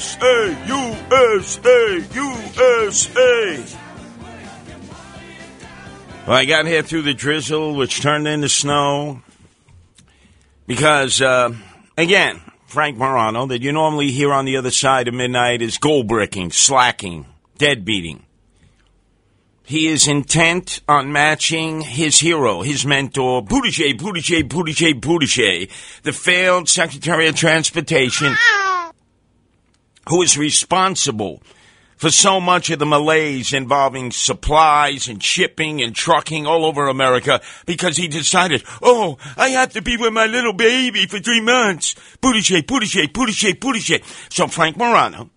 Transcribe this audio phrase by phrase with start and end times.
[0.00, 3.64] USA, USA, USA.
[6.26, 9.20] Well, I got here through the drizzle, which turned into snow.
[10.66, 11.52] Because, uh,
[11.98, 16.02] again, Frank Morano, that you normally hear on the other side of midnight is goal
[16.02, 17.26] bricking, slacking,
[17.58, 18.22] deadbeating.
[19.64, 25.70] He is intent on matching his hero, his mentor, Buttigieg, Buttigieg, Buttigieg, Buttigieg,
[26.04, 28.34] the failed Secretary of Transportation,
[30.10, 31.40] who is responsible
[31.96, 37.40] for so much of the malaise involving supplies and shipping and trucking all over America
[37.64, 41.94] because he decided, oh, I have to be with my little baby for three months.
[42.20, 44.32] Buttigieg, Buttigieg, Buttigieg, Buttigieg.
[44.32, 45.30] So Frank Morano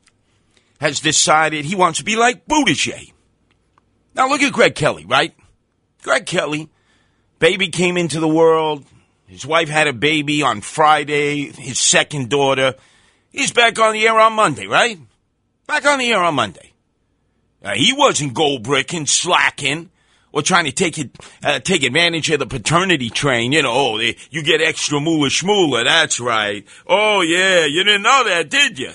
[0.82, 3.14] has decided he wants to be like Buttigieg.
[4.16, 5.36] Now look at Greg Kelly, right?
[6.02, 6.70] Greg Kelly,
[7.38, 8.86] baby came into the world.
[9.28, 12.76] His wife had a baby on Friday, his second daughter.
[13.34, 15.00] He's back on the air on Monday, right?
[15.68, 16.72] Back on the air on Monday.
[17.64, 19.90] Uh, he wasn't gold bricking, slacking,
[20.32, 21.12] or trying to take it,
[21.44, 23.52] uh, take advantage of the paternity train.
[23.52, 25.84] You know, oh, you get extra moolah shmoolah.
[25.84, 26.66] That's right.
[26.86, 28.92] Oh yeah, you didn't know that, did you?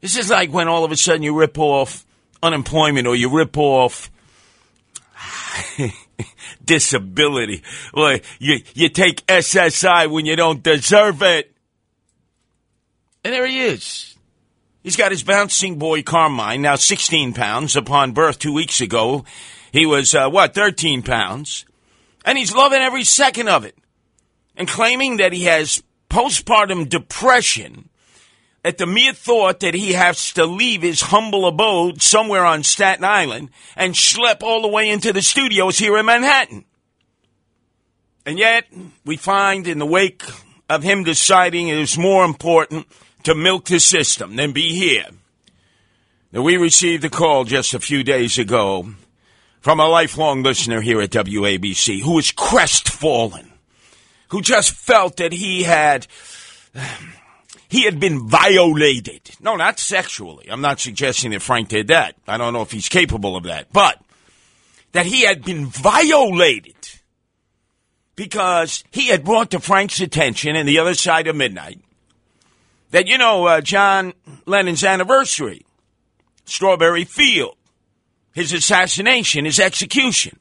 [0.00, 2.06] This is like when all of a sudden you rip off
[2.42, 4.10] unemployment or you rip off
[6.64, 7.62] disability.
[7.92, 11.55] Well, you, you take SSI when you don't deserve it.
[13.26, 14.14] And there he is.
[14.84, 17.74] He's got his bouncing boy Carmine, now 16 pounds.
[17.74, 19.24] Upon birth two weeks ago,
[19.72, 21.64] he was, uh, what, 13 pounds.
[22.24, 23.76] And he's loving every second of it.
[24.56, 27.88] And claiming that he has postpartum depression
[28.64, 33.04] at the mere thought that he has to leave his humble abode somewhere on Staten
[33.04, 36.64] Island and schlep all the way into the studios here in Manhattan.
[38.24, 38.66] And yet,
[39.04, 40.22] we find in the wake
[40.70, 42.86] of him deciding it is more important
[43.26, 45.08] to milk the system than be here,
[46.30, 48.88] that we received a call just a few days ago
[49.60, 53.50] from a lifelong listener here at WABC who was crestfallen,
[54.28, 56.06] who just felt that he had
[57.68, 59.22] he had been violated.
[59.40, 60.46] No, not sexually.
[60.48, 62.14] I'm not suggesting that Frank did that.
[62.28, 63.72] I don't know if he's capable of that.
[63.72, 64.00] But
[64.92, 66.76] that he had been violated
[68.14, 71.80] because he had brought to Frank's attention in the other side of midnight
[72.90, 74.12] that, you know, uh, John
[74.46, 75.64] Lennon's anniversary,
[76.44, 77.56] Strawberry Field,
[78.32, 80.38] his assassination, his execution.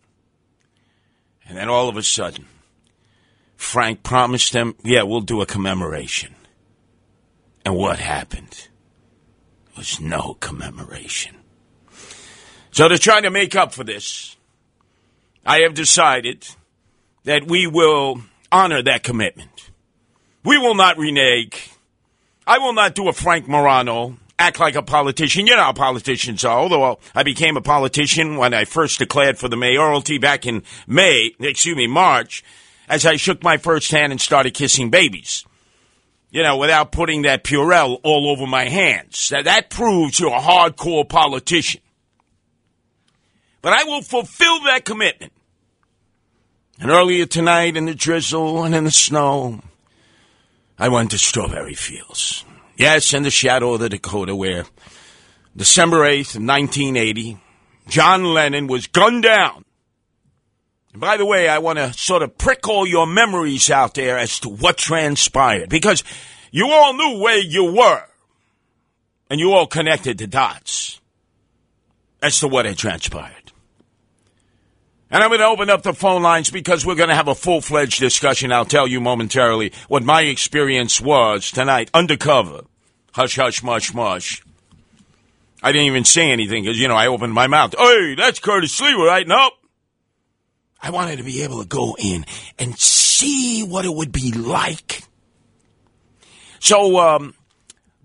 [1.48, 2.46] And then all of a sudden,
[3.56, 6.36] Frank promised them, yeah, we'll do a commemoration.
[7.64, 8.68] And what happened?
[9.66, 11.36] There was no commemoration.
[12.72, 14.36] So to try to make up for this,
[15.46, 16.48] I have decided
[17.24, 18.22] that we will
[18.52, 19.72] honor that commitment.
[20.44, 21.72] We will not renege.
[22.48, 25.48] I will not do a Frank Morano, act like a politician.
[25.48, 26.60] You know how politicians are.
[26.60, 31.32] Although I became a politician when I first declared for the mayoralty back in May,
[31.40, 32.44] excuse me, March,
[32.88, 35.44] as I shook my first hand and started kissing babies.
[36.36, 39.30] you know, without putting that Purell all over my hands.
[39.30, 41.80] That, that proves you're a hardcore politician.
[43.62, 45.32] But I will fulfill that commitment.
[46.78, 49.62] And earlier tonight in the drizzle and in the snow,
[50.78, 52.44] I went to Strawberry Fields.
[52.78, 54.66] Yes, in the shadow of the Dakota where
[55.56, 57.38] December 8th, 1980,
[57.88, 59.64] John Lennon was gunned down.
[60.92, 64.18] And by the way, I want to sort of prick all your memories out there
[64.18, 66.04] as to what transpired because
[66.52, 68.04] you all knew where you were
[69.30, 71.00] and you all connected the dots
[72.22, 73.52] as to what had transpired.
[75.12, 77.36] And I'm going to open up the phone lines because we're going to have a
[77.36, 78.52] full fledged discussion.
[78.52, 82.62] I'll tell you momentarily what my experience was tonight, undercover.
[83.14, 84.44] Hush, hush, mush, mush.
[85.62, 87.76] I didn't even say anything because, you know, I opened my mouth.
[87.78, 89.28] Hey, that's Curtis Sliwa, right?
[89.28, 89.54] Nope.
[90.82, 92.26] I wanted to be able to go in
[92.60, 95.04] and see what it would be like.
[96.60, 97.36] So, um,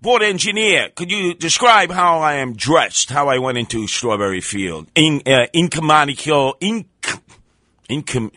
[0.01, 4.87] board engineer, could you describe how I am dressed, how I went into Strawberry Field?
[4.95, 6.85] In, uh, incomanico, in,
[7.91, 8.31] incom,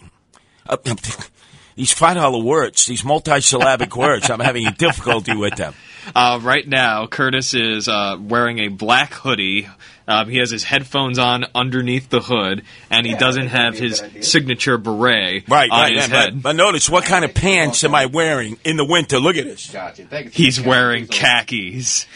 [0.69, 0.77] uh,
[1.77, 5.75] these five dollar words, these multisyllabic words, I'm having a difficulty with them.
[6.15, 9.69] Uh, right now, Curtis is uh, wearing a black hoodie.
[10.07, 14.03] Um, he has his headphones on underneath the hood, and he yeah, doesn't have his
[14.21, 16.35] signature beret right, on right, his yeah, head.
[16.35, 19.19] But, but, notice what kind of pants am I wearing in the winter?
[19.19, 19.71] Look at this.
[19.71, 20.07] Gotcha.
[20.31, 22.07] He's wearing khakis.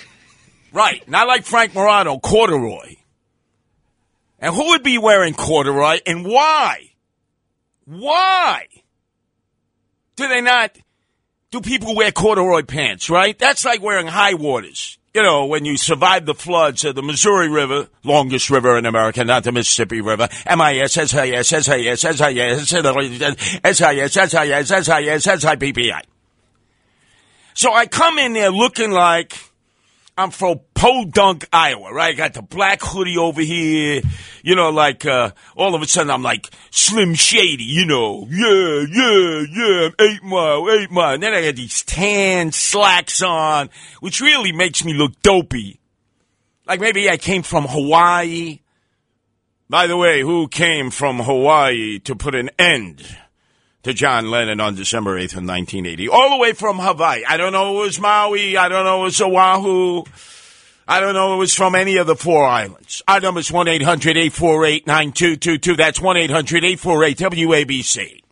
[0.71, 2.97] Right, not like Frank Morano, corduroy.
[4.39, 6.88] And who would be wearing corduroy, and why?
[7.89, 8.67] Why
[10.17, 10.77] do they not?
[11.51, 13.39] do people wear corduroy pants, right?
[13.39, 14.99] That's like wearing high waters.
[15.15, 19.25] You know, when you survive the floods of the Missouri River, longest river in America,
[19.25, 26.03] not the Mississippi River, M-I-S-S-I-S, S-I-S, S-I-S, S-I-S, S-I-S, S-I-S, S-I-P-P-I.
[27.55, 29.37] So I come in there looking like
[30.17, 32.15] I'm from Podunk, Iowa, right?
[32.15, 34.01] I got the black hoodie over here.
[34.45, 38.29] You know, like, uh, all of a sudden I'm like Slim Shady, you know.
[38.31, 41.15] Yeah, yeah, yeah, eight mile, eight mile.
[41.15, 45.81] And then I got these tan slacks on, which really makes me look dopey.
[46.65, 48.61] Like maybe I came from Hawaii.
[49.69, 53.05] By the way, who came from Hawaii to put an end
[53.83, 56.09] to John Lennon on December 8th of 1980?
[56.09, 57.25] All the way from Hawaii.
[57.29, 58.57] I don't know it was Maui.
[58.57, 60.05] I don't know it was Oahu.
[60.91, 63.03] I don't know if it was from any of the four islands.
[63.07, 65.77] Our number is 1 800 848 9222.
[65.77, 68.23] That's 1 800 848 WABC.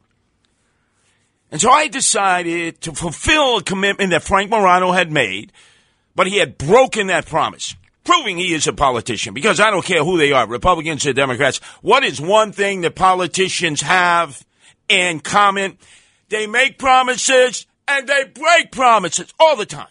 [1.50, 5.52] And so I decided to fulfill a commitment that Frank Morano had made,
[6.14, 9.34] but he had broken that promise, proving he is a politician.
[9.34, 11.58] Because I don't care who they are, Republicans or Democrats.
[11.82, 14.44] What is one thing that politicians have
[14.88, 15.76] in common?
[16.30, 19.88] They make promises and they break promises all the time.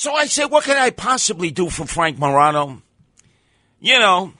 [0.00, 2.80] So I said, what can I possibly do for Frank Morano?
[3.80, 4.32] You know,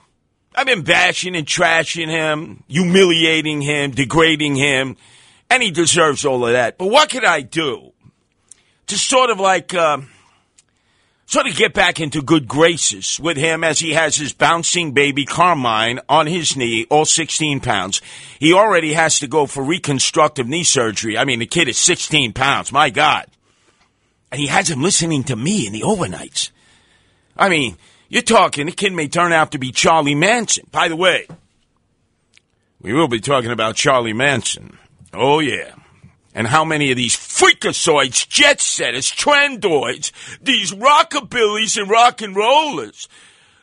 [0.55, 4.97] I've been bashing and trashing him, humiliating him, degrading him,
[5.51, 6.79] and he deserves all of that.
[6.79, 7.93] But what can I do
[8.87, 9.99] to sort of like, uh,
[11.27, 15.25] sort of get back into good graces with him as he has his bouncing baby
[15.25, 18.01] Carmine on his knee, all 16 pounds.
[18.39, 21.19] He already has to go for reconstructive knee surgery.
[21.19, 22.71] I mean, the kid is 16 pounds.
[22.71, 23.27] My God.
[24.31, 26.51] And he has him listening to me in the overnights.
[27.35, 27.77] I mean,
[28.07, 30.67] you're talking, the kid may turn out to be Charlie Manson.
[30.71, 31.27] By the way,
[32.81, 34.77] we will be talking about Charlie Manson.
[35.13, 35.75] Oh, yeah.
[36.33, 43.09] And how many of these freakazoids, jet setters, trendoids, these rockabillys and rock and rollers,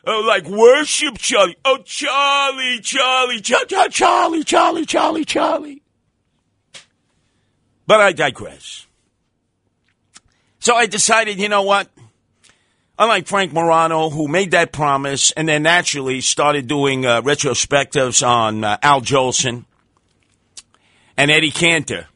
[0.05, 1.57] uh, like worship Charlie.
[1.65, 5.81] Oh, Charlie, Charlie, Charlie, Charlie, Charlie, Charlie, Charlie.
[7.87, 8.85] But I digress.
[10.59, 11.89] So I decided, you know what?
[12.97, 18.65] Unlike Frank Morano, who made that promise and then naturally started doing uh, retrospectives on
[18.65, 19.63] uh, Al Jolson
[21.15, 22.07] and Eddie Cantor,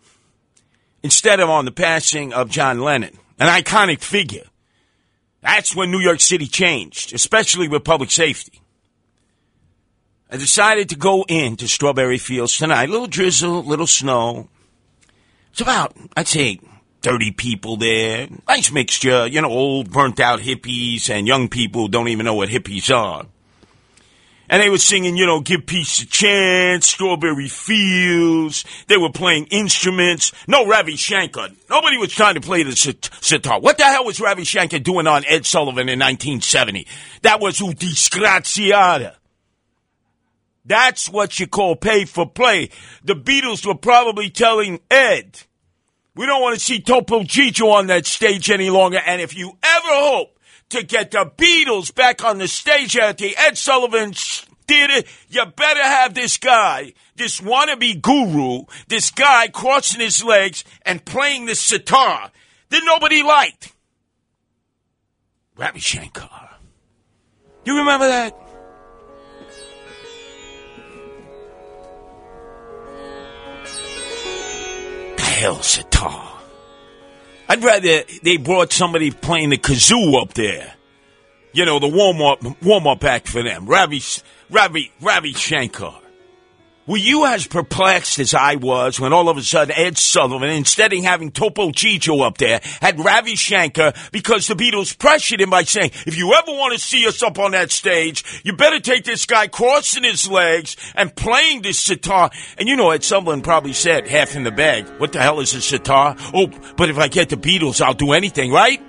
[1.02, 4.44] instead of on the passing of John Lennon, an iconic figure.
[5.42, 8.62] That's when New York City changed, especially with public safety.
[10.30, 12.90] I decided to go into Strawberry Fields tonight.
[12.90, 14.50] A little drizzle, a little snow.
[15.52, 16.60] It's about, I'd say,
[17.04, 18.28] 30 people there.
[18.48, 22.50] Nice mixture, you know, old burnt out hippies and young people don't even know what
[22.50, 23.26] hippies are.
[24.50, 28.66] And they were singing, you know, Give Peace a Chance, Strawberry Fields.
[28.88, 30.32] They were playing instruments.
[30.48, 31.50] No Ravi Shankar.
[31.70, 33.60] Nobody was trying to play the sitar.
[33.60, 36.88] What the hell was Ravi Shankar doing on Ed Sullivan in 1970?
[37.22, 39.16] That was Disgraziata.
[40.66, 42.70] That's what you call pay for play.
[43.04, 45.42] The Beatles were probably telling Ed,
[46.16, 49.00] We don't want to see Topo Gigio on that stage any longer.
[49.06, 50.40] And if you ever hope
[50.70, 55.84] to get the Beatles back on the stage at the Ed Sullivan Theater, you better
[55.84, 62.32] have this guy, this wannabe guru, this guy crossing his legs and playing the sitar
[62.70, 63.74] that nobody liked.
[65.58, 66.50] Ravi Shankar.
[67.66, 68.43] You remember that?
[75.34, 76.32] Hell sitar.
[77.50, 80.74] I'd rather they brought somebody playing the kazoo up there.
[81.52, 83.66] You know, the warm up warm up act for them.
[83.66, 84.02] Ravi
[84.50, 86.00] Ravi Ravi Shankar.
[86.86, 90.92] Were you as perplexed as I was when all of a sudden Ed Sullivan, instead
[90.92, 95.64] of having Topo Gigio up there, had Ravi Shankar because the Beatles pressured him by
[95.64, 99.06] saying, if you ever want to see us up on that stage, you better take
[99.06, 102.32] this guy crossing his legs and playing this sitar.
[102.58, 105.54] And you know, Ed Sullivan probably said, half in the bag, what the hell is
[105.54, 106.18] a sitar?
[106.34, 108.82] Oh, but if I get the Beatles, I'll do anything, right?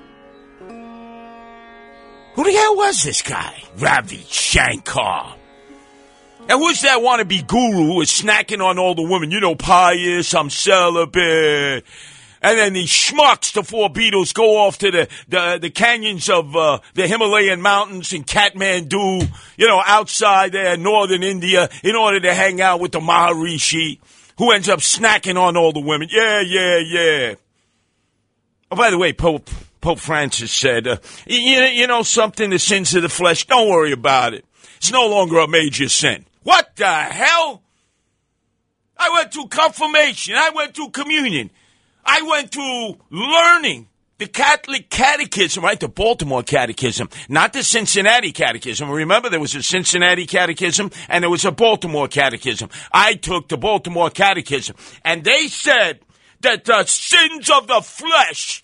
[2.35, 3.63] Who the hell was this guy?
[3.79, 5.37] Ravi Shankar.
[6.47, 9.31] And who's that wannabe guru who is snacking on all the women?
[9.31, 11.85] You know, pious, I'm celibate.
[12.43, 16.55] And then these schmucks, the four Beatles, go off to the, the, the canyons of
[16.55, 22.35] uh, the Himalayan mountains in Kathmandu, you know, outside there, northern India, in order to
[22.35, 23.99] hang out with the Maharishi,
[24.37, 26.09] who ends up snacking on all the women.
[26.11, 27.35] Yeah, yeah, yeah.
[28.71, 29.49] Oh, by the way, Pope
[29.81, 30.97] Pope Francis said, uh,
[31.27, 34.45] you, you know something, the sins of the flesh, don't worry about it.
[34.77, 36.27] It's no longer a major sin.
[36.45, 37.63] What the hell?
[38.97, 40.37] I went to confirmation.
[40.37, 41.51] I went to communion.
[42.05, 45.81] I went to learning the Catholic Catechism, right?
[45.81, 48.89] The Baltimore Catechism, not the Cincinnati Catechism.
[48.89, 52.69] Remember, there was a Cincinnati Catechism and there was a Baltimore Catechism.
[52.93, 56.01] I took the Baltimore Catechism, and they said
[56.43, 58.63] that the sins of the flesh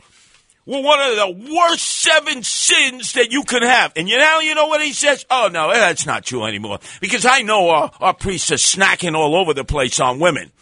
[0.71, 3.93] were one of the worst seven sins that you could have.
[3.97, 5.27] And you know, you know what he says?
[5.29, 6.79] Oh no, that's not true anymore.
[7.01, 10.53] Because I know our, our priests are snacking all over the place on women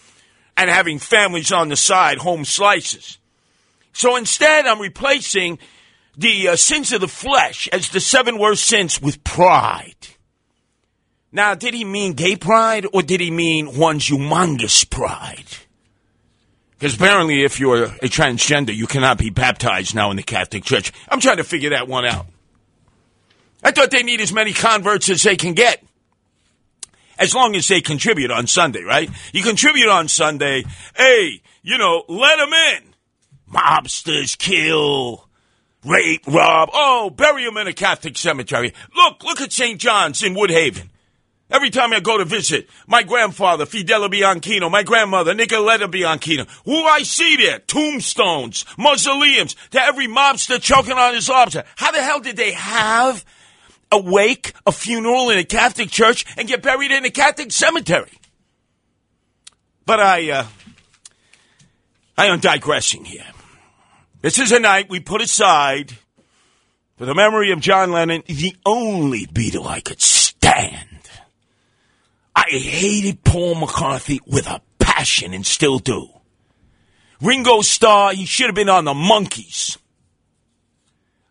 [0.57, 3.19] and having families on the side, home slices.
[3.93, 5.59] So instead, I'm replacing
[6.17, 9.95] the uh, sins of the flesh as the seven worst sins with pride.
[11.31, 15.45] Now, did he mean gay pride or did he mean one's humongous pride?
[16.79, 20.93] Because apparently, if you're a transgender, you cannot be baptized now in the Catholic Church.
[21.09, 22.27] I'm trying to figure that one out.
[23.65, 25.83] I thought they need as many converts as they can get.
[27.19, 29.11] As long as they contribute on Sunday, right?
[29.33, 30.65] You contribute on Sunday,
[30.97, 32.95] hey, you know, let them in.
[33.53, 35.29] Mobsters kill,
[35.85, 36.71] rape, rob.
[36.73, 38.73] Oh, bury them in a Catholic cemetery.
[38.95, 39.81] Look, look at St.
[39.81, 40.91] John's in Woodhaven.
[41.51, 46.85] Every time I go to visit my grandfather, Fidel Bianchino, my grandmother, Nicoletta Bianchino, who
[46.85, 51.65] I see there, tombstones, mausoleums, to every mobster choking on his lobster.
[51.77, 53.25] How the hell did they have
[53.91, 58.13] a wake, a funeral in a Catholic church, and get buried in a Catholic cemetery?
[59.87, 60.47] But I, uh,
[62.19, 63.25] I am digressing here.
[64.21, 65.97] This is a night we put aside
[66.99, 70.88] for the memory of John Lennon, the only Beatle I could stand.
[72.39, 76.09] I hated Paul McCartney with a passion and still do.
[77.21, 79.77] Ringo Starr, he should have been on the Monkees.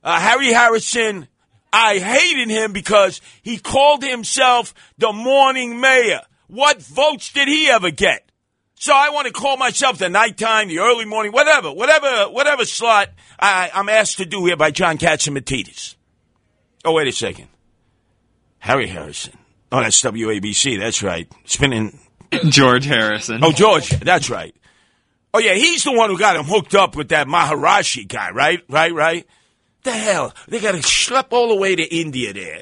[0.04, 1.30] Uh, Harry Harrison,
[1.72, 6.24] I hated him because he called himself the morning mayor.
[6.48, 8.30] What votes did he ever get?
[8.76, 13.10] So I want to call myself the nighttime, the early morning, whatever, whatever, whatever slot
[13.40, 15.96] I, am asked to do here by John Catsimatidis.
[16.84, 17.48] Oh, wait a second.
[18.60, 19.38] Harry Harrison.
[19.72, 20.80] Oh, that's WABC.
[20.80, 21.32] That's right.
[21.46, 22.00] Spinning.
[22.50, 23.44] George Harrison.
[23.44, 23.90] Oh, George.
[23.90, 24.56] That's right.
[25.34, 25.54] Oh, yeah.
[25.54, 28.64] He's the one who got him hooked up with that Maharishi guy, right?
[28.70, 29.28] Right, right?
[29.84, 30.34] The hell?
[30.48, 32.62] They got to schlep all the way to India there.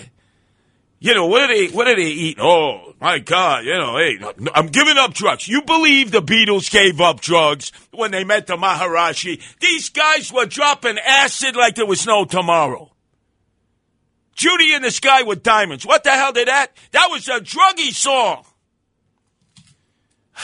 [0.99, 2.43] You know, what are they, what are they eating?
[2.43, 3.65] Oh, my God.
[3.65, 4.17] You know, hey,
[4.55, 5.47] I'm giving up drugs.
[5.47, 9.41] You believe the Beatles gave up drugs when they met the Maharishi?
[9.59, 12.91] These guys were dropping acid like there was no tomorrow.
[14.35, 15.85] Judy in the Sky with Diamonds.
[15.85, 16.75] What the hell did that?
[16.91, 18.43] That was a druggy song.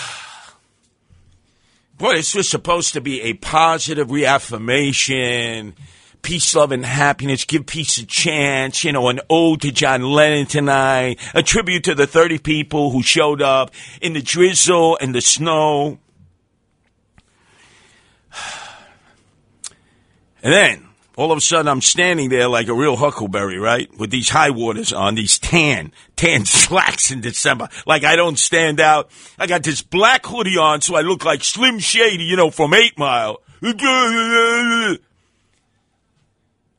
[1.97, 5.75] Boy, this was supposed to be a positive reaffirmation,
[6.21, 10.45] peace, love, and happiness, give peace a chance, you know, an ode to John Lennon
[10.45, 13.71] tonight, a tribute to the 30 people who showed up
[14.01, 15.99] in the drizzle and the snow.
[20.43, 20.90] And then,
[21.21, 23.89] all of a sudden I'm standing there like a real huckleberry, right?
[23.97, 27.69] With these high waters on, these tan, tan slacks in December.
[27.85, 29.11] Like I don't stand out.
[29.37, 32.73] I got this black hoodie on so I look like Slim Shady, you know, from
[32.73, 33.37] 8 Mile.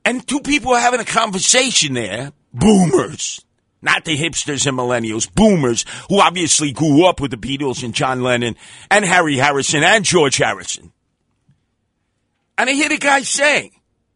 [0.04, 2.32] And two people are having a conversation there.
[2.52, 3.44] Boomers.
[3.80, 5.32] Not the hipsters and millennials.
[5.32, 8.56] Boomers who obviously grew up with the Beatles and John Lennon
[8.90, 10.92] and Harry Harrison and George Harrison.
[12.58, 13.72] And I hear the guy saying,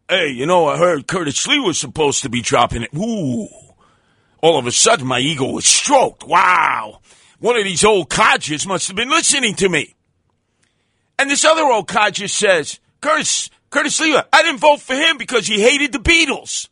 [0.09, 2.95] Hey, you know, I heard Curtis Lee was supposed to be dropping it.
[2.97, 3.49] Ooh.
[4.41, 6.25] All of a sudden, my ego was stroked.
[6.25, 7.01] Wow.
[7.41, 9.97] One of these old codgers must have been listening to me.
[11.19, 15.49] And this other old codger says, Curtis, Curtis Lee, I didn't vote for him because
[15.49, 16.69] he hated the Beatles.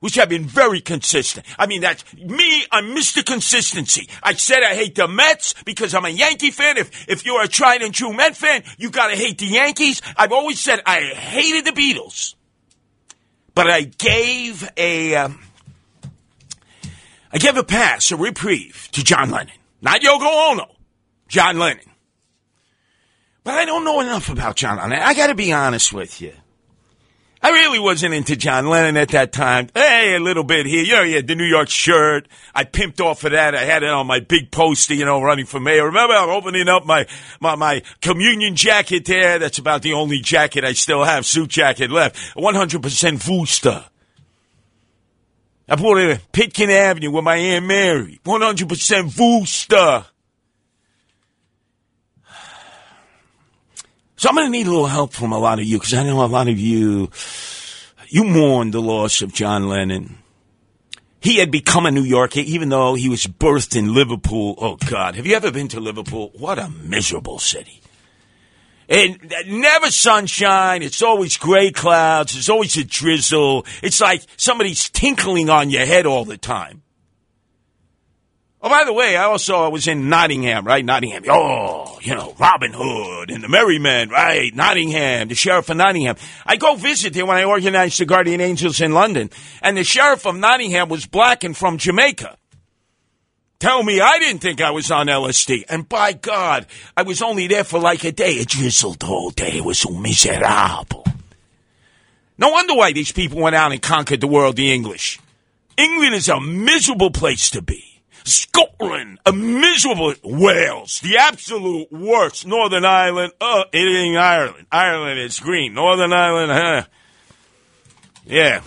[0.00, 1.44] Which have been very consistent.
[1.58, 3.26] I mean, that's me, I'm Mr.
[3.26, 4.08] Consistency.
[4.22, 6.78] I said I hate the Mets because I'm a Yankee fan.
[6.78, 10.00] If, if you're a tried and true Met fan, you gotta hate the Yankees.
[10.16, 12.36] I've always said I hated the Beatles.
[13.58, 15.42] But I gave a, um,
[17.32, 19.52] I gave a pass, a reprieve to John Lennon.
[19.82, 20.76] Not Yoko Ono.
[21.26, 21.90] John Lennon.
[23.42, 25.00] But I don't know enough about John Lennon.
[25.02, 26.34] I gotta be honest with you.
[27.40, 29.68] I really wasn't into John Lennon at that time.
[29.72, 30.82] Hey, a little bit here.
[30.82, 32.26] You know, he had the New York shirt.
[32.54, 33.54] I pimped off of that.
[33.54, 35.84] I had it on my big poster, you know, running for mayor.
[35.86, 37.06] Remember, I'm opening up my,
[37.40, 39.38] my, my communion jacket there.
[39.38, 42.16] That's about the only jacket I still have, suit jacket left.
[42.36, 43.84] 100% Wooster.
[45.68, 48.20] I bought it at Pitkin Avenue with my Aunt Mary.
[48.24, 50.06] 100% Wooster.
[54.18, 56.02] So I'm going to need a little help from a lot of you because I
[56.02, 57.08] know a lot of you,
[58.08, 60.18] you mourn the loss of John Lennon.
[61.20, 64.56] He had become a New Yorker even though he was birthed in Liverpool.
[64.58, 66.32] Oh God, have you ever been to Liverpool?
[66.36, 67.80] What a miserable city.
[68.88, 70.82] And never sunshine.
[70.82, 72.32] It's always gray clouds.
[72.32, 73.66] There's always a drizzle.
[73.84, 76.82] It's like somebody's tinkling on your head all the time.
[78.60, 80.84] Oh, by the way, I also was in Nottingham, right?
[80.84, 81.22] Nottingham.
[81.28, 84.52] Oh, you know, Robin Hood and the Merry Men, right?
[84.52, 86.16] Nottingham, the Sheriff of Nottingham.
[86.44, 89.30] I go visit there when I organized the Guardian Angels in London,
[89.62, 92.36] and the Sheriff of Nottingham was black and from Jamaica.
[93.60, 95.64] Tell me I didn't think I was on LSD.
[95.68, 98.32] And by God, I was only there for like a day.
[98.32, 99.58] It drizzled all day.
[99.58, 101.04] It was so miserable.
[102.38, 105.18] No wonder why these people went out and conquered the world, the English.
[105.76, 107.87] England is a miserable place to be.
[108.28, 112.46] Scotland, a miserable Wales, the absolute worst.
[112.46, 114.66] Northern Ireland, oh, it ain't Ireland.
[114.70, 115.74] Ireland is green.
[115.74, 116.82] Northern Ireland, huh?
[118.24, 118.62] Yeah.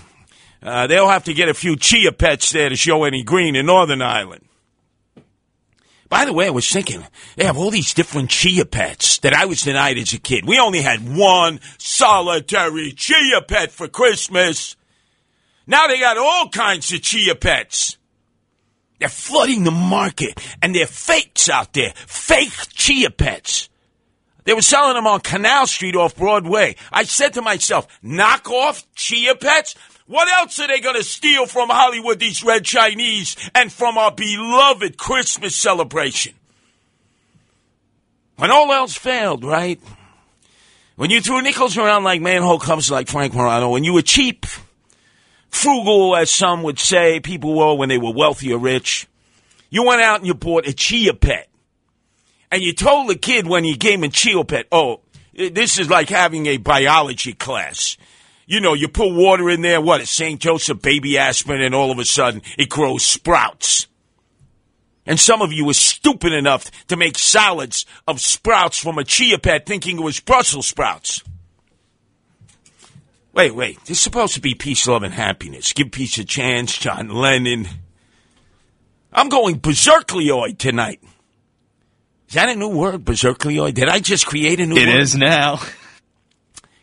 [0.63, 3.65] Uh, they'll have to get a few chia pets there to show any green in
[3.65, 4.45] Northern Ireland.
[6.11, 7.05] By the way, I was thinking,
[7.37, 10.45] they have all these different chia pets that I was denied as a kid.
[10.45, 14.75] We only had one solitary chia pet for Christmas.
[15.65, 17.97] Now they got all kinds of chia pets.
[19.01, 21.91] They're flooding the market, and they're fakes out there.
[22.05, 23.67] Fake chia pets.
[24.43, 26.75] They were selling them on Canal Street off Broadway.
[26.91, 29.73] I said to myself, knock off chia pets?
[30.05, 34.11] What else are they going to steal from Hollywood, these red Chinese, and from our
[34.11, 36.35] beloved Christmas celebration?
[38.35, 39.79] When all else failed, right?
[40.95, 44.45] When you threw nickels around like manhole covers like Frank Morano, when you were cheap,
[45.51, 49.07] frugal, as some would say, people were when they were wealthy or rich.
[49.69, 51.47] You went out and you bought a chia pet.
[52.51, 55.01] And you told the kid when you gave him a chia pet, oh,
[55.33, 57.97] this is like having a biology class.
[58.45, 60.39] You know, you put water in there, what, a St.
[60.39, 63.87] Joseph baby aspirin, and all of a sudden it grows sprouts.
[65.05, 69.37] And some of you were stupid enough to make salads of sprouts from a chia
[69.37, 71.23] pet thinking it was Brussels sprouts.
[73.33, 73.79] Wait, wait.
[73.85, 75.71] This is supposed to be peace, love, and happiness.
[75.73, 77.67] Give peace a chance, John Lennon.
[79.13, 81.01] I'm going berserklioid tonight.
[82.27, 83.73] Is that a new word, berserklioid?
[83.73, 84.99] Did I just create a new It word?
[84.99, 85.59] is now.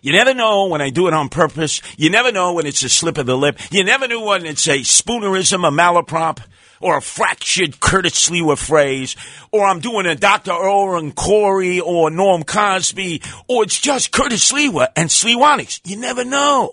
[0.01, 1.83] You never know when I do it on purpose.
[1.97, 3.59] You never know when it's a slip of the lip.
[3.73, 6.41] You never know when it's a spoonerism, a malaprop,
[6.81, 9.17] or a fractured Curtis Sliwa phrase,
[9.53, 10.53] or I'm doing a Dr.
[10.53, 15.81] Irwin Corey or Norm Crosby, or it's just Curtis Sliwa and Sliwanics.
[15.85, 16.73] You never know.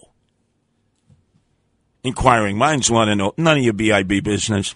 [2.03, 3.33] Inquiring minds want to know.
[3.37, 4.75] None of your BIB business.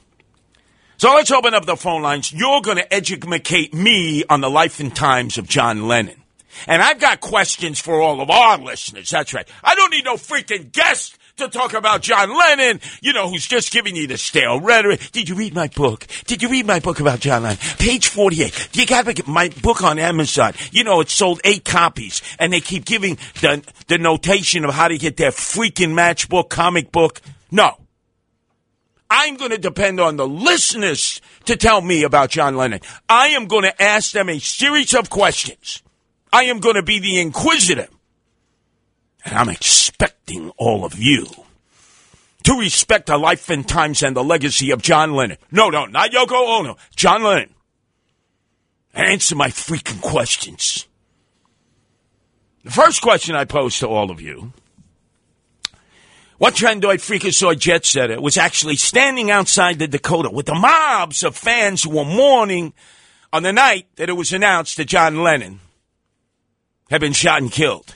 [0.97, 2.33] So let's open up the phone lines.
[2.33, 6.21] You're going to educate me on the life and times of John Lennon.
[6.67, 9.09] And I've got questions for all of our listeners.
[9.09, 9.47] That's right.
[9.63, 13.71] I don't need no freaking guest to talk about John Lennon, you know, who's just
[13.71, 15.11] giving you the stale rhetoric.
[15.11, 16.05] Did you read my book?
[16.25, 17.57] Did you read my book about John Lennon?
[17.77, 18.69] Page 48.
[18.73, 20.53] You got my book on Amazon.
[20.71, 24.87] You know, it sold eight copies and they keep giving the, the notation of how
[24.87, 27.21] to get their freaking matchbook, comic book.
[27.51, 27.75] No.
[29.09, 32.81] I'm going to depend on the listeners to tell me about John Lennon.
[33.07, 35.81] I am going to ask them a series of questions.
[36.31, 37.87] I am going to be the inquisitor.
[39.29, 41.27] And I'm expecting all of you
[42.43, 45.37] to respect the life and times and the legacy of John Lennon.
[45.51, 46.77] No, no, not Yoko Ono.
[46.95, 47.53] John Lennon.
[48.93, 50.87] And answer my freaking questions.
[52.63, 54.51] The first question I pose to all of you
[56.39, 61.35] what trendoid freakazoid jet setter was actually standing outside the Dakota with the mobs of
[61.35, 62.73] fans who were mourning
[63.33, 65.59] on the night that it was announced that John Lennon
[66.89, 67.93] had been shot and killed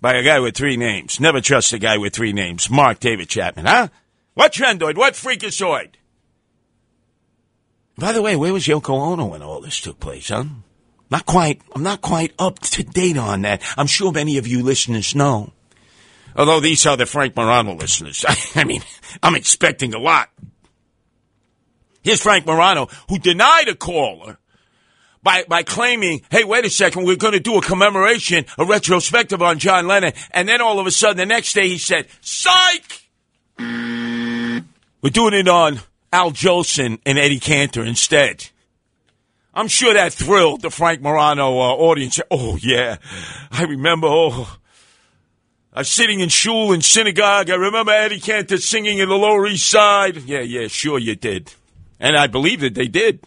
[0.00, 1.20] by a guy with three names?
[1.20, 2.70] Never trust a guy with three names.
[2.70, 3.88] Mark David Chapman, huh?
[4.34, 4.96] What trendoid?
[4.96, 5.94] What freakazoid?
[7.96, 10.44] By the way, where was Yoko Ono when all this took place, huh?
[11.10, 13.62] Not quite, I'm not quite up to date on that.
[13.76, 15.52] I'm sure many of you listeners know.
[16.36, 18.24] Although these are the Frank Morano listeners.
[18.54, 18.82] I mean,
[19.22, 20.30] I'm expecting a lot.
[22.02, 24.38] Here's Frank Morano, who denied a caller
[25.22, 29.42] by, by claiming, hey, wait a second, we're going to do a commemoration, a retrospective
[29.42, 30.12] on John Lennon.
[30.30, 33.08] And then all of a sudden, the next day, he said, psych!
[33.58, 35.80] We're doing it on
[36.12, 38.48] Al Jolson and Eddie Cantor instead.
[39.54, 42.20] I'm sure that thrilled the Frank Morano uh, audience.
[42.30, 42.98] Oh, yeah,
[43.50, 44.56] I remember, oh,
[45.72, 47.50] I was sitting in shul in synagogue.
[47.50, 50.16] I remember Eddie Cantor singing in the Lower East Side.
[50.18, 51.52] Yeah, yeah, sure you did.
[52.00, 53.20] And I believe that they did.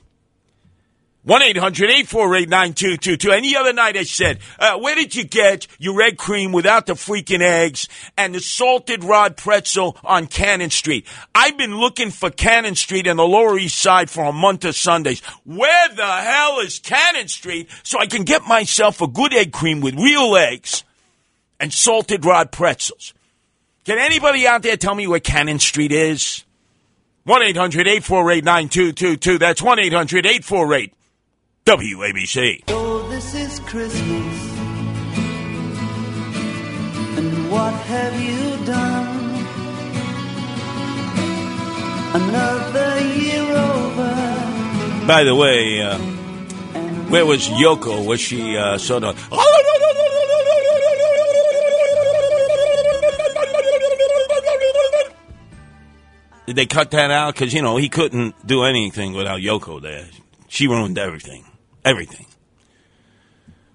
[1.23, 3.31] 1 800 848 9222.
[3.31, 6.93] Any other night I said, uh, where did you get your egg cream without the
[6.93, 11.05] freaking eggs and the salted rod pretzel on Cannon Street?
[11.35, 14.75] I've been looking for Cannon Street in the Lower East Side for a month of
[14.75, 15.21] Sundays.
[15.45, 19.81] Where the hell is Cannon Street so I can get myself a good egg cream
[19.81, 20.83] with real eggs?
[21.61, 23.13] and salted rod pretzels.
[23.85, 26.43] Can anybody out there tell me where Cannon Street is?
[27.23, 29.37] 1 800 848 9222.
[29.37, 30.93] That's 1 800 848
[31.65, 32.69] WABC.
[32.69, 34.57] So this is Christmas.
[37.17, 39.21] And what have you done?
[42.13, 45.05] Another year over.
[45.07, 45.97] By the way, uh,
[47.09, 48.05] where was Yoko?
[48.07, 49.15] Was she uh, sort of.
[56.47, 57.35] Did they cut that out?
[57.35, 60.07] Because, you know, he couldn't do anything without Yoko there.
[60.49, 61.45] She ruined everything.
[61.83, 62.27] Everything.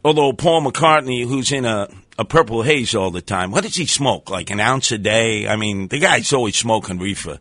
[0.05, 3.87] Although Paul McCartney, who's in a, a purple haze all the time, what does he
[3.87, 4.31] smoke?
[4.31, 5.49] Like an ounce a day?
[5.49, 7.41] I mean, the guy's always smoking reefer.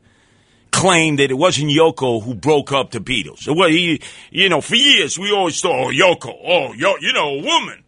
[0.72, 3.48] Claimed that it wasn't Yoko who broke up the Beatles.
[3.48, 4.02] Well, he,
[4.32, 7.84] you know, for years we always thought, oh, Yoko, oh, yo, you know, a woman.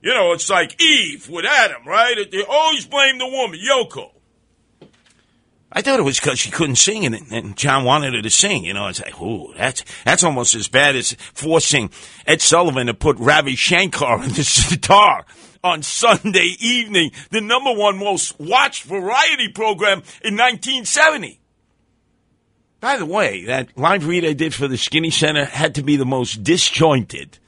[0.00, 2.14] You know, it's like Eve with Adam, right?
[2.30, 4.10] They always blame the woman, Yoko.
[5.76, 8.64] I thought it was because she couldn't sing, and, and, John wanted her to sing.
[8.64, 11.90] You know, it's like, ooh, that's that's almost as bad as forcing
[12.26, 15.24] Ed Sullivan to put Ravi Shankar on the guitar
[15.64, 21.40] on Sunday evening, the number one most watched variety program in 1970.
[22.80, 25.96] By the way, that live read I did for the Skinny Center had to be
[25.96, 27.38] the most disjointed,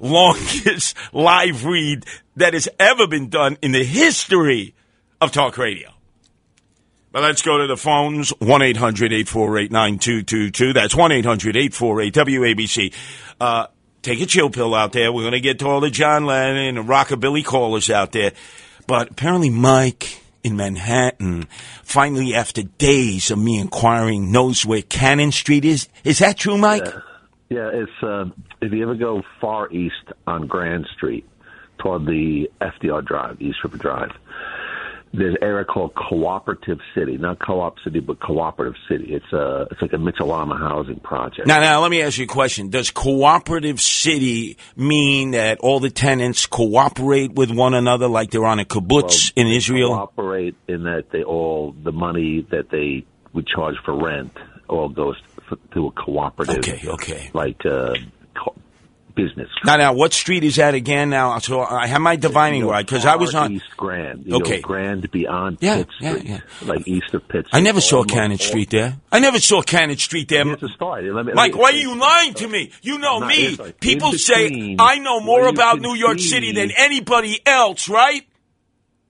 [0.00, 2.04] longest live read
[2.34, 4.74] that has ever been done in the history
[5.20, 5.91] of talk radio.
[7.12, 10.72] But let's go to the phones 1 800 848 9222.
[10.72, 12.94] That's 1 800 848 WABC.
[13.38, 13.66] Uh,
[14.00, 15.12] take a chill pill out there.
[15.12, 18.32] We're going to get to all the John Lennon and rockabilly callers out there.
[18.86, 21.48] But apparently, Mike in Manhattan,
[21.82, 25.88] finally, after days of me inquiring, knows where Cannon Street is.
[26.04, 26.86] Is that true, Mike?
[26.86, 27.00] Yeah,
[27.50, 28.24] yeah it's uh,
[28.62, 31.28] if you ever go far east on Grand Street
[31.78, 34.12] toward the FDR Drive, East River Drive
[35.14, 39.14] there's an area called Cooperative City, not Co-op City, but Cooperative City.
[39.14, 41.46] It's a it's like a Mitchell-Lama housing project.
[41.46, 45.90] Now, now let me ask you a question: Does Cooperative City mean that all the
[45.90, 49.90] tenants cooperate with one another, like they're on a kibbutz well, in Israel?
[49.90, 54.32] Cooperate in that they all the money that they would charge for rent
[54.68, 55.16] all goes
[55.74, 56.58] to a cooperative.
[56.58, 57.30] Okay, okay.
[57.34, 57.66] Like.
[57.66, 57.94] Uh,
[59.14, 59.48] business.
[59.64, 61.10] Now, now, what street is that again?
[61.10, 64.26] Now, so I have my divining right because I was on East Grand.
[64.26, 66.68] You okay, know, Grand beyond yeah, Pitt Street, yeah, yeah.
[66.68, 67.46] like east of Pitt.
[67.52, 68.96] I never saw Cannon Street there.
[69.10, 70.50] I never saw Cannon Street there.
[70.52, 71.04] It's a start.
[71.04, 72.70] Let me, Mike, why are you lying to me?
[72.82, 73.56] You know not, me.
[73.80, 78.26] People say I know more about New York see, City than anybody else, right?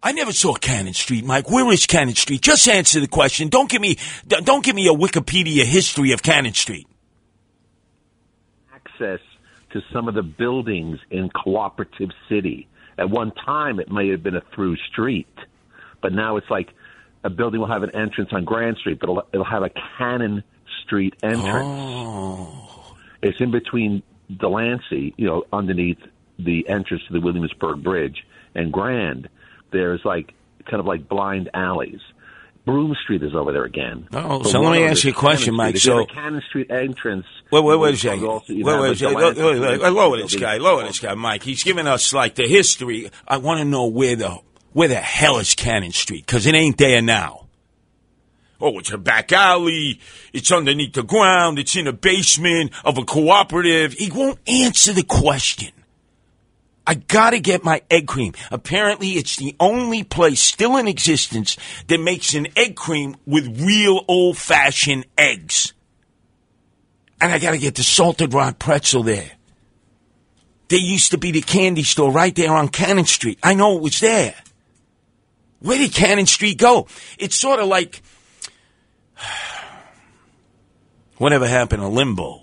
[0.02, 1.48] I never saw Cannon Street, Mike.
[1.48, 2.42] Where is Cannon Street?
[2.42, 3.48] Just answer the question.
[3.48, 6.88] Don't give me don't give me a Wikipedia history of Cannon Street.
[8.74, 9.20] Access
[9.72, 12.68] to some of the buildings in Cooperative City.
[12.98, 15.34] At one time, it may have been a through street,
[16.00, 16.70] but now it's like
[17.24, 20.42] a building will have an entrance on Grand Street, but it'll, it'll have a Cannon
[20.84, 21.66] Street entrance.
[21.66, 22.96] Oh.
[23.22, 24.02] It's in between
[24.36, 25.98] Delancey, you know, underneath
[26.38, 29.28] the entrance to the Williamsburg Bridge, and Grand.
[29.70, 30.34] There's like
[30.68, 32.00] kind of like blind alleys.
[32.64, 34.06] Broome Street is over there again.
[34.12, 35.76] Oh, so let me ask you a question, Mike.
[35.76, 37.26] Street, if you So- Cannon Street entrance.
[37.50, 38.24] Wait, wait, wait a you second.
[38.24, 39.14] also- you Wait, wait a like, second.
[39.14, 40.56] the Look, Lansing look, look, Street Lower this guy.
[40.58, 41.42] Lower this guy, Mike.
[41.42, 43.10] He's giving us like the history.
[43.26, 44.38] I want to know where the
[44.72, 47.46] where the hell is Cannon Street because it ain't there now.
[48.60, 49.98] Oh, it's a back alley.
[50.32, 51.58] It's underneath the ground.
[51.58, 53.92] It's in a basement of a cooperative.
[53.94, 55.72] He won't answer the question.
[56.86, 58.32] I gotta get my egg cream.
[58.50, 64.04] Apparently, it's the only place still in existence that makes an egg cream with real
[64.08, 65.72] old fashioned eggs.
[67.20, 69.30] And I gotta get the salted rock pretzel there.
[70.68, 73.38] There used to be the candy store right there on Cannon Street.
[73.42, 74.34] I know it was there.
[75.60, 76.88] Where did Cannon Street go?
[77.18, 78.02] It's sort of like
[81.18, 82.41] whatever happened to limbo.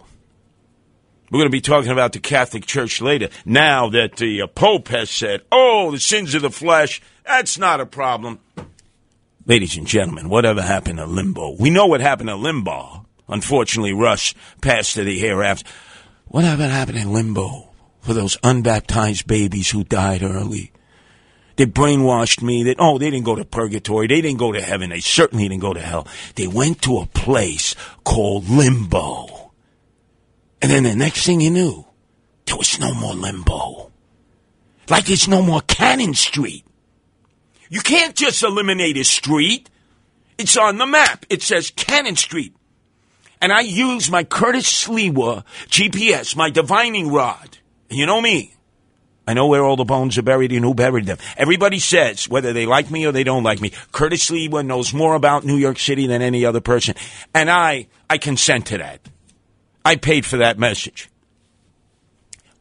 [1.31, 3.29] We're going to be talking about the Catholic Church later.
[3.45, 7.79] Now that the uh, Pope has said, oh, the sins of the flesh, that's not
[7.79, 8.39] a problem.
[9.45, 11.55] Ladies and gentlemen, whatever happened to limbo?
[11.59, 13.05] We know what happened to limbo.
[13.27, 15.69] Unfortunately, Rush passed to the hereafter.
[16.25, 17.69] Whatever happened in limbo
[18.01, 20.71] for those unbaptized babies who died early?
[21.57, 24.07] They brainwashed me that, oh, they didn't go to purgatory.
[24.07, 24.89] They didn't go to heaven.
[24.89, 26.07] They certainly didn't go to hell.
[26.35, 29.38] They went to a place called limbo.
[30.61, 31.85] And then the next thing you knew,
[32.45, 33.91] there was no more limbo.
[34.89, 36.65] Like there's no more Cannon Street.
[37.69, 39.69] You can't just eliminate a street.
[40.37, 41.25] It's on the map.
[41.29, 42.55] It says Cannon Street.
[43.41, 47.57] And I use my Curtis Sliwa GPS, my divining rod.
[47.89, 48.55] And you know me.
[49.27, 51.19] I know where all the bones are buried and who buried them.
[51.37, 55.13] Everybody says, whether they like me or they don't like me, Curtis Sliwa knows more
[55.13, 56.95] about New York City than any other person.
[57.33, 59.01] And I, I consent to that.
[59.89, 61.09] I paid for that message.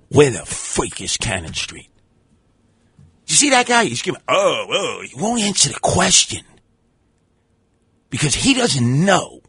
[0.08, 1.90] Where the freak is Cannon Street?
[3.26, 3.84] You see that guy?
[3.84, 6.42] He's giving, oh, oh, he won't answer the question.
[8.08, 9.42] Because he doesn't know.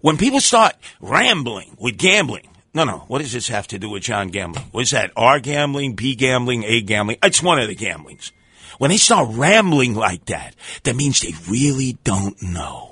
[0.00, 4.02] When people start rambling with gambling, no, no, what does this have to do with
[4.02, 4.66] John Gambling?
[4.72, 5.12] What is that?
[5.16, 7.18] R gambling, B gambling, A gambling?
[7.22, 8.32] It's one of the gamblings.
[8.78, 12.85] When they start rambling like that, that means they really don't know.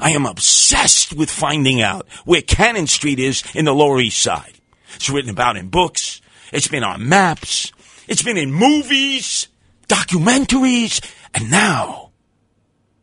[0.00, 4.54] I am obsessed with finding out where Cannon Street is in the Lower East Side.
[4.94, 6.20] It's written about in books.
[6.52, 7.72] It's been on maps.
[8.08, 9.48] It's been in movies,
[9.88, 11.04] documentaries,
[11.34, 12.10] and now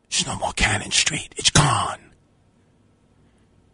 [0.10, 1.34] there's no more Cannon Street.
[1.38, 2.00] It's gone.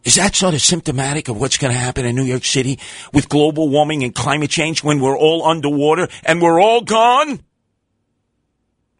[0.02, 2.78] Is that sort of symptomatic of what's going to happen in New York City
[3.12, 7.40] with global warming and climate change when we're all underwater and we're all gone?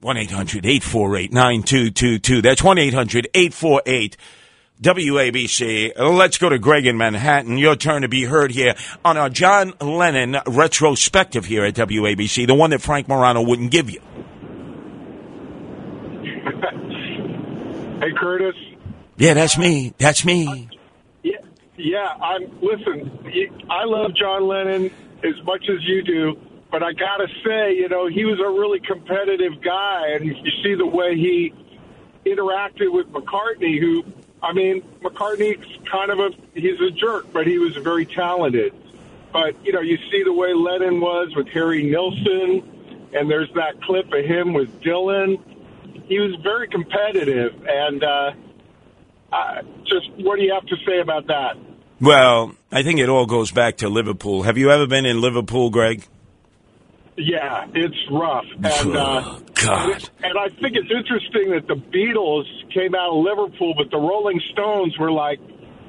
[0.00, 2.42] 1 800 848 9222.
[2.42, 4.16] That's 1 800 848
[4.80, 5.92] WABC.
[5.98, 7.58] Let's go to Greg in Manhattan.
[7.58, 12.54] Your turn to be heard here on our John Lennon retrospective here at WABC, the
[12.54, 14.00] one that Frank Morano wouldn't give you.
[18.00, 18.54] Hey, Curtis.
[19.18, 19.92] Yeah, that's me.
[19.98, 20.70] That's me.
[21.22, 21.36] Yeah,
[21.76, 22.14] yeah.
[22.22, 23.10] I'm listen.
[23.68, 24.86] I love John Lennon
[25.22, 28.80] as much as you do, but I gotta say, you know, he was a really
[28.80, 31.52] competitive guy, and you see the way he
[32.24, 33.80] interacted with McCartney.
[33.80, 34.04] Who,
[34.42, 38.72] I mean, McCartney's kind of a he's a jerk, but he was very talented.
[39.32, 43.82] But you know, you see the way Lennon was with Harry Nilsson, and there's that
[43.82, 45.40] clip of him with Dylan.
[46.06, 48.32] He was very competitive, and uh,
[49.32, 51.56] uh, just what do you have to say about that?
[52.00, 54.44] Well, I think it all goes back to Liverpool.
[54.44, 56.06] Have you ever been in Liverpool, Greg?
[57.16, 60.08] Yeah, it's rough, and uh, Oh, God.
[60.22, 64.40] and I think it's interesting that the Beatles came out of Liverpool, but the Rolling
[64.52, 65.38] Stones were like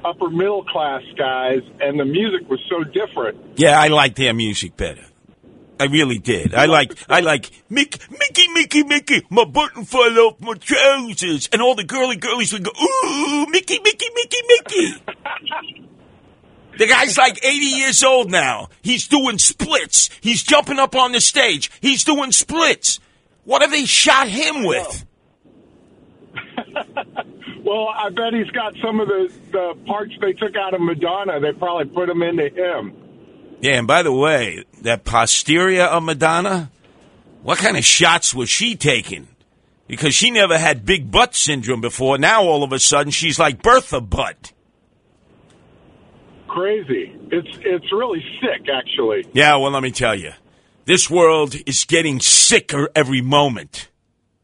[0.04, 3.38] upper middle class guys, and the music was so different.
[3.58, 5.04] Yeah, I like their music better.
[5.80, 6.54] I really did.
[6.54, 9.22] I like, I like Mickey, Mickey, Mickey, Mickey.
[9.30, 13.80] My button fell off my trousers, and all the girly girlies would go, "Ooh, Mickey,
[13.82, 15.02] Mickey, Mickey, Mickey."
[16.82, 18.68] the guy's like eighty years old now.
[18.82, 20.10] He's doing splits.
[20.20, 21.70] He's jumping up on the stage.
[21.80, 23.00] He's doing splits.
[23.44, 25.06] What have they shot him with?
[27.64, 31.38] Well, I bet he's got some of the the parts they took out of Madonna.
[31.38, 32.92] They probably put them into him.
[33.60, 36.72] Yeah, and by the way, that posterior of Madonna,
[37.42, 39.28] what kind of shots was she taking?
[39.86, 42.18] Because she never had big butt syndrome before.
[42.18, 44.52] Now all of a sudden she's like Bertha Butt.
[46.52, 47.10] Crazy.
[47.30, 49.26] It's it's really sick, actually.
[49.32, 50.32] Yeah, well, let me tell you,
[50.84, 53.88] this world is getting sicker every moment.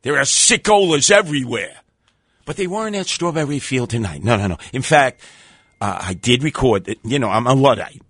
[0.01, 1.77] There are sickolas everywhere.
[2.47, 4.25] But they weren't at Strawberry Field tonight.
[4.25, 4.57] No, no, no.
[4.73, 5.21] In fact,
[5.83, 6.97] uh, I did record.
[7.05, 8.01] You know, I'm a Luddite.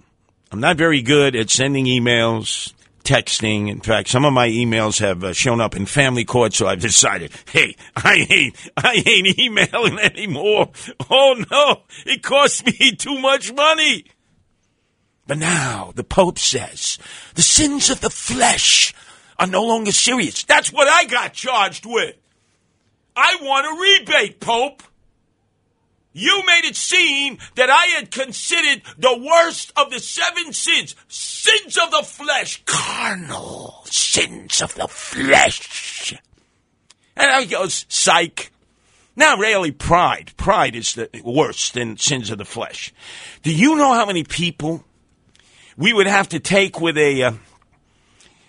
[0.53, 2.73] I'm not very good at sending emails,
[3.09, 3.71] texting.
[3.71, 6.81] In fact, some of my emails have uh, shown up in family court, so I've
[6.81, 10.71] decided, hey, I ain't, I ain't emailing anymore.
[11.11, 14.05] Oh no, it costs me too much money.
[15.27, 16.99] But now the Pope says
[17.35, 18.95] the sins of the flesh
[19.39, 20.45] are no longer serious.
[20.45, 22.15] That's what I got charged with.
[23.17, 24.83] I want a rebate, Pope.
[26.19, 31.79] You made it seem that I had considered the worst of the seven sins, sins
[31.79, 36.13] of the flesh, carnal sins of the flesh.
[37.17, 38.51] And I goes, psych.
[39.15, 40.33] Now, really, pride.
[40.37, 42.93] Pride is the worst than sins of the flesh.
[43.45, 44.85] Do you know how many people
[45.77, 47.33] we would have to take with a, uh,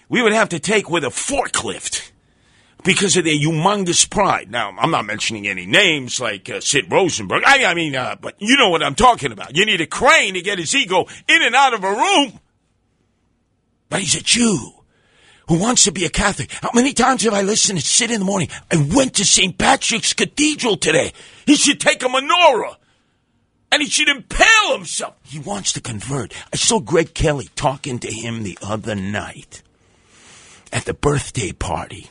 [0.10, 2.09] we would have to take with a forklift
[2.84, 4.50] because of their humongous pride.
[4.50, 7.44] Now, I'm not mentioning any names like uh, Sid Rosenberg.
[7.46, 9.56] I, I mean, uh, but you know what I'm talking about.
[9.56, 12.40] You need a crane to get his ego in and out of a room.
[13.90, 14.74] But he's a Jew
[15.48, 16.52] who wants to be a Catholic.
[16.52, 18.50] How many times have I listened to Sid in the morning?
[18.72, 19.58] I went to St.
[19.58, 21.12] Patrick's Cathedral today.
[21.46, 22.76] He should take a menorah.
[23.72, 25.16] And he should impale himself.
[25.24, 26.34] He wants to convert.
[26.52, 29.62] I saw Greg Kelly talking to him the other night
[30.74, 32.08] at the birthday party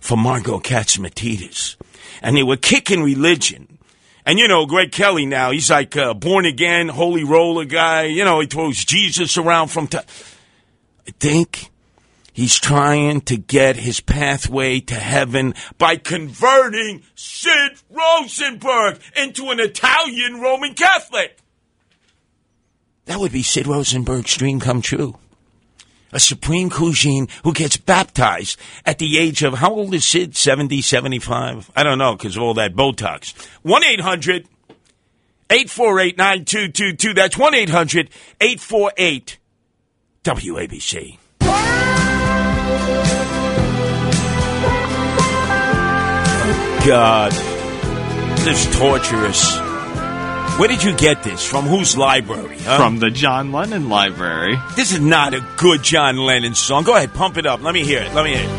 [0.00, 1.76] for Margo Catsimatidis.
[2.22, 3.78] And they were kicking religion.
[4.26, 8.04] And you know, Greg Kelly now, he's like a born again, holy roller guy.
[8.04, 10.04] You know, he throws Jesus around from time.
[11.06, 11.70] I think
[12.32, 20.40] he's trying to get his pathway to heaven by converting Sid Rosenberg into an Italian
[20.40, 21.38] Roman Catholic.
[23.06, 25.16] That would be Sid Rosenberg's dream come true
[26.12, 30.36] a supreme cuisine who gets baptized at the age of, how old is Sid?
[30.36, 31.70] 70, 75?
[31.76, 33.34] I don't know because of all that Botox.
[33.62, 34.46] 1 800
[35.50, 37.14] 848 9222.
[37.14, 39.38] That's 1 800 848
[40.24, 41.18] WABC.
[46.86, 47.32] God,
[48.38, 49.69] this is torturous.
[50.60, 51.42] Where did you get this?
[51.42, 52.58] From whose library?
[52.58, 52.76] Huh?
[52.76, 54.58] From the John Lennon Library.
[54.76, 56.84] This is not a good John Lennon song.
[56.84, 57.62] Go ahead, pump it up.
[57.62, 58.12] Let me hear it.
[58.12, 58.50] Let me hear it.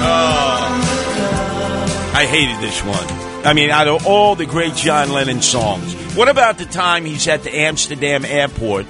[0.00, 0.42] Oh.
[2.14, 3.44] I hated this one.
[3.44, 7.28] I mean, out of all the great John Lennon songs, what about the time he's
[7.28, 8.86] at the Amsterdam airport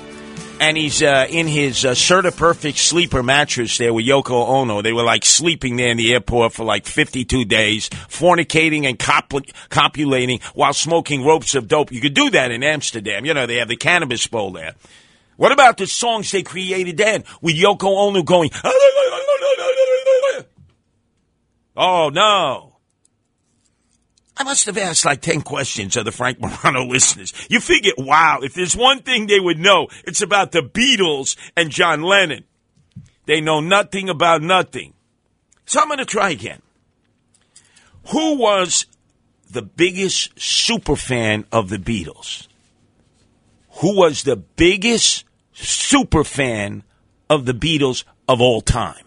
[0.60, 1.94] and he's uh, in his uh,
[2.36, 4.82] Perfect sleeper mattress there with Yoko Ono.
[4.82, 9.50] They were like sleeping there in the airport for like 52 days, fornicating and copul-
[9.68, 11.92] copulating while smoking ropes of dope.
[11.92, 13.24] You could do that in Amsterdam.
[13.24, 14.74] You know, they have the cannabis bowl there.
[15.36, 18.50] What about the songs they created then with Yoko Ono going,
[21.76, 22.77] oh no.
[24.38, 27.32] I must have asked like 10 questions of the Frank Morano listeners.
[27.50, 31.70] You figure, wow, if there's one thing they would know, it's about the Beatles and
[31.70, 32.44] John Lennon.
[33.26, 34.94] They know nothing about nothing.
[35.66, 36.62] So I'm going to try again.
[38.10, 38.86] Who was
[39.50, 42.46] the biggest super fan of the Beatles?
[43.80, 46.84] Who was the biggest super fan
[47.28, 49.04] of the Beatles of all time?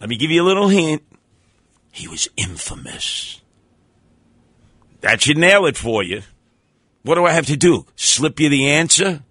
[0.00, 1.02] Let me give you a little hint.
[1.92, 3.41] He was infamous.
[5.02, 6.22] That should nail it for you.
[7.02, 7.86] What do I have to do?
[7.96, 9.22] Slip you the answer?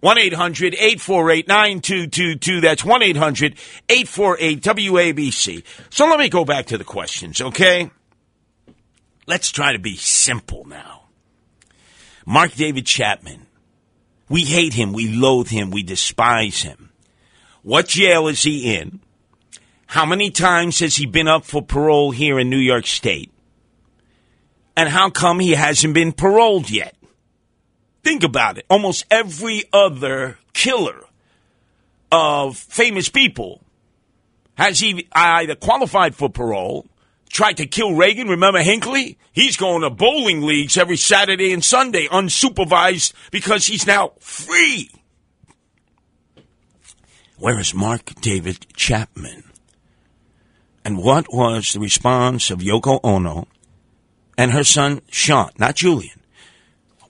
[0.00, 2.60] 1 800 848 9222.
[2.60, 3.54] That's 1 800
[3.88, 5.64] 848 WABC.
[5.90, 7.90] So let me go back to the questions, okay?
[9.26, 11.02] Let's try to be simple now.
[12.24, 13.46] Mark David Chapman.
[14.28, 14.92] We hate him.
[14.92, 15.70] We loathe him.
[15.70, 16.90] We despise him.
[17.62, 19.00] What jail is he in?
[19.86, 23.32] How many times has he been up for parole here in New York State?
[24.78, 26.94] And how come he hasn't been paroled yet?
[28.04, 28.66] Think about it.
[28.70, 31.04] Almost every other killer
[32.12, 33.60] of famous people
[34.54, 36.86] has he either qualified for parole,
[37.28, 38.28] tried to kill Reagan.
[38.28, 39.18] Remember Hinckley?
[39.32, 44.92] He's going to bowling leagues every Saturday and Sunday, unsupervised, because he's now free.
[47.36, 49.42] Where is Mark David Chapman?
[50.84, 53.48] And what was the response of Yoko Ono
[54.38, 56.18] and her son Sean, not Julian.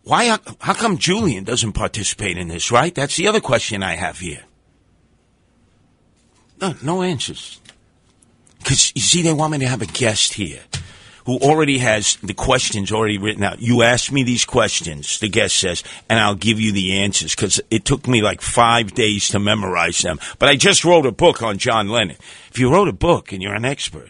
[0.02, 0.38] Why?
[0.60, 2.72] How come Julian doesn't participate in this?
[2.72, 2.94] Right?
[2.94, 4.42] That's the other question I have here.
[6.60, 7.60] No, no answers.
[8.58, 10.60] Because you see, they want me to have a guest here
[11.26, 13.60] who already has the questions already written out.
[13.60, 17.60] You ask me these questions, the guest says, and I'll give you the answers because
[17.70, 20.18] it took me like five days to memorize them.
[20.38, 22.16] But I just wrote a book on John Lennon.
[22.50, 24.08] If you wrote a book and you're an expert,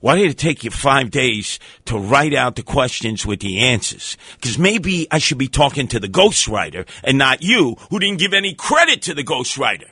[0.00, 4.16] Why did it take you five days to write out the questions with the answers?
[4.34, 8.34] Because maybe I should be talking to the ghostwriter and not you, who didn't give
[8.34, 9.88] any credit to the ghostwriter.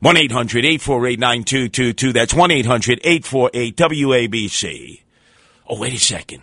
[0.00, 2.12] 1 800 848 9222.
[2.12, 5.00] That's 1 800 848 WABC.
[5.68, 6.42] Oh, wait a second.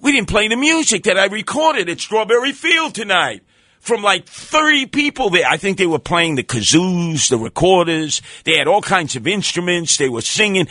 [0.00, 3.42] We didn't play the music that I recorded at Strawberry Field tonight
[3.80, 5.46] from like 30 people there.
[5.48, 8.22] I think they were playing the kazoos, the recorders.
[8.44, 9.96] They had all kinds of instruments.
[9.96, 10.68] They were singing.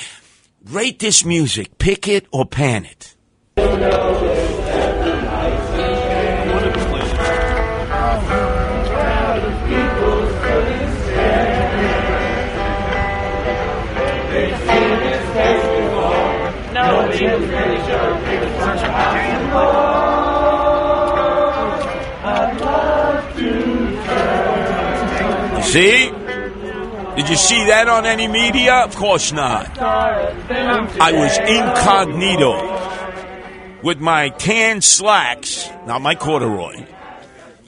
[0.66, 1.78] Rate this music.
[1.78, 3.16] Pick it or pan it.
[25.78, 26.10] See?
[26.10, 28.78] Did you see that on any media?
[28.78, 29.78] Of course not.
[29.80, 32.64] I was incognito
[33.84, 36.84] with my tan slacks, not my corduroy,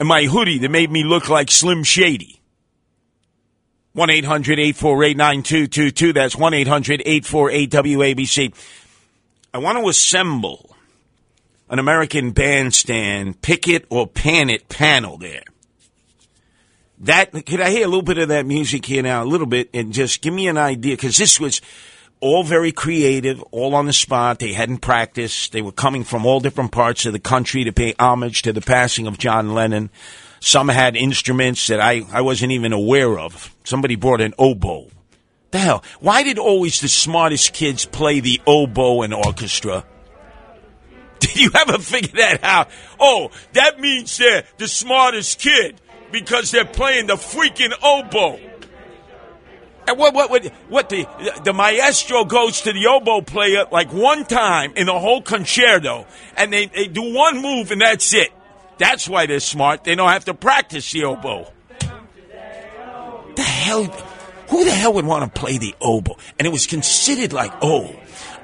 [0.00, 2.40] and my hoodie that made me look like Slim Shady.
[3.92, 6.12] 1 800 848 9222.
[6.12, 8.52] That's 1 800 848 WABC.
[9.54, 10.74] I want to assemble
[11.68, 15.44] an American bandstand picket or pan it panel there.
[17.00, 19.70] That could I hear a little bit of that music here now, a little bit,
[19.72, 21.62] and just give me an idea because this was
[22.20, 24.38] all very creative, all on the spot.
[24.38, 25.52] They hadn't practiced.
[25.52, 28.60] They were coming from all different parts of the country to pay homage to the
[28.60, 29.88] passing of John Lennon.
[30.40, 33.54] Some had instruments that I, I wasn't even aware of.
[33.64, 34.88] Somebody brought an oboe.
[35.52, 35.84] The hell?
[36.00, 39.84] Why did always the smartest kids play the oboe in orchestra?
[41.18, 42.70] Did you ever figure that out?
[42.98, 45.78] Oh, that means they're the smartest kid
[46.12, 48.38] because they're playing the freaking oboe.
[49.86, 51.06] And what what what what the
[51.44, 56.06] the maestro goes to the oboe player like one time in the whole concerto,
[56.36, 58.30] and they, they do one move and that's it.
[58.78, 59.84] That's why they're smart.
[59.84, 61.50] They don't have to practice the oboe.
[63.36, 63.84] The hell,
[64.48, 66.16] who the hell would want to play the oboe?
[66.38, 67.94] And it was considered like oh,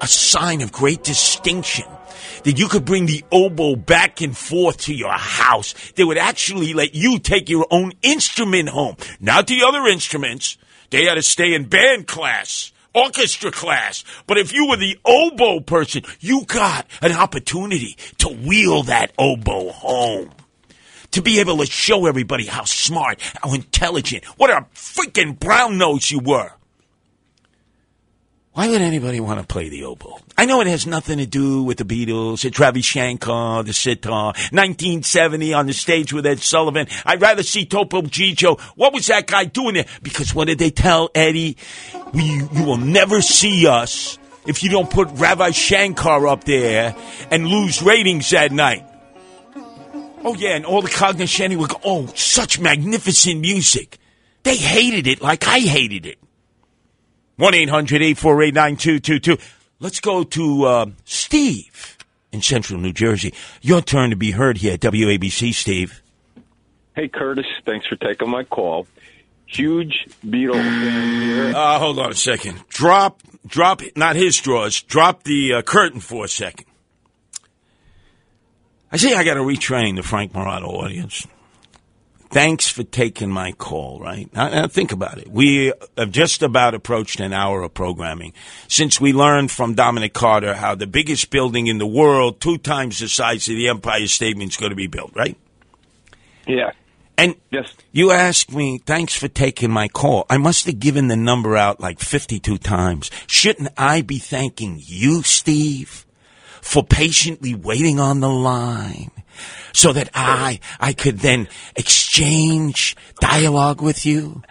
[0.01, 1.85] a sign of great distinction
[2.47, 5.75] that you could bring the oboe back and forth to your house.
[5.97, 10.57] They would actually let you take your own instrument home, not the other instruments.
[10.91, 14.05] They had to stay in band class, orchestra class.
[14.29, 19.71] But if you were the oboe person, you got an opportunity to wheel that oboe
[19.71, 20.31] home.
[21.11, 26.13] To be able to show everybody how smart, how intelligent, what a freaking brown nose
[26.13, 26.53] you were.
[28.57, 30.19] Why would anybody want to play the oboe?
[30.39, 34.33] I know it has nothing to do with the Beatles, the Ravi Shankar, the sitar,
[34.51, 36.87] 1970 on the stage with Ed Sullivan.
[37.05, 38.59] I'd rather see Topo Gigio.
[38.75, 39.85] What was that guy doing there?
[40.03, 41.59] Because what did they tell Eddie?
[42.15, 46.97] We, you will never see us if you don't put Ravi Shankar up there
[47.31, 48.87] and lose ratings that night.
[50.25, 53.99] Oh yeah, and all the cognoscenti would go, oh, such magnificent music.
[54.45, 56.19] They hated it like I hated it.
[57.37, 59.39] 1 800 848 9222.
[59.79, 61.99] Let's go to uh, Steve
[62.33, 63.35] in central New Jersey.
[63.61, 66.03] Your turn to be heard here at WABC, Steve.
[66.95, 67.47] Hey, Curtis.
[67.65, 68.87] Thanks for taking my call.
[69.47, 71.55] Huge Beatle fan here.
[71.55, 72.65] Uh, hold on a second.
[72.69, 74.83] Drop, drop, not his drawers.
[74.83, 76.67] Drop the uh, curtain for a second.
[78.91, 81.27] I say I got to retrain the Frank Morano audience.
[82.31, 84.33] Thanks for taking my call, right?
[84.35, 85.29] Now, now think about it.
[85.29, 88.33] We have just about approached an hour of programming
[88.69, 92.99] since we learned from Dominic Carter how the biggest building in the world, two times
[92.99, 95.37] the size of the Empire State, is going to be built, right?
[96.47, 96.73] Yeah.
[97.19, 97.73] And Yes.
[97.93, 100.27] you asked me, thanks for taking my call.
[100.29, 103.11] I must have given the number out like 52 times.
[103.27, 106.06] Shouldn't I be thanking you, Steve,
[106.67, 109.13] for patiently waiting on the line
[109.73, 114.43] so that I, I could then exchange dialogue with you?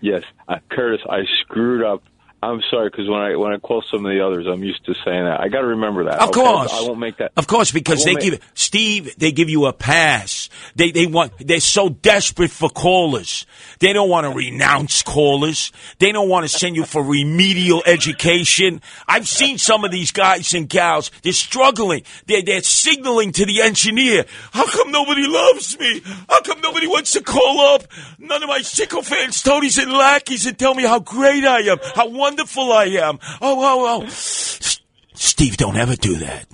[0.00, 0.22] Yes.
[0.48, 2.02] Uh, Curtis, I screwed up.
[2.42, 4.94] I'm sorry because when I when I call some of the others, I'm used to
[5.04, 5.40] saying that.
[5.40, 6.20] I got to remember that.
[6.20, 6.40] Of okay?
[6.40, 7.32] course, I won't make that.
[7.34, 10.50] Of course, because they won't give Steve, they give you a pass.
[10.74, 13.46] They they want they're so desperate for callers.
[13.78, 15.72] They don't want to renounce callers.
[15.98, 18.82] They don't want to send you for remedial education.
[19.08, 21.10] I've seen some of these guys and gals.
[21.22, 22.02] They're struggling.
[22.26, 24.26] They're they're signaling to the engineer.
[24.52, 26.02] How come nobody loves me?
[26.28, 27.84] How come nobody wants to call up?
[28.18, 32.08] None of my sycophants, toadies, and lackeys and tell me how great I am, how
[32.26, 33.18] wonderful I am.
[33.40, 34.06] Oh oh oh.
[34.08, 36.46] Steve, don't ever do that.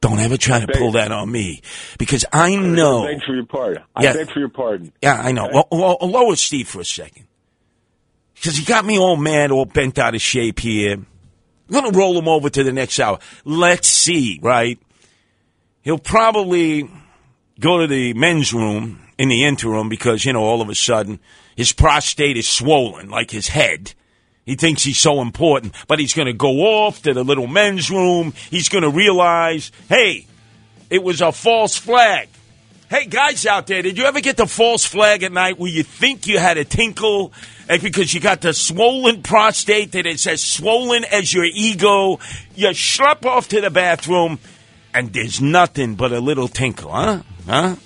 [0.00, 1.62] Don't ever try to pull that on me
[1.98, 3.04] because I know.
[3.06, 3.82] I beg for your pardon.
[3.94, 4.12] I Yeah.
[4.14, 4.92] beg for your pardon.
[5.00, 5.48] Yeah, I know.
[5.52, 7.26] Well, well, lower Steve for a second.
[8.34, 10.94] because he got me all mad, all bent out of shape here.
[10.94, 11.06] I'm
[11.80, 13.20] going to roll him over to the next hour.
[13.44, 14.78] Let's see, right?
[15.82, 16.90] He'll probably
[17.60, 21.20] go to the men's room in the interim because, you know, all of a sudden
[21.54, 23.94] his prostate is swollen like his head.
[24.44, 27.90] He thinks he's so important, but he's going to go off to the little men's
[27.90, 28.32] room.
[28.50, 30.26] He's going to realize, hey,
[30.90, 32.28] it was a false flag.
[32.90, 35.82] Hey, guys out there, did you ever get the false flag at night where you
[35.82, 37.32] think you had a tinkle
[37.68, 42.18] eh, because you got the swollen prostate that is as swollen as your ego?
[42.54, 44.38] You schlep off to the bathroom
[44.92, 47.22] and there's nothing but a little tinkle, huh?
[47.46, 47.76] Huh?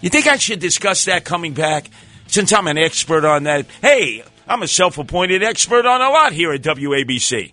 [0.00, 1.90] You think I should discuss that coming back?
[2.28, 6.32] Since I'm an expert on that, hey, I'm a self appointed expert on a lot
[6.32, 7.52] here at WABC.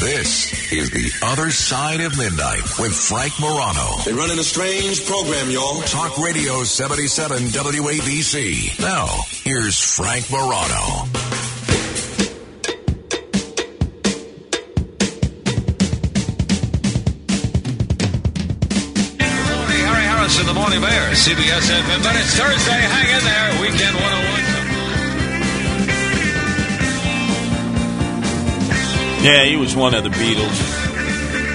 [0.00, 4.02] This is The Other Side of Midnight with Frank Morano.
[4.04, 5.80] They're running a strange program, y'all.
[5.82, 8.80] Talk Radio 77 WABC.
[8.80, 9.06] Now,
[9.44, 11.06] here's Frank Morano.
[18.42, 22.02] Tony Harry Harrison the Morning Mayor, CBS FM.
[22.02, 22.80] But it's Thursday.
[22.90, 23.60] Hang in there.
[23.62, 24.51] Weekend 101.
[29.22, 30.82] Yeah, he was one of the Beatles.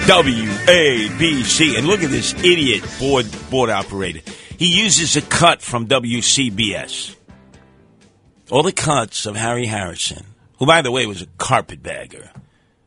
[0.06, 1.76] WABC.
[1.76, 4.20] And look at this idiot board board operator.
[4.56, 7.14] He uses a cut from WCBS.
[8.50, 10.24] All the cuts of Harry Harrison,
[10.58, 12.30] who, by the way, was a carpetbagger.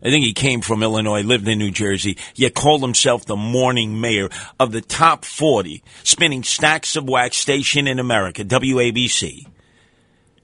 [0.01, 4.01] I think he came from Illinois, lived in New Jersey, yet called himself the morning
[4.01, 4.29] mayor
[4.59, 9.45] of the top 40, spinning stacks of wax station in America, WABC.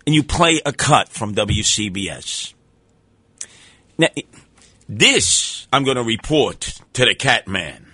[0.05, 2.53] And you play a cut from WCBS.
[3.97, 4.09] Now,
[4.87, 7.85] this I'm going to report to the cat man.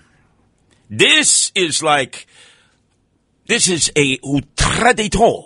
[0.90, 2.28] This is like,
[3.48, 4.18] this is a
[4.56, 5.44] traditor.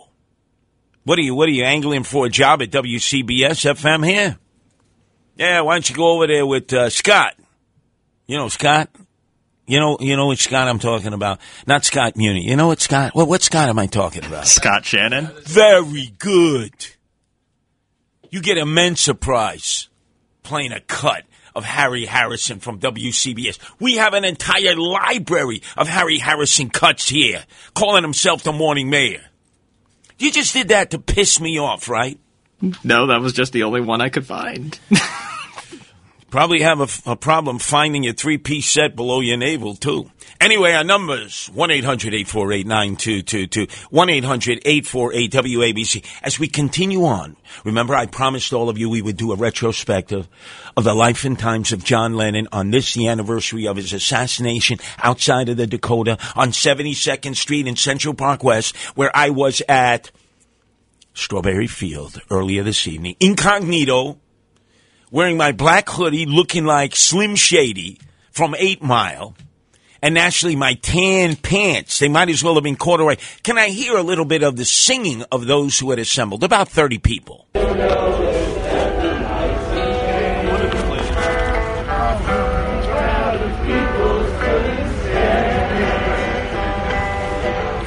[1.04, 4.38] What are you, what are you angling for a job at WCBS FM here?
[5.38, 7.36] Yeah, why don't you go over there with uh, Scott?
[8.26, 8.90] You know Scott?
[9.68, 11.40] You know, you know what Scott I'm talking about?
[11.66, 12.42] Not Scott Muni.
[12.42, 13.14] You know what Scott?
[13.14, 14.48] What, what Scott am I talking about?
[14.48, 15.30] Scott Shannon.
[15.44, 16.74] Very good.
[18.30, 19.90] You get a Mensa prize
[20.48, 23.60] playing a cut of Harry Harrison from WCBS.
[23.80, 27.44] We have an entire library of Harry Harrison cuts here,
[27.74, 29.26] calling himself the morning mayor.
[30.18, 32.18] You just did that to piss me off, right?
[32.84, 34.80] No, that was just the only one I could find.
[36.30, 40.12] Probably have a, a problem finding your three piece set below your navel, too.
[40.42, 46.06] Anyway, our numbers 1 800 848 9222, 1 800 848 WABC.
[46.22, 50.28] As we continue on, remember I promised all of you we would do a retrospective
[50.76, 54.80] of the life and times of John Lennon on this, the anniversary of his assassination
[55.00, 60.12] outside of the Dakota on 72nd Street in Central Park West, where I was at
[61.14, 64.20] Strawberry Field earlier this evening, incognito
[65.12, 68.00] wearing my black hoodie, looking like Slim Shady
[68.32, 69.36] from Eight Mile,
[70.02, 72.00] and actually my tan pants.
[72.00, 73.16] They might as well have been corduroy.
[73.44, 76.44] Can I hear a little bit of the singing of those who had assembled?
[76.44, 77.48] About 30 people.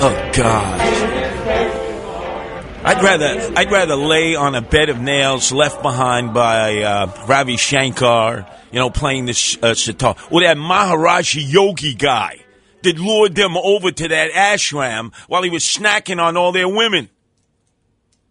[0.02, 0.79] Oh, God.
[2.90, 7.56] I'd rather I'd rather lay on a bed of nails left behind by uh, Ravi
[7.56, 12.44] Shankar, you know, playing the uh, sitar, or that Maharishi Yogi guy
[12.82, 17.08] that lured them over to that ashram while he was snacking on all their women.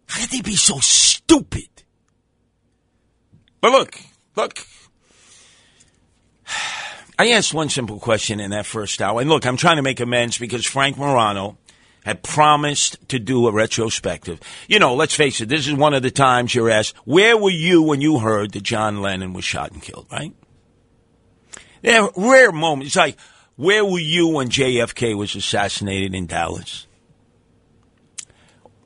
[0.06, 1.70] How could they be so stupid?
[3.62, 3.98] But look,
[4.36, 4.58] look.
[7.18, 10.00] I asked one simple question in that first hour, and look, I'm trying to make
[10.00, 11.56] amends because Frank Morano
[12.04, 14.40] had promised to do a retrospective.
[14.68, 17.50] You know, let's face it, this is one of the times you're asked, where were
[17.50, 20.34] you when you heard that John Lennon was shot and killed, right?
[21.82, 22.88] There are rare moments.
[22.88, 23.16] It's like,
[23.56, 26.86] where were you when JFK was assassinated in Dallas?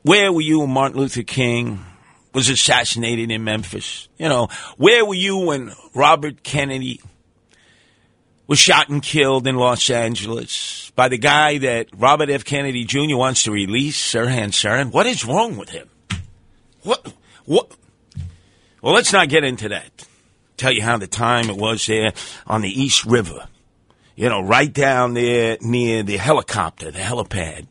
[0.03, 1.85] Where were you when Martin Luther King
[2.33, 4.09] was assassinated in Memphis?
[4.19, 7.01] You know, where were you when Robert Kennedy
[8.47, 12.45] was shot and killed in Los Angeles by the guy that Robert F.
[12.45, 13.17] Kennedy Jr.
[13.17, 14.93] wants to release, Sirhan Sirhan.
[14.93, 15.89] What is wrong with him?
[16.83, 17.13] What?
[17.47, 17.71] What?
[18.83, 20.07] Well, let's not get into that.
[20.57, 22.13] Tell you how the time it was there
[22.47, 23.49] on the East River.
[24.15, 27.67] You know, right down there near the helicopter, the helipad.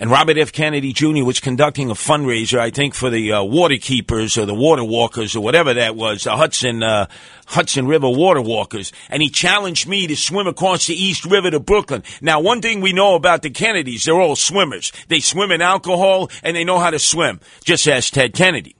[0.00, 0.50] And Robert F.
[0.50, 1.24] Kennedy Jr.
[1.24, 5.36] was conducting a fundraiser, I think, for the uh, water keepers or the water walkers
[5.36, 7.06] or whatever that was, the Hudson uh,
[7.44, 8.92] Hudson River water walkers.
[9.10, 12.02] And he challenged me to swim across the East River to Brooklyn.
[12.22, 14.90] Now, one thing we know about the Kennedys, they're all swimmers.
[15.08, 17.38] They swim in alcohol and they know how to swim.
[17.62, 18.76] Just ask Ted Kennedy.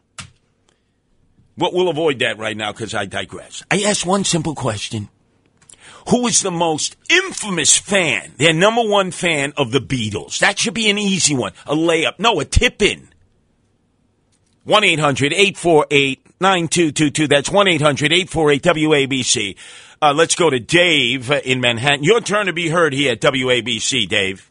[1.58, 3.62] Well, we'll avoid that right now because I digress.
[3.70, 5.10] I asked one simple question.
[6.08, 10.38] Who is the most infamous fan, their number one fan of the Beatles?
[10.38, 11.52] That should be an easy one.
[11.66, 12.18] A layup.
[12.18, 13.08] No, a tip in.
[14.64, 17.28] 1 800 848 9222.
[17.28, 19.56] That's 1 800 848 WABC.
[20.02, 22.04] Uh, let's go to Dave in Manhattan.
[22.04, 24.50] Your turn to be heard here at WABC, Dave.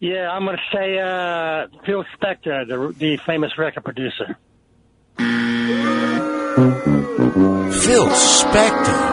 [0.00, 4.38] Yeah, I'm going to say uh, Phil Spector, the, the famous record producer.
[7.82, 9.09] Phil Spector.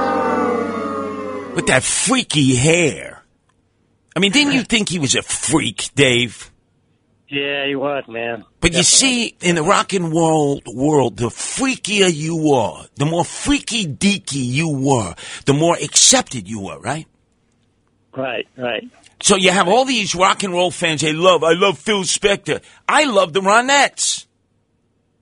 [1.58, 3.24] With that freaky hair.
[4.16, 6.51] I mean, didn't you think he was a freak, Dave?
[7.30, 8.45] Yeah, he was, man.
[8.62, 13.26] But you see, in the rock and roll world, the freakier you were, the more
[13.26, 15.14] freaky deaky you were,
[15.45, 17.05] the more accepted you were, right?
[18.16, 18.88] Right, right.
[19.22, 21.43] So you have all these rock and roll fans they love.
[21.43, 22.62] I love Phil Spector.
[22.88, 24.26] I love the Ronettes.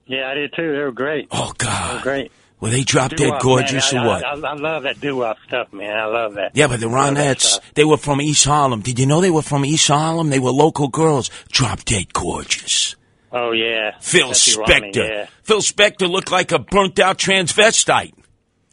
[0.06, 0.70] Yeah, I did too.
[0.70, 1.28] They were great.
[1.32, 2.32] Oh They God, were great.
[2.66, 4.04] Were they drop dead gorgeous man.
[4.04, 4.24] or I, what?
[4.24, 5.96] I, I, I love that doo-wop stuff, man.
[5.96, 6.52] I love that.
[6.54, 8.80] yeah, but the Ronettes, they were from East Harlem.
[8.80, 10.30] Did you know they were from East Harlem?
[10.30, 11.30] They were local girls.
[11.50, 12.96] Drop dead gorgeous.
[13.32, 13.92] Oh, yeah.
[14.00, 14.96] Phil Spector.
[14.96, 15.26] yeah.
[15.42, 18.14] Phil Spector looked like a burnt out transvestite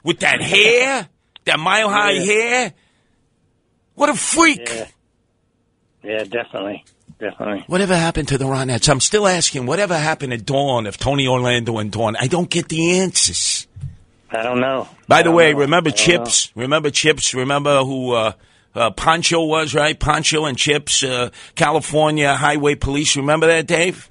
[0.03, 1.07] with that hair,
[1.45, 2.23] that mile high Yeah.
[2.23, 2.73] hair.
[3.95, 4.67] What a freak!
[4.67, 4.87] Yeah.
[6.03, 6.83] Yeah, definitely.
[7.19, 7.63] Definitely.
[7.67, 8.89] Whatever happened to the Ronettes?
[8.89, 9.65] I'm still asking.
[9.65, 12.15] Whatever happened to Dawn of Tony Orlando and Dawn?
[12.19, 13.67] I don't get the answers.
[14.29, 14.87] I don't know.
[15.07, 15.59] By the way, know.
[15.59, 16.51] remember Chips?
[16.55, 17.33] Remember Chips?
[17.33, 18.33] Remember who uh,
[18.75, 19.97] uh, Poncho was, right?
[19.97, 23.15] Poncho and Chips, uh, California Highway Police.
[23.15, 24.09] Remember that, Dave?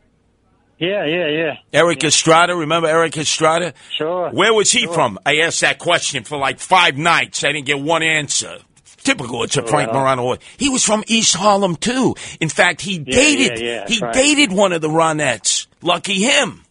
[0.78, 1.56] Yeah, yeah, yeah.
[1.72, 2.56] Erik Estrada.
[2.56, 3.72] Remember Erik Estrada?
[3.96, 4.30] Sure.
[4.30, 4.94] Where was he Sure.
[4.94, 5.18] from?
[5.24, 7.44] I asked that question for like five nights.
[7.44, 8.58] I didn't get one answer.
[9.02, 9.42] Typical.
[9.42, 10.00] It's a oh, Frank Well.
[10.00, 10.36] Morano.
[10.56, 12.14] He was from East Harlem too.
[12.40, 13.60] In fact, he Yeah, dated.
[13.60, 14.14] yeah, yeah, he right.
[14.14, 15.66] dated one of the Ronettes.
[15.80, 16.62] Lucky him.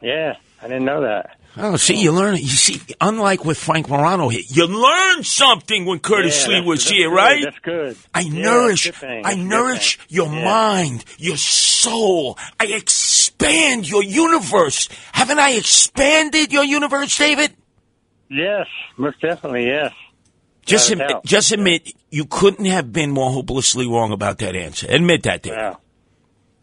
[0.00, 1.36] Yeah, I didn't know that.
[1.58, 2.36] Oh, see, you learn.
[2.36, 7.08] You see, unlike with Frank Morano here, you learn something when Curtis Lee was here,
[7.08, 7.44] good, right?
[7.44, 7.96] That's good.
[8.14, 8.92] I nourish.
[9.02, 12.36] I nourish your mind, your soul.
[12.60, 14.90] I expand your universe.
[15.12, 17.56] Haven't I expanded your universe, David?
[18.28, 18.66] Yes,
[18.98, 19.94] most definitely, yes.
[20.66, 21.24] Just, admit, doubt.
[21.24, 24.86] just admit you couldn't have been more hopelessly wrong about that answer.
[24.90, 25.58] Admit that, David.
[25.58, 25.74] Yeah.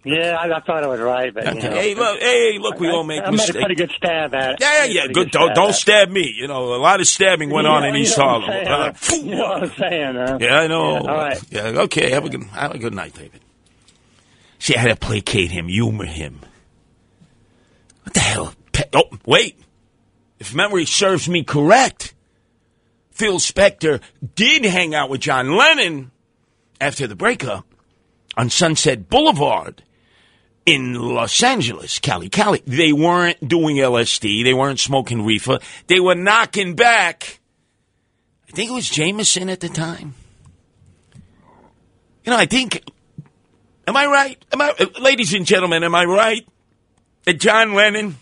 [0.05, 2.89] Yeah, I, I thought I was right, but you know, Hey, look, hey, look, we
[2.89, 3.51] I, all make mistakes.
[3.51, 4.57] I made a pretty good stab at it.
[4.59, 5.31] Yeah, yeah, good.
[5.31, 6.35] Don't, don't stab me.
[6.37, 8.93] You know, a lot of stabbing went on in East you know what Harlem.
[9.09, 9.15] Uh.
[9.15, 10.37] You know what I'm saying, huh?
[10.41, 10.91] Yeah, I know.
[10.91, 11.43] Yeah, all right.
[11.49, 12.11] Yeah, okay.
[12.11, 13.39] Have a good, have a good night, David.
[14.59, 16.41] See, I had to placate him, humor him.
[18.03, 18.53] What the hell?
[18.73, 19.57] Pe- Oh, wait.
[20.39, 22.13] If memory serves me correct,
[23.13, 24.01] Phil Spector
[24.35, 26.11] did hang out with John Lennon
[26.81, 27.65] after the breakup
[28.35, 29.83] on Sunset Boulevard
[30.65, 32.63] in Los Angeles, Cali, Cali.
[32.65, 34.43] They weren't doing LSD.
[34.43, 35.59] They weren't smoking reefer.
[35.87, 37.39] They were knocking back.
[38.49, 40.15] I think it was Jameson at the time.
[42.25, 42.83] You know, I think.
[43.85, 44.45] Am I right?
[44.53, 46.47] Am I, ladies and gentlemen, am I right
[47.25, 48.15] that John Lennon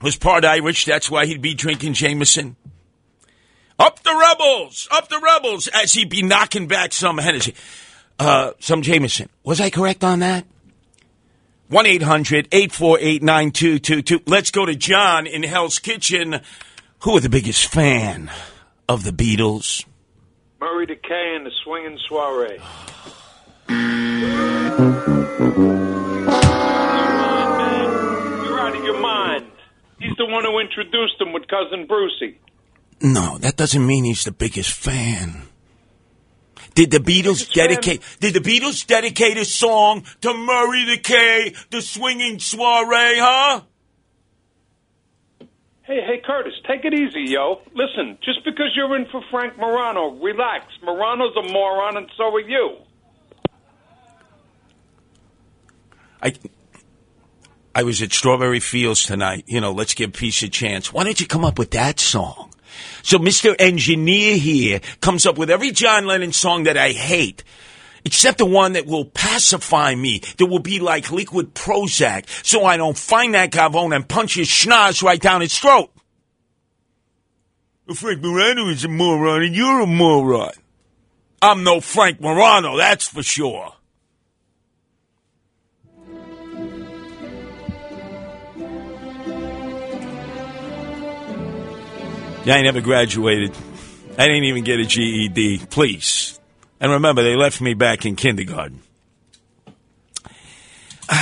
[0.00, 0.84] was part Irish?
[0.84, 2.56] That's why he'd be drinking Jameson.
[3.78, 7.54] Up the rebels, up the rebels, as he'd be knocking back some Hennessy,
[8.18, 9.28] uh, some Jameson.
[9.42, 10.46] Was I correct on that?
[11.68, 14.30] 1 800 848 9222.
[14.30, 16.40] Let's go to John in Hell's Kitchen.
[17.00, 18.30] Who are the biggest fan
[18.88, 19.84] of the Beatles?
[20.60, 22.60] Murray the K and the Swinging Soiree.
[28.44, 29.46] You're out of your mind.
[29.98, 32.38] He's the one who introduced him with cousin Brucey.
[33.00, 35.42] No, that doesn't mean he's the biggest fan.
[36.74, 38.02] Did the Beatles dedicate?
[38.20, 43.18] Did the Beatles dedicate a song to Murray the K, the swinging soiree?
[43.18, 43.62] Huh?
[45.82, 47.60] Hey, hey, Curtis, take it easy, yo.
[47.74, 50.64] Listen, just because you're in for Frank Morano, relax.
[50.82, 52.76] Morano's a moron, and so are you.
[56.22, 56.32] I,
[57.74, 59.44] I was at Strawberry Fields tonight.
[59.46, 60.90] You know, let's give peace a chance.
[60.90, 62.53] Why don't you come up with that song?
[63.04, 63.54] So Mr.
[63.58, 67.44] Engineer here comes up with every John Lennon song that I hate.
[68.06, 72.78] Except the one that will pacify me, that will be like liquid Prozac, so I
[72.78, 75.90] don't find that Gavone and punch his schnoz right down his throat.
[77.94, 80.52] Frank Morano is a moron and you're a moron.
[81.42, 83.74] I'm no Frank Morano, that's for sure.
[92.44, 93.56] Yeah, I never graduated.
[94.18, 95.66] I didn't even get a GED.
[95.70, 96.38] Please.
[96.78, 98.82] And remember, they left me back in kindergarten.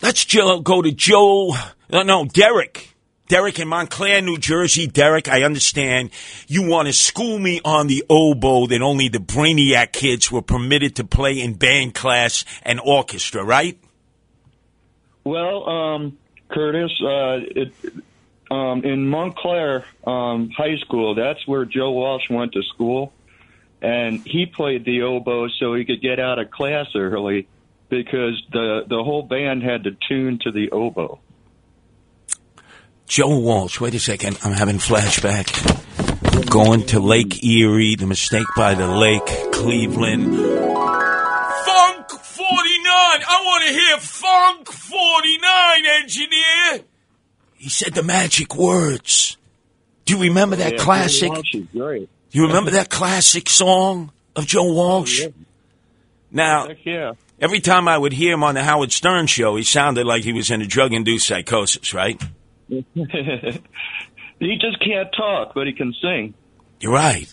[0.00, 1.54] Let's go to Joe.
[1.90, 2.94] No, no, Derek.
[3.26, 4.86] Derek in Montclair, New Jersey.
[4.86, 6.10] Derek, I understand
[6.46, 10.96] you want to school me on the oboe that only the Brainiac kids were permitted
[10.96, 13.78] to play in band class and orchestra, right?
[15.24, 16.18] Well, um,
[16.50, 17.72] Curtis, uh, it,
[18.50, 23.12] um, in Montclair um, High School, that's where Joe Walsh went to school,
[23.80, 27.48] and he played the oboe so he could get out of class early
[27.88, 31.20] because the the whole band had to tune to the oboe.
[33.06, 33.80] Joe Walsh.
[33.80, 34.38] Wait a second.
[34.42, 35.50] I'm having flashback.
[36.50, 40.34] Going to Lake Erie, the mistake by the lake, Cleveland.
[40.34, 42.86] Funk 49!
[42.86, 45.33] I want to hear Funk 49, engineer!
[47.64, 49.38] He said the magic words.
[50.04, 51.30] Do you remember that Yeah, classic?
[51.30, 52.10] Walsh is great.
[52.30, 55.22] You remember that classic song of Joe Walsh?
[55.22, 55.30] Oh, yeah.
[56.30, 57.12] Now, yeah.
[57.40, 60.34] every time I would hear him on the Howard Stern show, he sounded like he
[60.34, 62.22] was in a drug-induced psychosis, right?
[62.68, 62.84] he
[64.60, 66.34] just can't talk, but he can sing.
[66.80, 67.32] You're right.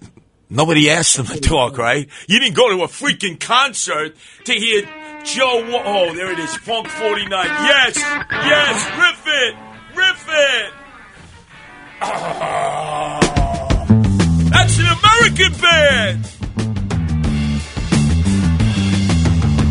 [0.49, 2.07] Nobody asked him to talk, right?
[2.29, 4.15] You didn't go to a freaking concert
[4.45, 4.84] to hear
[5.25, 5.67] Joe.
[5.69, 7.29] Wa- oh, there it is, Funk 49.
[7.29, 9.70] Yes, yes, riff it,
[14.51, 16.26] that's an American band.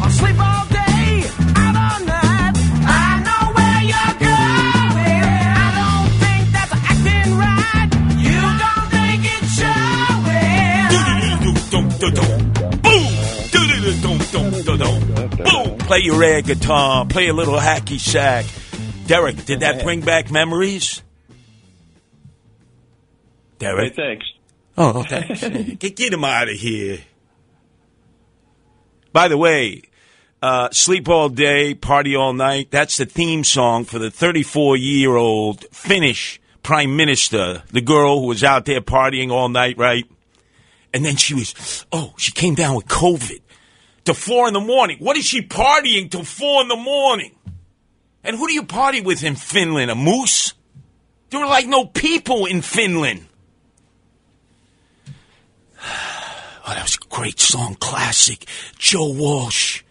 [0.03, 1.25] I'll sleep all day,
[1.57, 2.53] out all night.
[2.87, 5.25] I know where you're going.
[5.57, 7.89] I don't think that's acting right.
[8.25, 10.91] You don't think it's showing.
[11.71, 11.87] Boom,
[14.79, 15.79] boom.
[15.91, 17.07] Play your air guitar.
[17.07, 18.45] Play a little hacky sack.
[19.11, 21.03] Derek, did that bring back memories?
[23.59, 24.27] Derek, Hey, thanks.
[24.79, 25.41] Oh, thanks.
[25.81, 26.99] get, get him out of here.
[29.13, 29.83] By the way,
[30.41, 35.17] uh, Sleep All Day, Party All Night, that's the theme song for the 34 year
[35.17, 40.05] old Finnish Prime Minister, the girl who was out there partying all night, right?
[40.95, 43.41] And then she was, oh, she came down with COVID
[44.05, 44.99] to four in the morning.
[45.01, 47.33] What is she partying till four in the morning?
[48.23, 49.91] And who do you party with in Finland?
[49.91, 50.55] A moose?
[51.31, 53.27] There were like no people in Finland.
[56.67, 58.47] Oh, that was a great song, classic.
[58.79, 59.83] Joe Walsh.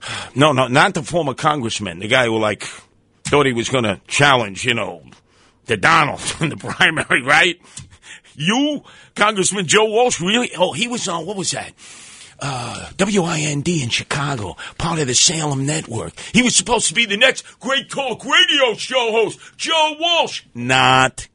[0.34, 1.98] No, no, not the former congressman.
[1.98, 2.62] The guy who, like,
[3.24, 5.02] thought he was going to challenge, you know,
[5.66, 7.60] the Donald in the primary, right?
[8.34, 8.84] You,
[9.16, 10.50] Congressman Joe Walsh, really?
[10.56, 11.72] Oh, he was on, what was that?
[12.40, 16.12] Uh, WIND in Chicago, part of the Salem Network.
[16.32, 20.42] He was supposed to be the next great talk radio show host, Joe Walsh.
[20.54, 21.28] Not.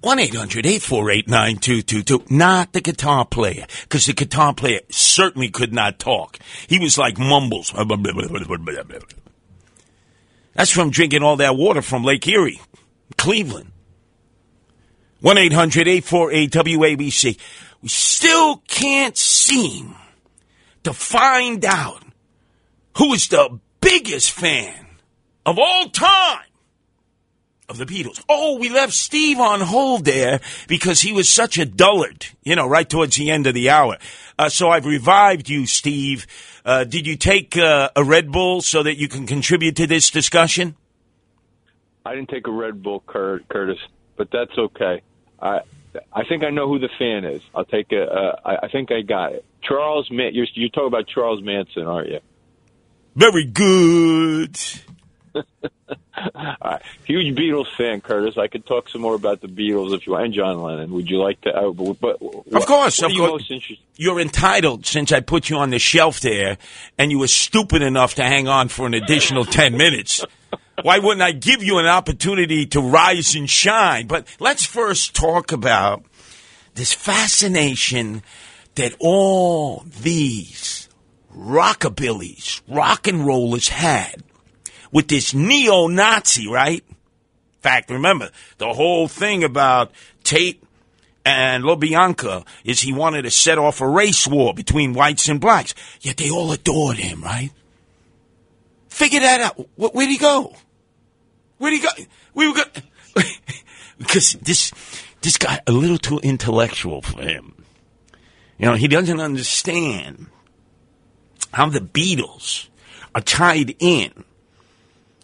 [0.00, 2.34] 1 800 848 9222.
[2.34, 6.38] Not the guitar player, because the guitar player certainly could not talk.
[6.66, 7.72] He was like mumbles.
[10.54, 12.60] That's from drinking all that water from Lake Erie,
[13.16, 13.72] Cleveland.
[15.20, 17.38] 1 800 848 WABC.
[17.84, 19.94] We still can't seem
[20.84, 22.02] to find out
[22.96, 24.86] who is the biggest fan
[25.44, 26.46] of all time
[27.68, 28.24] of the Beatles.
[28.26, 32.66] Oh, we left Steve on hold there because he was such a dullard, you know,
[32.66, 33.98] right towards the end of the hour.
[34.38, 36.26] Uh, so I've revived you, Steve.
[36.64, 40.10] Uh, did you take uh, a Red Bull so that you can contribute to this
[40.10, 40.74] discussion?
[42.06, 43.78] I didn't take a Red Bull, Cur- Curtis,
[44.16, 45.02] but that's okay.
[45.38, 45.60] I
[46.12, 47.42] I think I know who the fan is.
[47.54, 48.02] I'll take a.
[48.02, 49.44] Uh, I, I think I got it.
[49.62, 50.34] Charles Man.
[50.34, 52.20] You're you're talking about Charles Manson, aren't you?
[53.16, 54.58] Very good.
[55.34, 56.82] All right.
[57.04, 58.38] Huge Beatles fan, Curtis.
[58.38, 60.92] I could talk some more about the Beatles if you want, and John Lennon.
[60.92, 61.50] Would you like to?
[61.50, 62.22] Uh, but, but
[62.52, 63.50] Of course, of you course.
[63.96, 66.58] You're entitled since I put you on the shelf there
[66.98, 70.24] and you were stupid enough to hang on for an additional 10 minutes.
[70.82, 74.06] Why wouldn't I give you an opportunity to rise and shine?
[74.06, 76.04] But let's first talk about
[76.74, 78.22] this fascination
[78.74, 80.88] that all these
[81.34, 84.22] rockabillys, rock and rollers had
[84.90, 86.84] with this neo Nazi, right?
[86.88, 90.62] In fact, remember, the whole thing about Tate
[91.24, 95.74] and LaBianca is he wanted to set off a race war between whites and blacks.
[96.00, 97.50] Yet they all adored him, right?
[98.88, 99.68] Figure that out.
[99.76, 100.54] Where'd he go?
[101.64, 101.88] Where'd he go?
[102.34, 103.22] We were go-
[103.98, 104.70] because this
[105.22, 107.64] this guy a little too intellectual for him.
[108.58, 110.26] You know, he doesn't understand
[111.54, 112.68] how the Beatles
[113.14, 114.24] are tied in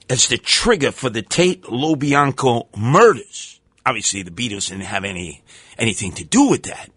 [0.08, 3.60] as the trigger for the Tate LaBianca murders.
[3.84, 5.42] Obviously, the Beatles didn't have any
[5.76, 6.88] anything to do with that,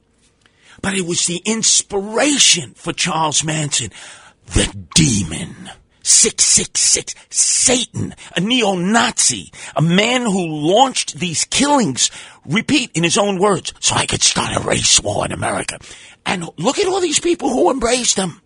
[0.81, 3.91] but it was the inspiration for Charles Manson,
[4.45, 5.69] the demon,
[6.03, 12.11] 666, Satan, a neo Nazi, a man who launched these killings,
[12.45, 15.79] repeat in his own words, so I could start a race war in America.
[16.25, 18.41] And look at all these people who embraced him.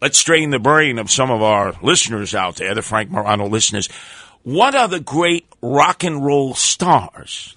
[0.00, 3.88] Let's strain the brain of some of our listeners out there, the Frank Morano listeners.
[4.42, 7.56] What are the great rock and roll stars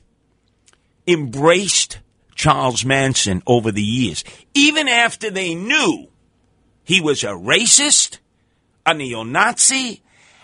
[1.05, 1.99] embraced
[2.35, 6.07] Charles Manson over the years, even after they knew
[6.83, 8.19] he was a racist,
[8.89, 10.01] a neo Nazi,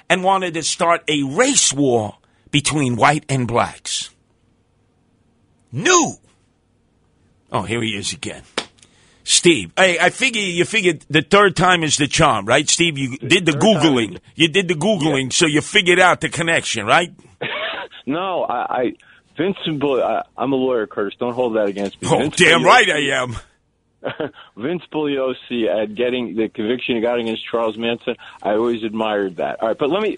[0.09, 2.17] and wanted to start a race war
[2.51, 4.09] between white and blacks?
[5.71, 6.13] New.
[7.51, 8.43] Oh, here he is again.
[9.23, 12.69] Steve, hey, I figure you figured the third time is the charm, right?
[12.69, 14.19] Steve, you did the Googling.
[14.35, 17.13] You did the Googling, so you figured out the connection, right?
[18.07, 18.93] No, I, I
[19.35, 19.83] Vincent.
[19.83, 21.17] I, I'm a lawyer, Curtis.
[21.19, 22.07] Don't hold that against me.
[22.11, 23.35] Oh, Vince damn right I am.
[24.57, 28.15] Vince Bugliosi at getting the conviction he got against Charles Manson.
[28.41, 29.61] I always admired that.
[29.61, 30.17] All right, but let me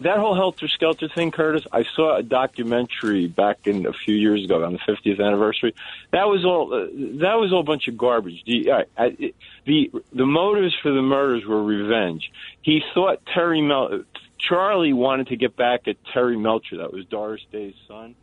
[0.00, 1.66] that whole helter skelter thing, Curtis.
[1.72, 5.74] I saw a documentary back in a few years ago on the 50th anniversary.
[6.12, 6.72] That was all.
[6.72, 6.86] Uh,
[7.20, 8.42] that was all a bunch of garbage.
[8.46, 9.32] The, I,
[9.64, 12.30] the the motives for the murders were revenge.
[12.62, 14.04] He thought Terry Mel.
[14.38, 16.76] Charlie wanted to get back at Terry Melcher.
[16.76, 18.14] That was Doris Day's son.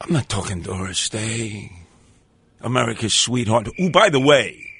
[0.00, 1.85] I'm not talking Doris Day.
[2.66, 3.68] America's sweetheart.
[3.78, 4.72] Who, by the way,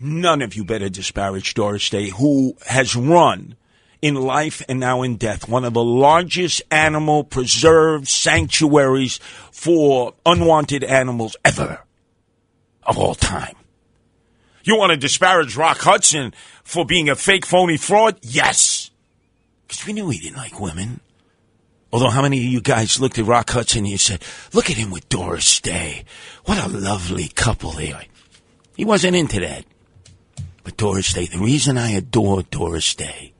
[0.00, 3.54] none of you better disparage Doris Day, who has run
[4.00, 9.18] in life and now in death one of the largest animal preserve sanctuaries
[9.52, 11.80] for unwanted animals ever
[12.82, 13.56] of all time.
[14.64, 16.32] You want to disparage Rock Hudson
[16.64, 18.18] for being a fake, phony fraud?
[18.22, 18.90] Yes.
[19.68, 21.00] Because we knew he didn't like women.
[21.96, 24.22] Although, how many of you guys looked at Rock Hudson and you said,
[24.52, 26.04] look at him with Doris Day.
[26.44, 28.02] What a lovely couple they are.
[28.76, 29.64] He wasn't into that.
[30.62, 33.32] But Doris Day, the reason I adore Doris Day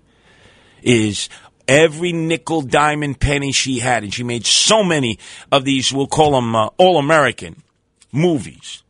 [0.80, 1.28] is
[1.68, 5.18] every nickel, diamond, penny she had, and she made so many
[5.52, 7.62] of these, we'll call them uh, all American
[8.10, 8.82] movies.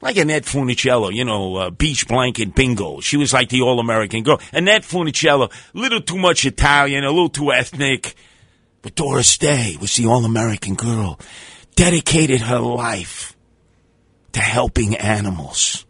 [0.00, 2.98] Like Annette Funicello, you know, uh, Beach Blanket Bingo.
[2.98, 4.40] She was like the all American girl.
[4.52, 8.16] Annette Funicello, a little too much Italian, a little too ethnic.
[8.84, 11.18] But Doris Day was the all American girl,
[11.74, 13.34] dedicated her life
[14.32, 15.86] to helping animals.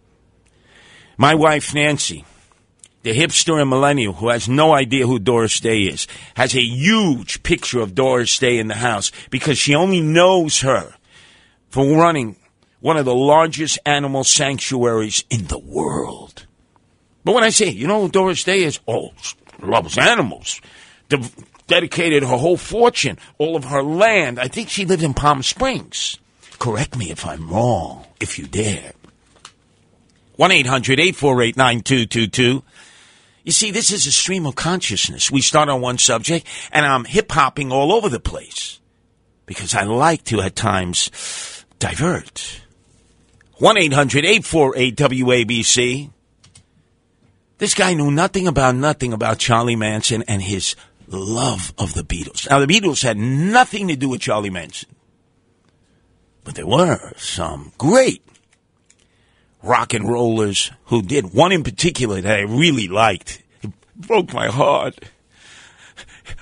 [1.17, 2.25] My wife, Nancy,
[3.03, 7.43] the hipster and millennial who has no idea who Doris Day is, has a huge
[7.43, 10.95] picture of Doris Day in the house because she only knows her
[11.71, 12.37] for running
[12.79, 16.47] one of the largest animal sanctuaries in the world.
[17.25, 18.79] But when I say, you know who Doris Day is?
[18.87, 19.11] Oh,
[19.61, 20.61] loves animals.
[21.09, 21.19] De-
[21.67, 24.39] dedicated her whole fortune, all of her land.
[24.39, 26.19] I think she lived in Palm Springs.
[26.59, 28.93] Correct me if I'm wrong, if you dare.
[30.37, 32.63] 1 800 848 9222.
[33.45, 35.31] You see, this is a stream of consciousness.
[35.31, 38.81] We start on one subject, and I'm hip hopping all over the place
[39.47, 42.63] because I like to, at times, divert.
[43.59, 46.11] 1 800 848 WABC.
[47.59, 50.75] This guy knew nothing about nothing about Charlie Manson and his
[51.09, 52.49] love of the Beatles.
[52.49, 54.91] Now, the Beatles had nothing to do with Charlie Manson,
[56.45, 58.23] but there were some great
[59.63, 61.33] rock and rollers who did.
[61.33, 63.43] One in particular that I really liked.
[63.63, 64.99] It broke my heart.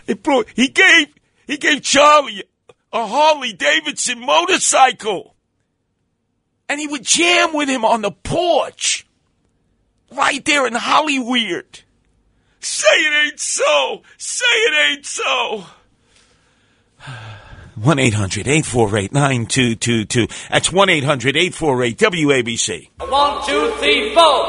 [0.07, 0.49] It broke.
[0.55, 1.09] He gave
[1.47, 2.45] he gave Charlie
[2.93, 5.35] a Harley Davidson motorcycle,
[6.69, 9.07] and he would jam with him on the porch,
[10.11, 11.81] right there in Hollywood.
[12.63, 14.03] Say it ain't so.
[14.19, 15.67] Say it ain't so.
[17.75, 20.29] 1 800 848 9222.
[20.51, 22.91] That's 1 800 848 WABC.
[23.09, 24.49] One, two, three, four.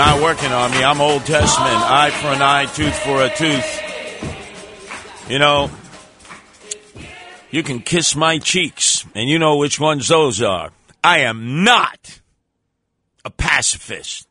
[0.00, 0.82] Not working on me.
[0.82, 1.76] I'm Old Testament.
[1.76, 5.28] Eye for an eye, tooth for a tooth.
[5.28, 5.70] You know,
[7.50, 10.70] you can kiss my cheeks, and you know which ones those are.
[11.04, 12.22] I am not
[13.26, 14.26] a pacifist.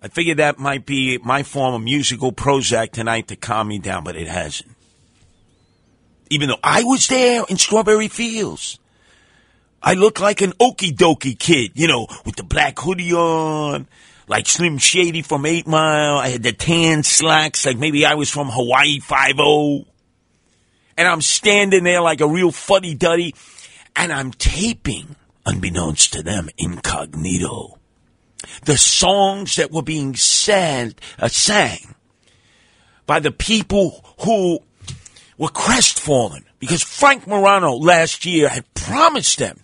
[0.00, 4.04] I figured that might be my form of musical Prozac tonight to calm me down,
[4.04, 4.70] but it hasn't.
[6.30, 8.78] Even though I was there in Strawberry Fields.
[9.82, 13.88] I look like an okie dokie kid, you know, with the black hoodie on,
[14.28, 16.18] like Slim Shady from 8 Mile.
[16.18, 19.84] I had the tan slacks, like maybe I was from Hawaii 5 0.
[20.96, 23.34] and I'm standing there like a real fuddy duddy,
[23.96, 25.16] and I'm taping,
[25.46, 27.78] unbeknownst to them, incognito,
[28.64, 31.94] the songs that were being said, uh, sang
[33.06, 34.60] by the people who
[35.38, 39.58] were crestfallen because Frank Morano last year had promised them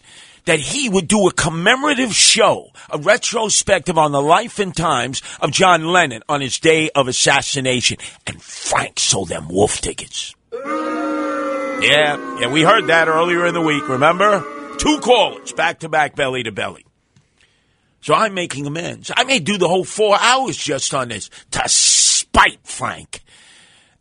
[0.44, 5.50] that he would do a commemorative show, a retrospective on the life and times of
[5.50, 7.98] John Lennon on his day of assassination.
[8.26, 10.34] And Frank sold them wolf tickets.
[10.52, 14.44] Yeah, yeah, we heard that earlier in the week, remember?
[14.78, 16.84] Two callers, back to back, belly to belly.
[18.00, 19.10] So I'm making amends.
[19.16, 23.22] I may do the whole four hours just on this to spite Frank.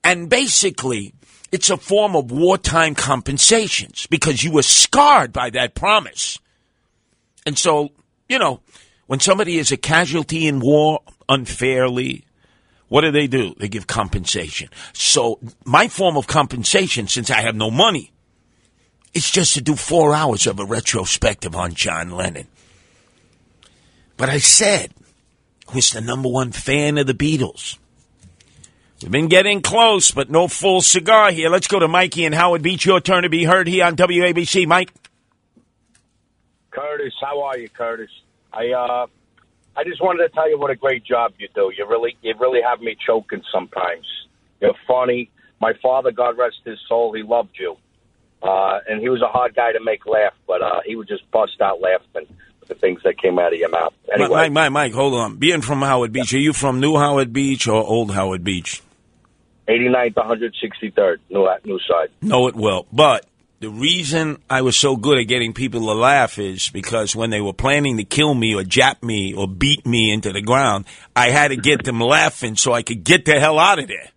[0.04, 1.14] And basically,
[1.54, 6.40] it's a form of wartime compensations because you were scarred by that promise.
[7.46, 7.92] And so,
[8.28, 8.62] you know,
[9.06, 12.26] when somebody is a casualty in war unfairly,
[12.88, 13.54] what do they do?
[13.60, 14.70] They give compensation.
[14.94, 18.12] So my form of compensation, since I have no money,
[19.14, 22.48] is just to do four hours of a retrospective on John Lennon.
[24.18, 24.92] But I said,
[25.70, 27.78] who's the number one fan of the Beatles?
[29.04, 31.50] We've been getting close, but no full cigar here.
[31.50, 32.86] Let's go to Mikey and Howard Beach.
[32.86, 34.66] Your turn to be heard here on WABC.
[34.66, 34.94] Mike.
[36.72, 38.10] Curtis, how are you, Curtis?
[38.54, 39.08] I uh,
[39.76, 41.70] I just wanted to tell you what a great job you do.
[41.78, 44.06] You really, you really have me choking sometimes.
[44.62, 45.30] You're funny.
[45.60, 47.76] My father, God rest his soul, he loved you,
[48.42, 51.30] uh, and he was a hard guy to make laugh, but uh, he would just
[51.30, 52.28] bust out laughing
[52.62, 53.94] with the things that came out of your mouth.
[54.14, 55.36] Anyway, Mike, Mike, Mike, hold on.
[55.36, 58.82] Being from Howard Beach, are you from New Howard Beach or Old Howard Beach?
[59.68, 62.10] 89th, 163rd, new new side.
[62.22, 62.86] No, it will.
[62.92, 63.26] But
[63.60, 67.40] the reason I was so good at getting people to laugh is because when they
[67.40, 70.86] were planning to kill me or jap me or beat me into the ground,
[71.16, 74.10] I had to get them laughing so I could get the hell out of there.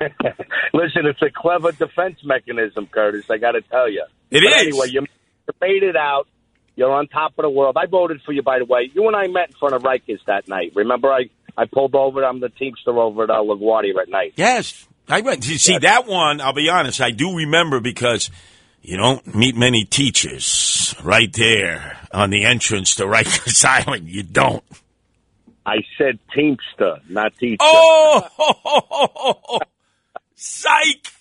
[0.72, 3.26] Listen, it's a clever defense mechanism, Curtis.
[3.28, 4.04] I got to tell you.
[4.30, 4.68] It but is.
[4.68, 5.00] Anyway, you
[5.60, 6.26] made it out.
[6.76, 7.76] You're on top of the world.
[7.76, 8.90] I voted for you, by the way.
[8.94, 10.72] You and I met in front of Rikers that night.
[10.74, 11.28] Remember, I
[11.60, 12.24] I pulled over.
[12.24, 14.32] I'm the Teamster over at uh, LaGuardia at night.
[14.36, 14.86] Yes.
[15.06, 15.46] I went.
[15.46, 16.40] You see that one?
[16.40, 17.02] I'll be honest.
[17.02, 18.30] I do remember because
[18.80, 24.08] you don't meet many teachers right there on the entrance to Rikers Island.
[24.08, 24.64] You don't.
[25.66, 27.58] I said Teamster, not teacher.
[27.60, 29.60] Oh,
[30.34, 31.12] psych!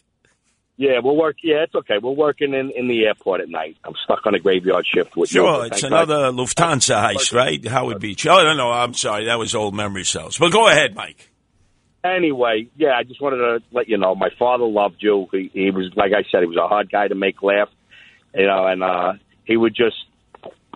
[0.79, 1.35] Yeah, we're work.
[1.43, 1.95] Yeah, it's okay.
[2.01, 3.75] We're working in, in the airport at night.
[3.83, 5.41] I'm stuck on a graveyard shift with you.
[5.41, 6.35] Sure, it's another God.
[6.35, 7.67] Lufthansa heist, right?
[7.67, 8.25] Howard Beach.
[8.25, 9.25] Oh no, no, I'm sorry.
[9.25, 10.37] That was old memory cells.
[10.37, 11.31] But go ahead, Mike.
[12.01, 15.27] Anyway, yeah, I just wanted to let you know my father loved you.
[15.33, 17.67] He, he was, like I said, he was a hard guy to make laugh,
[18.33, 19.13] you know, and uh,
[19.43, 19.97] he would just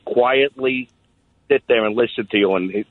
[0.04, 0.90] quietly
[1.48, 2.54] sit there and listen to you.
[2.56, 2.86] And he,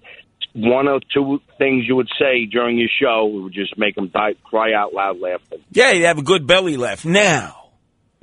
[0.55, 4.35] one or two things you would say during your show would just make them die,
[4.45, 5.61] cry out loud laughing.
[5.71, 7.05] Yeah, you have a good belly laugh.
[7.05, 7.63] Now,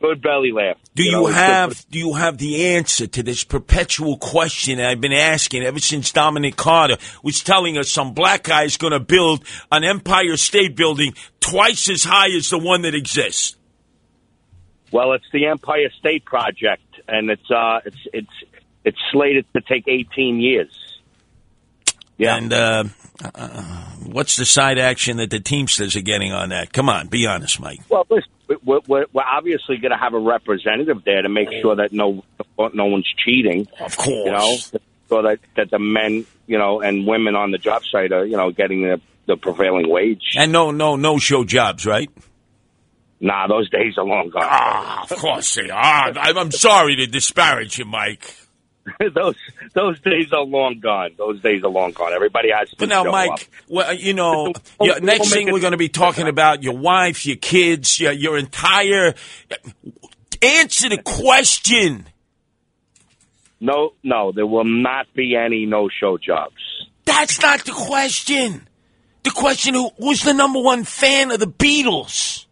[0.01, 0.77] Good belly laugh.
[0.95, 4.77] do you, know, it's good have do you have the answer to this perpetual question
[4.77, 8.77] that I've been asking ever since Dominic Carter was telling us some black guy is
[8.77, 13.57] going to build an Empire State Building twice as high as the one that exists?
[14.91, 19.87] Well, it's the Empire State Project, and it's uh, it's it's it's slated to take
[19.87, 20.88] 18 years.
[22.19, 22.35] Yeah.
[22.35, 22.83] And uh,
[23.33, 23.63] uh,
[24.05, 26.73] what's the side action that the Teamsters are getting on that?
[26.73, 27.79] Come on, be honest, Mike.
[27.87, 28.29] Well, listen,
[28.63, 32.23] we're, we're, we're obviously going to have a representative there to make sure that no
[32.57, 33.67] no one's cheating.
[33.79, 34.57] Of course, you know,
[35.07, 38.35] so that that the men, you know, and women on the job site are, you
[38.35, 40.33] know, getting the the prevailing wage.
[40.35, 42.09] And no, no, no show jobs, right?
[43.21, 44.43] Nah, those days are long gone.
[44.45, 46.11] Ah, of course they are.
[46.17, 48.35] I'm I'm sorry to disparage you, Mike.
[49.13, 49.35] those
[49.73, 51.11] those days are long gone.
[51.17, 52.13] Those days are long gone.
[52.13, 52.75] Everybody has to.
[52.77, 53.39] But now, Mike, up.
[53.67, 56.77] well, you know, We'll- yeah, we'll next thing we're going to be talking about your
[56.77, 59.13] wife, your kids, your, your entire.
[60.41, 62.07] Answer the question.
[63.59, 66.55] No, no, there will not be any no show jobs.
[67.05, 68.67] That's not the question.
[69.23, 72.45] The question who was the number one fan of the Beatles?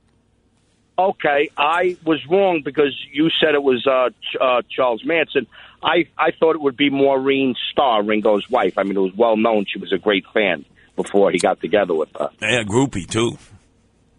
[1.00, 5.46] Okay, I was wrong because you said it was uh, Ch- uh, Charles Manson.
[5.88, 8.78] I I thought it would be Maureen Starr, Ringo's wife.
[8.78, 10.66] I mean, it was well known she was a great fan
[10.98, 12.30] before he got together with her.
[12.42, 13.38] Yeah, groupie too.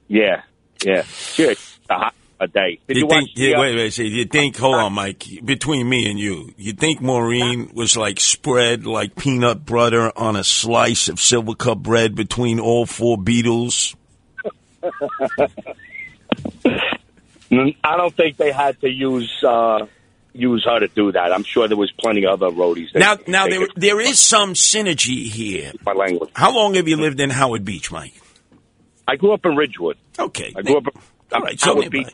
[0.08, 0.42] Yeah,
[0.82, 1.54] yeah, she a,
[1.90, 2.78] hot, a day.
[2.88, 3.30] Did you you, think?
[3.34, 3.92] yeah, uh, wait, wait.
[3.92, 4.56] See, you think?
[4.56, 5.26] Hold on, Mike.
[5.44, 10.44] Between me and you, you think Maureen was like spread like peanut butter on a
[10.44, 13.94] slice of Silvercup bread between all four Beatles?
[17.50, 19.86] I don't think they had to use uh,
[20.38, 21.32] use her to do that.
[21.32, 22.92] I'm sure there was plenty of other roadies.
[22.92, 25.72] That Now, now there could- there is some synergy here.
[25.84, 26.30] my language.
[26.34, 28.14] How long have you lived in Howard Beach, Mike?
[29.06, 29.96] I grew up in Ridgewood.
[30.18, 30.52] Okay.
[30.56, 30.84] I grew up.
[31.32, 32.08] All right, so Howard Beach,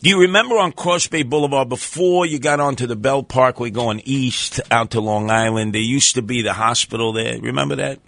[0.00, 4.00] Do you remember on Cross Bay Boulevard before you got onto the Belt Parkway going
[4.04, 5.74] east out to Long Island?
[5.74, 7.38] There used to be the hospital there.
[7.40, 8.00] Remember that?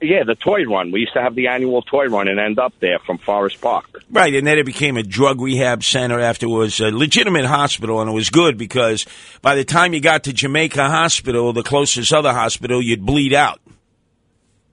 [0.00, 0.92] Yeah, the toy run.
[0.92, 4.02] We used to have the annual toy run and end up there from Forest Park.
[4.10, 8.14] Right, and then it became a drug rehab center afterwards, a legitimate hospital, and it
[8.14, 9.06] was good because
[9.42, 13.60] by the time you got to Jamaica Hospital, the closest other hospital, you'd bleed out.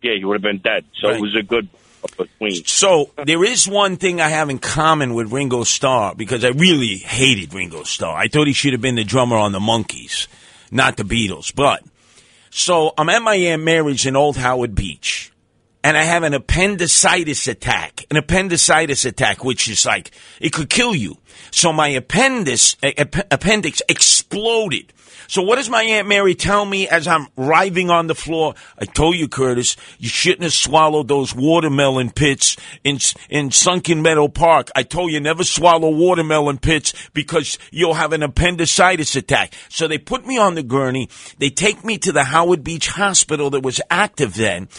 [0.01, 0.85] Yeah, you would have been dead.
[1.01, 1.67] So it was a good
[2.17, 2.63] between.
[2.65, 6.97] So there is one thing I have in common with Ringo Starr because I really
[6.97, 8.15] hated Ringo Starr.
[8.15, 10.27] I thought he should have been the drummer on the Monkees,
[10.71, 11.53] not the Beatles.
[11.53, 11.83] But
[12.57, 15.29] so I'm at my Aunt Mary's in Old Howard Beach,
[15.83, 18.05] and I have an appendicitis attack.
[18.09, 21.17] An appendicitis attack, which is like it could kill you.
[21.51, 24.93] So my appendix ap- appendix exploded.
[25.27, 28.55] So what does my Aunt Mary tell me as I'm writhing on the floor?
[28.77, 32.99] I told you, Curtis, you shouldn't have swallowed those watermelon pits in
[33.29, 34.69] in Sunken Meadow Park.
[34.75, 39.53] I told you never swallow watermelon pits because you'll have an appendicitis attack.
[39.69, 41.09] So they put me on the gurney.
[41.39, 44.69] They take me to the Howard Beach Hospital that was active then.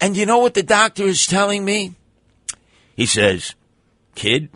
[0.00, 1.94] And you know what the doctor is telling me?
[2.94, 3.54] He says,
[4.14, 4.48] kid,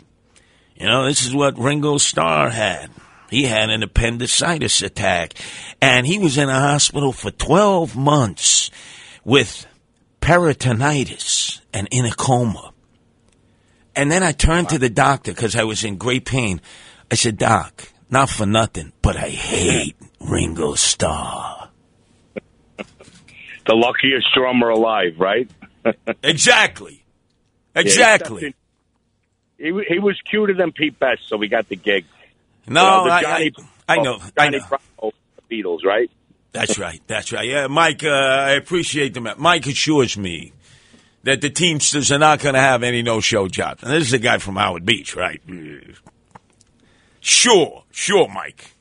[0.75, 2.89] you know, this is what Ringo Starr had.
[3.31, 5.33] He had an appendicitis attack,
[5.81, 8.69] and he was in a hospital for 12 months
[9.23, 9.65] with
[10.21, 12.73] peritonitis and in a coma.
[13.95, 16.59] And then I turned to the doctor because I was in great pain.
[17.09, 21.69] I said, Doc, not for nothing, but I hate Ringo Starr.
[23.67, 25.47] The luckiest drummer alive, right?
[26.23, 27.03] exactly.
[27.75, 28.55] Yeah, Exactly.
[29.59, 32.05] he, he was cuter than Pete Best, so we got the gig.
[32.71, 33.51] No, You know, the I- Johnny,
[33.87, 34.65] I- I know, I Johnny know.
[34.69, 35.13] Bravo,
[35.49, 36.09] the Beatles, right?
[36.53, 37.01] That's right.
[37.07, 37.47] That's right.
[37.47, 40.53] Yeah, Mike, uh, I appreciate the Mike assures me
[41.23, 43.83] that the Teamsters are not going to have any no-show jobs.
[43.83, 45.41] And this is a guy from Howard Beach, right?
[47.19, 48.73] Sure, sure, Mike.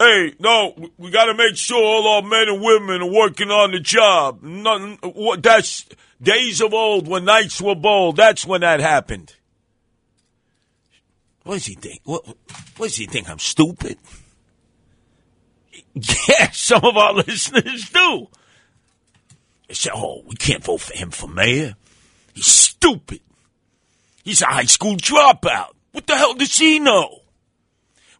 [0.00, 3.50] Hey, no, we- we got to make sure all our men and women are working
[3.50, 4.42] on the job.
[4.42, 4.98] Nothing,
[5.40, 5.84] that's
[6.22, 8.16] days of old when nights were bold.
[8.16, 9.34] That's when that happened.
[11.48, 12.02] What does he think?
[12.04, 12.26] What,
[12.76, 13.30] what does he think?
[13.30, 13.96] I'm stupid?
[16.28, 18.28] Yeah, some of our listeners do.
[19.66, 21.74] They say, oh, we can't vote for him for mayor.
[22.34, 23.20] He's stupid.
[24.22, 25.72] He's a high school dropout.
[25.92, 27.22] What the hell does he know?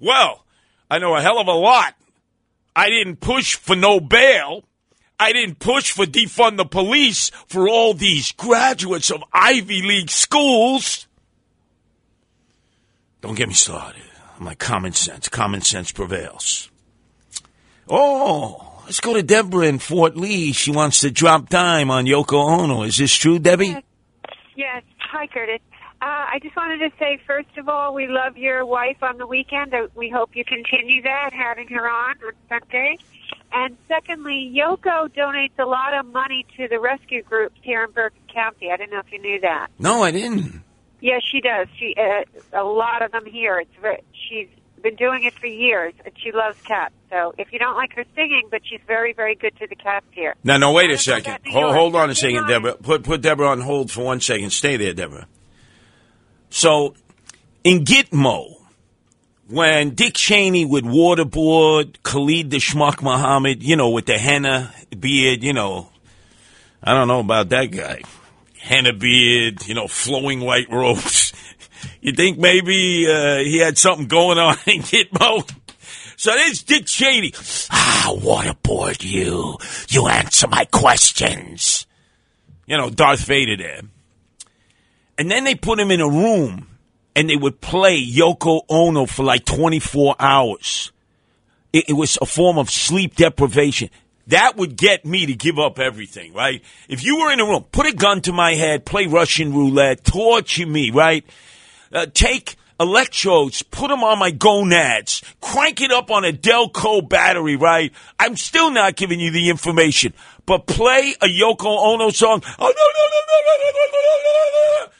[0.00, 0.44] Well,
[0.90, 1.94] I know a hell of a lot.
[2.74, 4.64] I didn't push for no bail.
[5.20, 11.07] I didn't push for defund the police for all these graduates of Ivy League schools.
[13.20, 14.02] Don't get me started.
[14.38, 16.70] My common sense, common sense prevails.
[17.88, 20.52] Oh, let's go to Deborah in Fort Lee.
[20.52, 22.82] She wants to drop dime on Yoko Ono.
[22.82, 23.76] Is this true, Debbie?
[24.54, 24.82] Yes.
[24.98, 25.60] Hi, Curtis.
[26.00, 29.26] Uh, I just wanted to say, first of all, we love your wife on the
[29.26, 29.74] weekend.
[29.74, 32.98] Uh, We hope you continue that, having her on on Sunday.
[33.50, 38.20] And secondly, Yoko donates a lot of money to the rescue groups here in Bergen
[38.32, 38.70] County.
[38.70, 39.68] I don't know if you knew that.
[39.78, 40.62] No, I didn't.
[41.00, 41.68] Yes, she does.
[41.78, 43.60] She uh, a lot of them here.
[43.60, 44.48] It's very, she's
[44.82, 46.94] been doing it for years, and she loves cats.
[47.10, 50.06] So if you don't like her singing, but she's very, very good to the cats
[50.12, 50.34] here.
[50.44, 51.38] Now, no, wait a second.
[51.46, 52.74] Hold, hold on a second, Deborah.
[52.74, 54.50] Put put Deborah on hold for one second.
[54.50, 55.26] Stay there, Deborah.
[56.50, 56.94] So,
[57.64, 58.56] in Gitmo,
[59.48, 65.42] when Dick Cheney would waterboard Khalid the Schmuck Muhammad, you know, with the henna beard,
[65.42, 65.90] you know,
[66.82, 68.02] I don't know about that guy.
[68.58, 71.32] Henna beard, you know, flowing white robes.
[72.00, 75.48] You think maybe uh, he had something going on in Gitmo?
[76.16, 77.32] So there's Dick Cheney.
[77.70, 79.56] Ah, waterboard you.
[79.88, 81.86] You answer my questions.
[82.66, 83.82] You know, Darth Vader there.
[85.16, 86.66] And then they put him in a room
[87.14, 90.92] and they would play Yoko Ono for like 24 hours.
[91.72, 93.90] It, it was a form of sleep deprivation.
[94.28, 96.62] That would get me to give up everything, right?
[96.86, 100.04] If you were in a room, put a gun to my head, play Russian roulette,
[100.04, 101.24] torture me, right?
[101.90, 107.56] Uh, take electrodes, put them on my gonads, crank it up on a Delco battery,
[107.56, 107.90] right?
[108.18, 110.12] I'm still not giving you the information,
[110.44, 112.42] but play a Yoko Ono song.
[112.58, 114.92] Oh, no, no, no, no, no, no, no, no.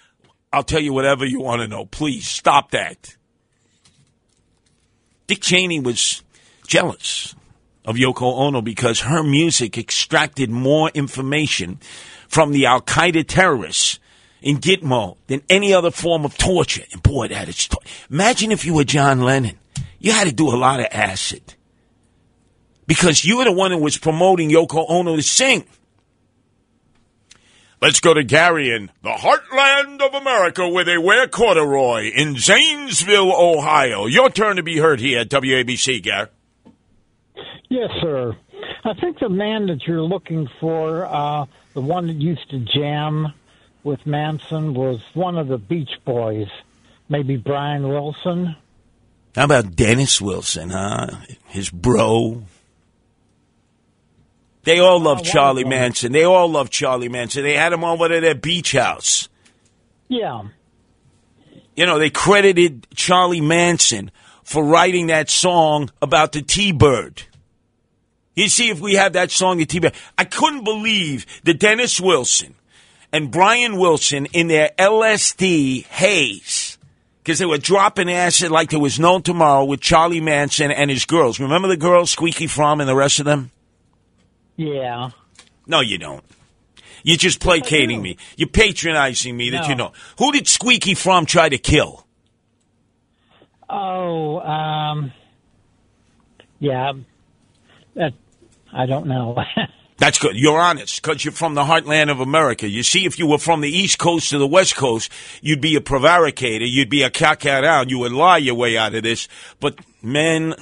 [0.55, 1.85] I'll tell you whatever you want to know.
[1.85, 3.15] Please stop that.
[5.27, 6.23] Dick Cheney was
[6.67, 7.35] jealous
[7.89, 11.79] of Yoko Ono because her music extracted more information
[12.29, 13.99] from the Al Qaeda terrorists
[14.43, 16.83] in Gitmo than any other form of torture.
[16.93, 17.67] And boy, that is.
[17.69, 17.79] To-
[18.11, 19.59] Imagine if you were John Lennon.
[19.99, 21.55] You had to do a lot of acid
[22.87, 25.65] because you were the one who was promoting Yoko Ono to sing.
[27.81, 33.33] Let's go to Gary in the heartland of America where they wear corduroy in Zanesville,
[33.33, 34.07] Ohio.
[34.07, 36.29] Your turn to be heard here at WABC, Gary.
[37.69, 38.37] Yes, sir.
[38.85, 43.33] I think the man that you're looking for, uh, the one that used to jam
[43.85, 46.49] with Manson, was one of the Beach Boys.
[47.09, 48.57] Maybe Brian Wilson.
[49.35, 51.09] How about Dennis Wilson, huh?
[51.47, 52.45] His bro.
[54.65, 56.13] They all love Charlie Manson.
[56.13, 57.43] They all love Charlie Manson.
[57.43, 59.29] They had him over to their beach house.
[60.09, 60.43] Yeah.
[61.75, 64.11] You know, they credited Charlie Manson
[64.43, 67.23] for writing that song about the T-Bird.
[68.39, 69.95] You see if we have that song, the T-Bird.
[70.17, 72.55] I couldn't believe that Dennis Wilson
[73.13, 76.79] and Brian Wilson in their LSD haze,
[77.19, 81.05] because they were dropping acid like there was no tomorrow with Charlie Manson and his
[81.05, 81.41] girls.
[81.41, 83.51] Remember the girls, Squeaky Fromme and the rest of them?
[84.55, 85.11] Yeah.
[85.67, 86.23] No, you don't.
[87.03, 88.19] You're just placating me.
[88.37, 89.93] You're patronizing me that you know.
[90.19, 92.07] Who did Squeaky Fromme try to kill?
[93.69, 95.13] Oh, um,
[96.61, 96.93] yeah.
[97.95, 98.15] That
[98.73, 99.37] I don't know.
[99.99, 100.37] That's good.
[100.37, 102.69] You're honest because you're from the heartland of America.
[102.69, 105.11] You see, if you were from the East Coast to the West Coast,
[105.43, 106.65] you'd be a prevaricator.
[106.65, 107.91] You'd be a cacaround.
[107.91, 109.27] You would lie your way out of this.
[109.59, 110.55] But men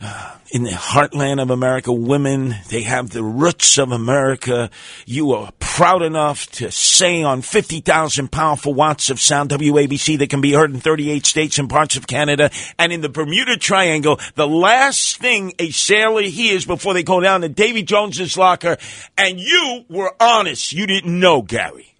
[0.50, 4.70] in the heartland of America, women, they have the roots of America.
[5.06, 10.40] You are proud enough to say on 50,000 powerful watts of sound WABC that can
[10.40, 14.20] be heard in 38 states and parts of Canada and in the Bermuda Triangle.
[14.34, 18.76] The last thing a sailor hears before they go down to Davy Jones's locker,
[19.16, 20.72] and you were honest.
[20.72, 21.94] You didn't know, Gary.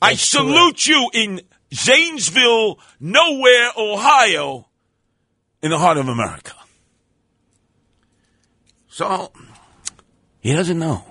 [0.00, 1.42] I salute you in
[1.72, 4.66] Zanesville, nowhere, Ohio,
[5.62, 6.54] in the heart of America.
[8.88, 9.32] So,
[10.40, 11.04] he doesn't know.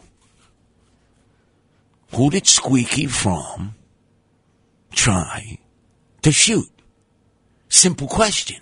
[2.13, 3.73] Who did Squeaky Fromme
[4.93, 5.57] try
[6.21, 6.69] to shoot?
[7.69, 8.61] Simple question.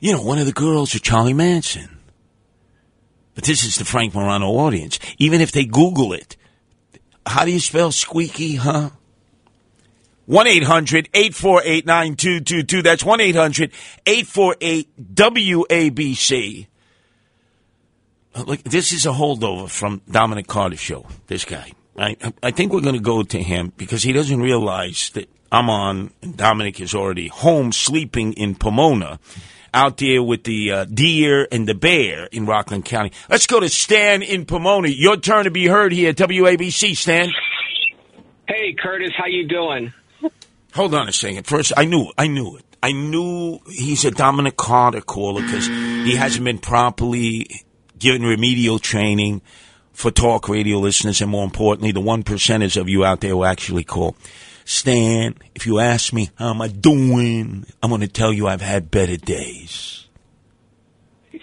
[0.00, 1.98] You know, one of the girls or Charlie Manson.
[3.34, 4.98] But this is the Frank Morano audience.
[5.18, 6.36] Even if they Google it,
[7.24, 8.90] how do you spell squeaky, huh?
[10.26, 12.82] 1 800 848 9222.
[12.82, 13.72] That's 1 800
[14.06, 16.66] 848 WABC.
[18.46, 21.06] Look, this is a holdover from Dominic Carter's show.
[21.28, 21.72] This guy.
[21.96, 25.70] I, I think we're going to go to him because he doesn't realize that I'm
[25.70, 29.20] on and Dominic is already home sleeping in Pomona
[29.72, 33.12] out there with the uh, deer and the bear in Rockland County.
[33.28, 34.88] Let's go to Stan in Pomona.
[34.88, 37.30] Your turn to be heard here at WABC, Stan.
[38.48, 39.92] Hey, Curtis, how you doing?
[40.74, 41.46] Hold on a second.
[41.46, 42.64] First, I knew, I knew it.
[42.82, 47.46] I knew he's a Dominic Carter caller because he hasn't been properly
[47.98, 49.40] given remedial training
[49.92, 53.44] for talk radio listeners, and more importantly, the one percenters of you out there who
[53.44, 54.16] actually call.
[54.64, 58.60] Stan, if you ask me how am I doing, I'm going to tell you I've
[58.60, 60.06] had better days.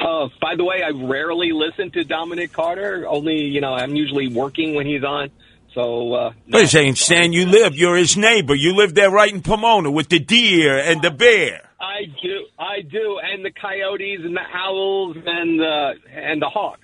[0.00, 3.06] Uh, by the way, I rarely listen to Dominic Carter.
[3.08, 5.30] Only, you know, I'm usually working when he's on.
[5.74, 8.54] So, uh, a second, Stan, you live, you're his neighbor.
[8.54, 11.70] You live there right in Pomona with the deer and the bear.
[11.80, 16.80] I do, I do, and the coyotes and the owls and the and the hawks.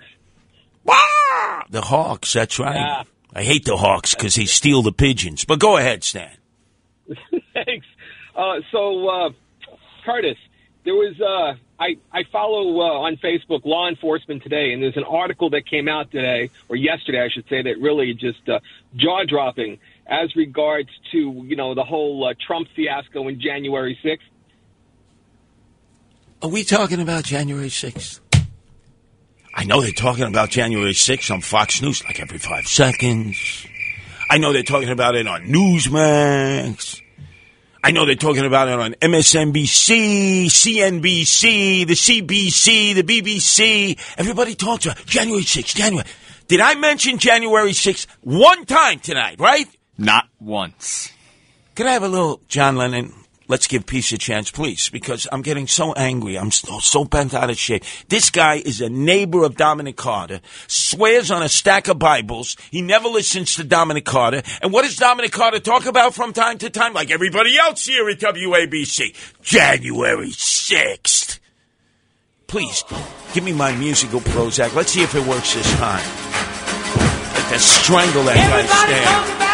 [1.70, 2.76] The Hawks, that's right.
[2.76, 3.02] Yeah.
[3.34, 5.44] I hate the Hawks because they steal the pigeons.
[5.44, 6.36] But go ahead, Stan.
[7.54, 7.86] Thanks.
[8.34, 9.30] Uh, so, uh,
[10.04, 10.38] Curtis,
[10.86, 15.04] there was uh, I I follow uh, on Facebook law enforcement today, and there's an
[15.04, 18.60] article that came out today or yesterday, I should say, that really just uh,
[18.94, 24.26] jaw dropping as regards to you know the whole uh, Trump fiasco in January sixth.
[26.42, 28.20] Are we talking about January 6th?
[29.54, 33.66] I know they're talking about January 6th on Fox News like every five seconds.
[34.28, 37.00] I know they're talking about it on Newsmax.
[37.86, 43.96] I know they're talking about it on MSNBC, CNBC, the CBC, the BBC.
[44.18, 46.04] Everybody talks about January 6th, January.
[46.48, 49.68] Did I mention January 6th one time tonight, right?
[49.96, 51.12] Not once.
[51.76, 53.14] Could I have a little John Lennon?
[53.48, 56.36] Let's give peace a chance, please, because I'm getting so angry.
[56.36, 57.84] I'm so, so bent out of shape.
[58.08, 62.56] This guy is a neighbor of Dominic Carter, swears on a stack of Bibles.
[62.72, 64.42] He never listens to Dominic Carter.
[64.62, 68.08] And what does Dominic Carter talk about from time to time, like everybody else here
[68.08, 69.14] at WABC?
[69.42, 71.38] January 6th.
[72.48, 72.84] Please,
[73.32, 74.74] give me my musical Prozac.
[74.74, 76.04] Let's see if it works this time.
[77.34, 79.45] Like to strangle that guy, Stan.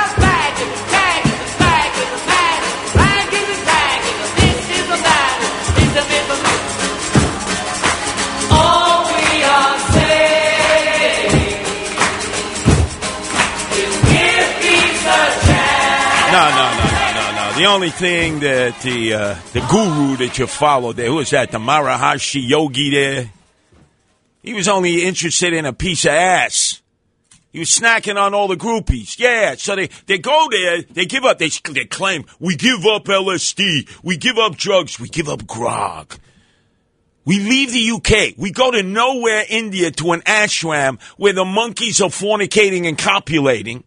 [17.65, 21.51] Only thing that the uh, the guru that you follow there, was that?
[21.51, 23.31] The Maharishi Yogi there.
[24.43, 26.83] He was only interested in a piece of ass.
[27.53, 29.19] He was snacking on all the groupies.
[29.19, 33.05] Yeah, so they, they go there, they give up, they, they claim, we give up
[33.05, 36.15] LSD, we give up drugs, we give up grog.
[37.25, 38.35] We leave the UK.
[38.37, 43.85] We go to nowhere, India, to an ashram where the monkeys are fornicating and copulating.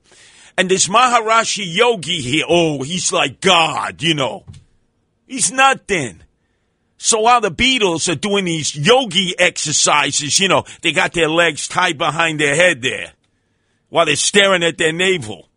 [0.58, 4.46] And this Maharishi yogi here, oh, he's like God, you know.
[5.28, 6.22] He's nothing.
[6.98, 11.68] So while the Beatles are doing these yogi exercises, you know, they got their legs
[11.68, 13.12] tied behind their head there
[13.90, 15.50] while they're staring at their navel.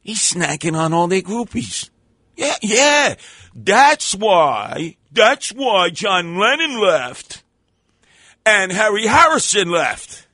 [0.00, 1.90] He's snacking on all their groupies.
[2.36, 3.14] Yeah, yeah.
[3.54, 7.42] That's why, that's why John Lennon left
[8.44, 10.26] and Harry Harrison left.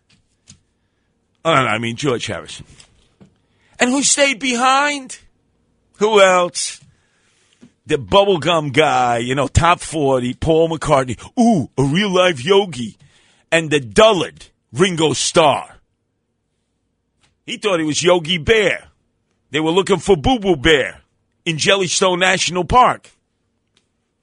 [1.45, 2.67] No, I mean George Harrison.
[3.83, 5.19] And who stayed behind?
[5.99, 6.81] Who else?
[7.85, 11.19] The bubblegum guy, you know, top 40, Paul McCartney.
[11.37, 12.97] Ooh, a real life yogi.
[13.51, 15.79] And the dullard, Ringo Starr.
[17.45, 18.85] He thought he was Yogi Bear.
[19.51, 21.01] They were looking for Boo Boo Bear
[21.45, 23.11] in Jellystone National Park.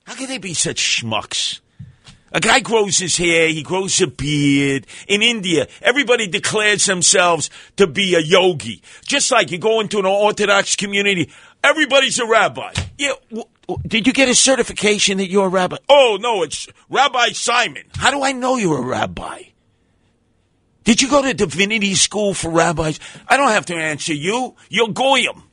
[0.06, 1.60] How can they be such schmucks?
[2.32, 4.86] A guy grows his hair, he grows a beard.
[5.08, 8.82] In India, everybody declares themselves to be a yogi.
[9.06, 11.32] Just like you go into an Orthodox community,
[11.64, 12.72] everybody's a rabbi.
[12.98, 15.78] Yeah, w- w- did you get a certification that you're a rabbi?
[15.90, 17.84] Oh, no, it's Rabbi Simon.
[17.96, 19.44] How do I know you're a rabbi?
[20.84, 23.00] Did you go to divinity school for rabbis?
[23.28, 24.56] I don't have to answer you.
[24.70, 25.44] You're Goyim.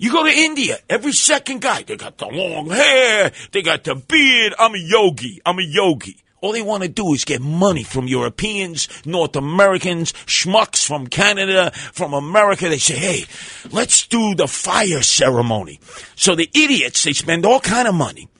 [0.00, 3.96] You go to India, every second guy, they got the long hair, they got the
[3.96, 4.54] beard.
[4.58, 5.42] I'm a yogi.
[5.44, 6.16] I'm a yogi.
[6.40, 11.70] All they want to do is get money from Europeans, North Americans, schmucks from Canada,
[11.72, 12.70] from America.
[12.70, 13.24] They say, hey,
[13.72, 15.80] let's do the fire ceremony.
[16.16, 18.30] So the idiots, they spend all kind of money.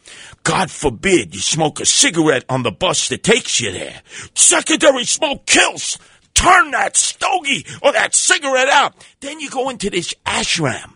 [0.45, 4.01] God forbid you smoke a cigarette on the bus that takes you there.
[4.35, 5.99] Secondary smoke kills.
[6.33, 8.95] Turn that stogie or that cigarette out.
[9.21, 10.95] Then you go into this ashram.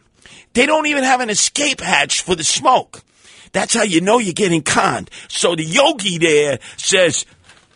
[0.54, 3.02] They don't even have an escape hatch for the smoke.
[3.52, 5.10] That's how you know you're getting conned.
[5.28, 7.26] So the yogi there says,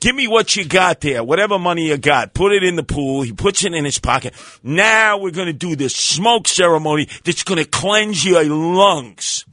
[0.00, 2.32] Give me what you got there, whatever money you got.
[2.32, 3.22] Put it in the pool.
[3.22, 4.32] He puts it in his pocket.
[4.62, 9.44] Now we're going to do this smoke ceremony that's going to cleanse your lungs.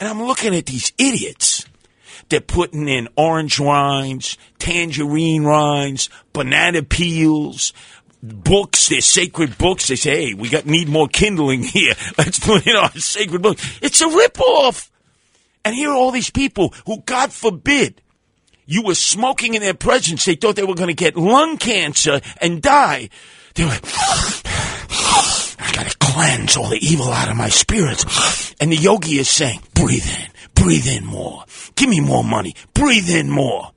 [0.00, 1.64] And I'm looking at these idiots.
[2.28, 7.72] They're putting in orange rinds, tangerine rinds, banana peels,
[8.22, 9.88] books, they're sacred books.
[9.88, 11.94] They say, hey, we got need more kindling here.
[12.16, 13.78] Let's put in our sacred books.
[13.82, 14.90] It's a ripoff.
[15.64, 18.02] And here are all these people who, God forbid,
[18.66, 20.24] you were smoking in their presence.
[20.24, 23.10] They thought they were going to get lung cancer and die.
[23.54, 23.70] They were,
[25.58, 28.54] I got to cleanse all the evil out of my spirits.
[28.60, 31.44] And the yogi is saying, breathe in, breathe in more.
[31.76, 32.54] Give me more money.
[32.74, 33.72] Breathe in more.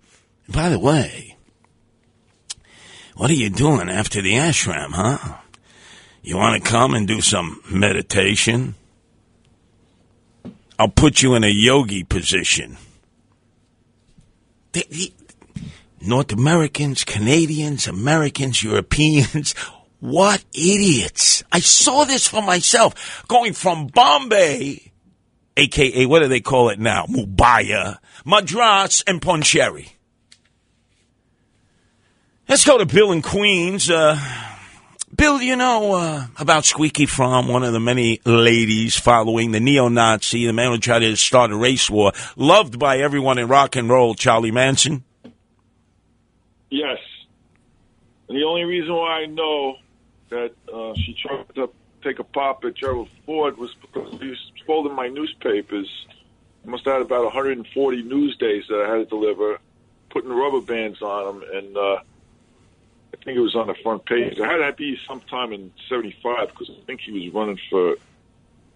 [0.47, 1.34] And by the way,
[3.15, 5.37] what are you doing after the ashram, huh?
[6.21, 8.75] You want to come and do some meditation?
[10.77, 12.77] I'll put you in a yogi position.
[16.01, 19.55] North Americans, Canadians, Americans, Europeans.
[20.01, 21.43] What idiots.
[21.51, 23.25] I saw this for myself.
[23.27, 24.91] Going from Bombay,
[25.57, 27.05] aka, what do they call it now?
[27.05, 29.94] Mumbai, Madras, and Pondicherry.
[32.47, 33.89] Let's go to Bill in Queens.
[33.89, 34.19] Uh,
[35.15, 40.45] Bill, you know uh, about Squeaky Fromme, one of the many ladies following the neo-Nazi,
[40.45, 43.89] the man who tried to start a race war, loved by everyone in rock and
[43.89, 45.03] roll, Charlie Manson?
[46.69, 46.99] Yes.
[48.29, 49.77] And the only reason why I know
[50.29, 51.71] that uh, she tried to
[52.03, 55.89] take a pop at Gerald Ford was because he was folding my newspapers.
[56.63, 59.57] I must have had about 140 Newsdays that I had to deliver,
[60.11, 61.97] putting rubber bands on them, and uh,
[63.25, 64.39] think it was on the front page.
[64.39, 67.95] I had to be sometime in 75 because I think he was running for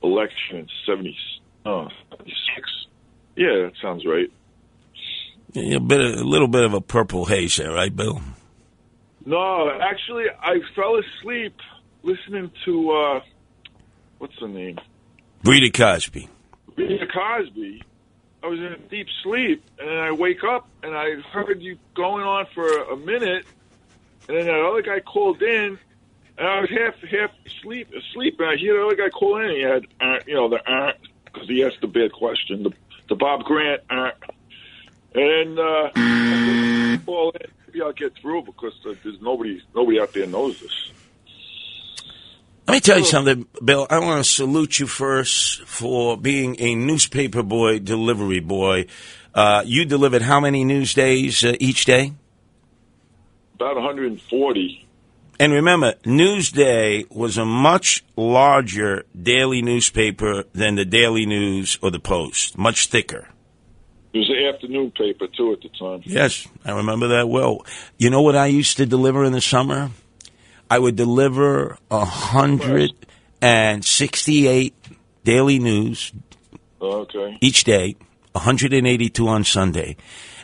[0.01, 1.15] election in 70,
[1.65, 2.87] uh, 76.
[3.35, 4.31] Yeah, that sounds right.
[5.53, 8.21] Yeah, A, bit, a little bit of a purple haze there, right, Bill?
[9.25, 11.55] No, actually, I fell asleep
[12.01, 13.21] listening to uh,
[14.17, 14.79] what's the name?
[15.43, 16.27] Rita Cosby.
[16.75, 17.83] Rita Cosby.
[18.41, 21.77] I was in a deep sleep, and then I wake up and I heard you
[21.93, 23.45] going on for a minute,
[24.29, 25.79] and then that other guy called in,
[26.37, 29.45] and I was half half asleep, asleep, and I hear the other guy call in,
[29.45, 32.71] and he had uh, you know the aunt because he asked the bad question, the
[33.09, 34.11] the Bob Grant, uh,
[35.15, 37.51] and then uh, said, call in.
[37.67, 40.91] Maybe I'll get through because uh, there's nobody nobody out there knows this.
[42.67, 43.87] Let me tell you something, Bill.
[43.89, 48.85] I want to salute you first for being a newspaper boy, delivery boy.
[49.33, 52.13] Uh, you delivered how many Newsdays uh, each day?
[53.59, 54.87] About 140.
[55.37, 61.99] And remember, Newsday was a much larger daily newspaper than the Daily News or the
[61.99, 63.27] Post, much thicker.
[64.13, 66.01] It was an afternoon paper too at the time.
[66.05, 67.65] Yes, I remember that well.
[67.97, 69.91] You know what I used to deliver in the summer?
[70.71, 72.93] I would deliver a hundred
[73.41, 74.73] and sixty-eight
[75.25, 76.13] daily news
[76.81, 77.37] Okay.
[77.41, 77.97] each day,
[78.31, 79.97] 182 on Sunday.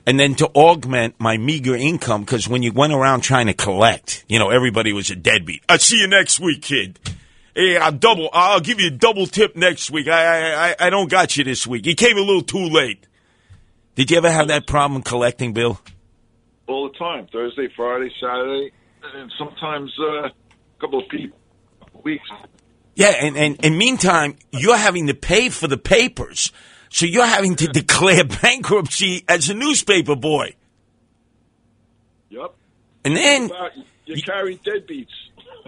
[0.08, 4.24] And then to augment my meager income, because when you went around trying to collect,
[4.30, 5.64] you know, everybody was a deadbeat.
[5.68, 7.00] I'll see you next week, kid.
[7.56, 10.08] Hey, I'll double, I'll give you a double tip next week.
[10.08, 10.22] I,
[10.52, 11.86] I, I- I don't got you this week.
[11.86, 13.08] You came a little too late.
[13.96, 15.80] Did you ever have that problem collecting, Bill?
[16.68, 17.28] All the time.
[17.32, 18.72] Thursday, Friday, Saturday,
[19.16, 20.32] and sometimes uh, a
[20.82, 21.38] couple of people,
[22.04, 22.28] weeks.
[22.96, 26.52] Yeah, and, and, and meantime, you're having to pay for the papers.
[26.96, 30.56] So you're having to declare bankruptcy as a newspaper boy.
[32.30, 32.56] Yep.
[33.04, 33.72] And then About-
[34.06, 35.08] you carry deadbeats.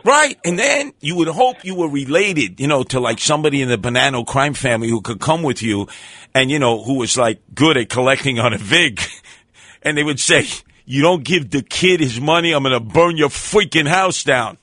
[0.06, 3.68] Right, and then you would hope you were related, you know, to like somebody in
[3.68, 5.88] the Bonanno crime family who could come with you,
[6.34, 9.02] and you know, who was like good at collecting on a vig,
[9.82, 10.48] and they would say,
[10.86, 14.58] "You don't give the kid his money, I'm gonna burn your freaking house down."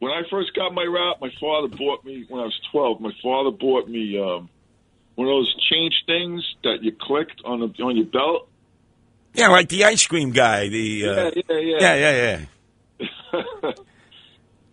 [0.00, 3.00] When I first got my route, my father bought me when I was twelve.
[3.00, 4.48] My father bought me um,
[5.18, 8.48] one of those change things that you clicked on the on your belt.
[9.34, 10.68] Yeah, like the ice cream guy.
[10.68, 11.76] The uh, Yeah, yeah, yeah.
[11.80, 12.46] yeah,
[13.00, 13.06] yeah,
[13.62, 13.72] yeah.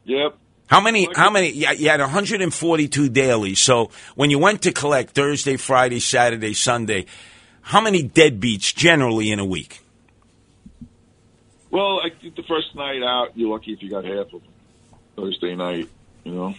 [0.07, 0.37] Yep.
[0.67, 1.09] How many?
[1.15, 1.49] How many?
[1.49, 3.59] Yeah, you had 142 dailies.
[3.59, 7.07] So when you went to collect Thursday, Friday, Saturday, Sunday,
[7.61, 9.81] how many deadbeats generally in a week?
[11.71, 14.53] Well, I think the first night out, you're lucky if you got half of them.
[15.15, 15.89] Thursday night,
[16.23, 16.53] you know.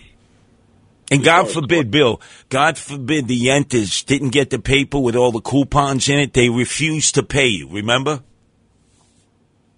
[1.11, 5.31] And God oh, forbid, Bill, God forbid the Yentas didn't get the paper with all
[5.31, 6.33] the coupons in it.
[6.33, 8.23] They refused to pay you, remember?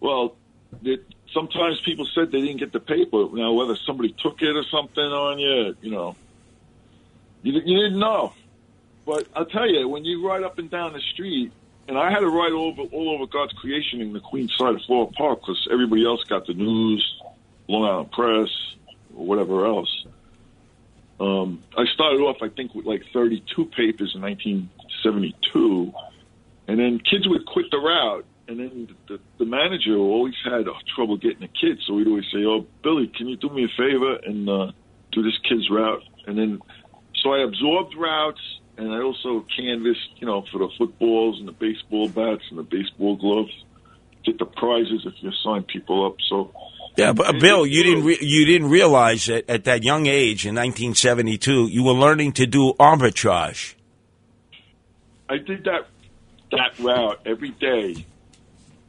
[0.00, 0.36] Well,
[0.82, 3.26] it, sometimes people said they didn't get the paper.
[3.32, 6.16] Now, whether somebody took it or something on you, you know,
[7.42, 8.32] you, you didn't know.
[9.04, 11.52] But I'll tell you, when you ride up and down the street,
[11.88, 14.74] and I had to ride all over all over God's creation in the Queens side
[14.74, 17.22] of Floral Park because everybody else got the news,
[17.66, 18.48] Long Island Press,
[19.16, 20.06] or whatever else.
[21.20, 25.92] Um, I started off, I think, with like 32 papers in 1972,
[26.68, 31.16] and then kids would quit the route, and then the, the manager always had trouble
[31.16, 34.16] getting a kid, so we'd always say, "Oh, Billy, can you do me a favor
[34.24, 34.72] and uh,
[35.12, 36.60] do this kid's route?" And then,
[37.16, 38.40] so I absorbed routes,
[38.76, 42.62] and I also canvassed, you know, for the footballs and the baseball bats and the
[42.62, 43.52] baseball gloves,
[44.24, 46.16] get the prizes if you sign people up.
[46.28, 46.52] So
[46.98, 50.44] Yeah, but uh, Bill, you didn't re- you didn't realize that at that young age
[50.44, 53.74] in 1972, you were learning to do arbitrage.
[55.28, 55.86] I did that
[56.50, 58.04] that route every day.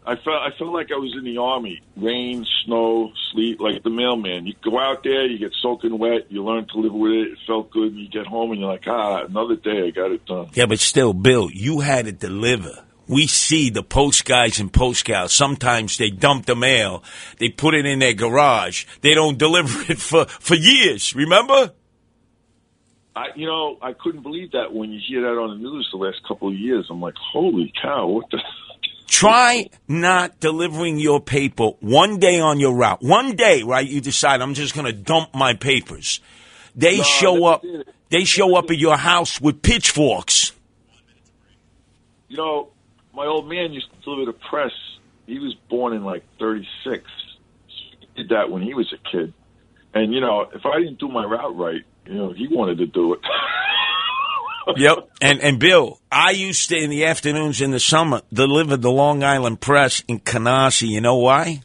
[0.07, 1.83] I felt I felt like I was in the army.
[1.95, 4.47] Rain, snow, sleet, like the mailman.
[4.47, 7.33] You go out there, you get soaking wet, you learn to live with it.
[7.33, 10.11] It felt good, and you get home and you're like, ah, another day, I got
[10.11, 10.49] it done.
[10.55, 12.83] Yeah, but still, Bill, you had to deliver.
[13.09, 15.33] We see the post guys and post gals.
[15.33, 17.03] Sometimes they dump the mail,
[17.39, 18.85] they put it in their garage.
[19.01, 21.13] They don't deliver it for for years.
[21.15, 21.73] Remember?
[23.15, 25.97] I, you know, I couldn't believe that when you hear that on the news the
[25.97, 26.87] last couple of years.
[26.89, 28.41] I'm like, holy cow, what the?
[29.07, 33.01] Try not delivering your paper one day on your route.
[33.01, 33.85] One day, right?
[33.85, 36.21] You decide I'm just going to dump my papers.
[36.75, 37.65] They No, show up.
[38.09, 40.51] They show up at your house with pitchforks.
[42.27, 42.69] You know,
[43.13, 44.71] my old man used to deliver the press.
[45.25, 47.03] He was born in like '36.
[47.67, 49.33] He did that when he was a kid.
[49.93, 52.85] And you know, if I didn't do my route right, you know, he wanted to
[52.87, 53.19] do it.
[54.77, 55.09] Yep.
[55.19, 59.23] And and Bill, I used to in the afternoons in the summer deliver the Long
[59.23, 60.89] Island Press in Canarsie.
[60.89, 61.61] You know why?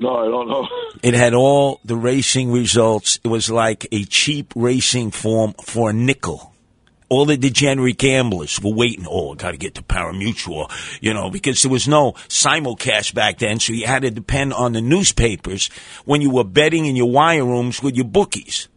[0.00, 0.66] no, I don't know.
[1.02, 3.20] It had all the racing results.
[3.24, 6.52] It was like a cheap racing form for a nickel.
[7.10, 9.06] All the degenerate gamblers were waiting.
[9.08, 10.70] Oh, I got to get to parimutuel,
[11.02, 14.72] you know, because there was no simulcast back then, so you had to depend on
[14.72, 15.68] the newspapers
[16.04, 18.68] when you were betting in your wire rooms with your bookies.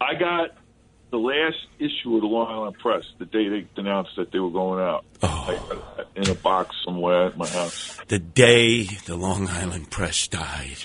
[0.00, 0.50] I got
[1.10, 4.50] the last issue of the Long Island Press the day they announced that they were
[4.50, 5.04] going out.
[5.22, 5.86] Oh.
[5.96, 7.98] It in a box somewhere at my house.
[8.08, 10.84] The day the Long Island Press died,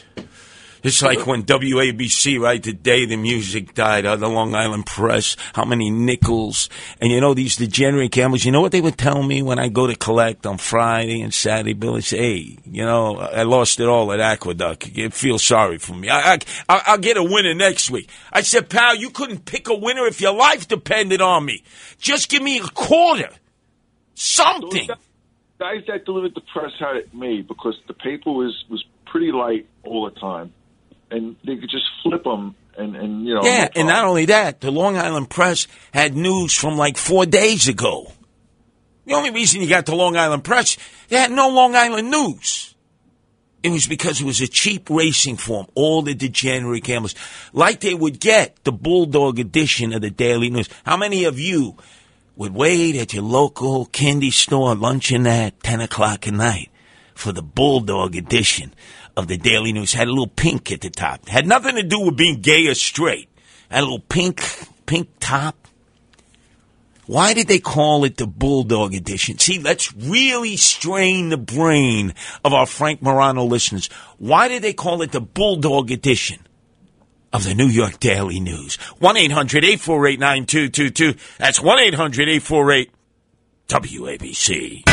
[0.83, 5.35] It's like when WABC, right, the day the music died, uh, the Long Island Press,
[5.53, 6.69] how many nickels.
[7.01, 9.67] And you know, these degenerate gamblers, you know what they would tell me when I
[9.67, 12.01] go to collect on Friday and Saturday, Billy?
[12.01, 14.95] Say, hey, you know, I lost it all at Aqueduct.
[14.95, 16.09] You feel sorry for me.
[16.09, 16.39] I, I,
[16.69, 18.09] I'll I'll get a winner next week.
[18.31, 21.63] I said, pal, you couldn't pick a winner if your life depended on me.
[21.99, 23.29] Just give me a quarter.
[24.15, 24.89] Something.
[25.59, 29.67] Guys that delivered the press had it made because the paper was was pretty light
[29.83, 30.53] all the time,
[31.11, 33.41] and they could just flip them and and you know.
[33.43, 37.67] Yeah, and not only that, the Long Island Press had news from like four days
[37.67, 38.11] ago.
[39.05, 40.77] The only reason you got the Long Island Press,
[41.07, 42.75] they had no Long Island news.
[43.61, 45.67] It was because it was a cheap racing form.
[45.75, 47.15] All the degenerate gamblers,
[47.51, 50.69] like they would get the Bulldog edition of the Daily News.
[50.85, 51.75] How many of you
[52.37, 56.69] would wait at your local candy store luncheon at 10 o'clock at night
[57.13, 58.73] for the Bulldog edition
[59.19, 59.93] of the Daily News?
[59.93, 61.27] Had a little pink at the top.
[61.27, 63.29] Had nothing to do with being gay or straight.
[63.69, 64.41] Had a little pink,
[64.85, 65.67] pink top.
[67.05, 69.39] Why did they call it the Bulldog Edition?
[69.39, 72.13] See, let's really strain the brain
[72.45, 73.87] of our Frank Morano listeners.
[74.19, 76.39] Why did they call it the Bulldog Edition
[77.33, 78.75] of the New York Daily News?
[78.99, 81.19] 1 800 848 9222.
[81.39, 82.91] That's 1 800 848
[83.67, 84.88] WABC.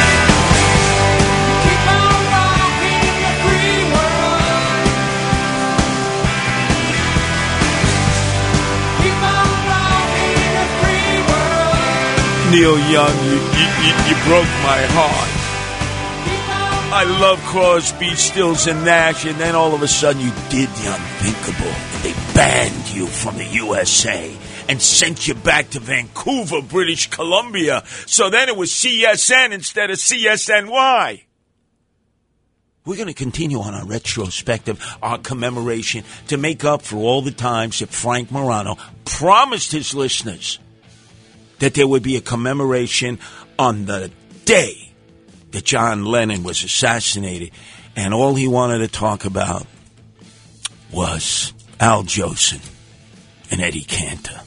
[12.51, 15.47] Neil Young, you, you, you, broke my heart.
[16.93, 20.95] I love Crosby, Stills, and Nash, and then all of a sudden you did the
[20.95, 21.67] unthinkable.
[21.67, 24.37] And they banned you from the USA
[24.69, 27.83] and sent you back to Vancouver, British Columbia.
[28.07, 31.23] So then it was CSN instead of CSNY.
[32.85, 37.33] We're going to continue on our retrospective, our commemoration, to make up for all the
[37.33, 40.61] times that Frank Morano promised his listeners
[41.59, 43.19] that there would be a commemoration
[43.59, 44.11] on the
[44.45, 44.93] day
[45.53, 47.51] that John Lennon was assassinated.
[47.95, 49.67] And all he wanted to talk about
[50.93, 52.61] was Al Jolson
[53.51, 54.41] and Eddie Cantor.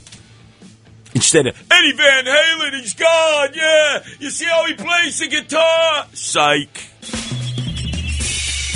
[1.16, 4.04] Instead of Eddie Van Halen, he's gone, yeah.
[4.20, 6.06] You see how he plays the guitar?
[6.14, 7.39] Psych.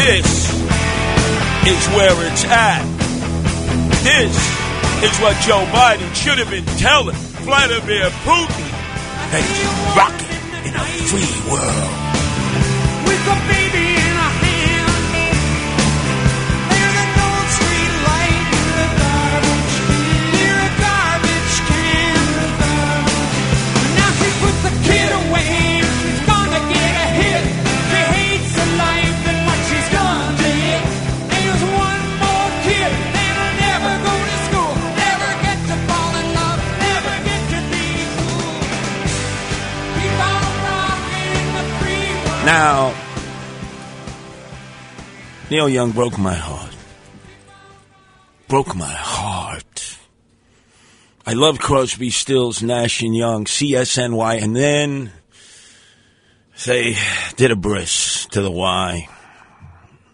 [0.00, 0.48] This
[1.68, 2.82] is where it's at.
[4.02, 4.32] This
[5.04, 7.14] is what Joe Biden should have been telling
[7.44, 8.64] Vladimir Putin
[9.28, 9.60] he's
[9.94, 11.92] rocking in a free world.
[13.04, 13.99] With a baby
[42.44, 42.94] Now,
[45.50, 46.74] Neil Young broke my heart.
[48.48, 49.98] Broke my heart.
[51.26, 55.12] I loved Crosby, Stills, Nash and Young, CSNY, and then
[56.64, 56.96] they
[57.36, 59.08] did a bris to the Y.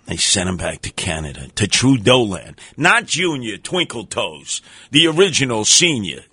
[0.07, 2.61] They sent him back to Canada, to Trudeau land.
[2.77, 6.25] Not Junior, Twinkle Toes, the original senior.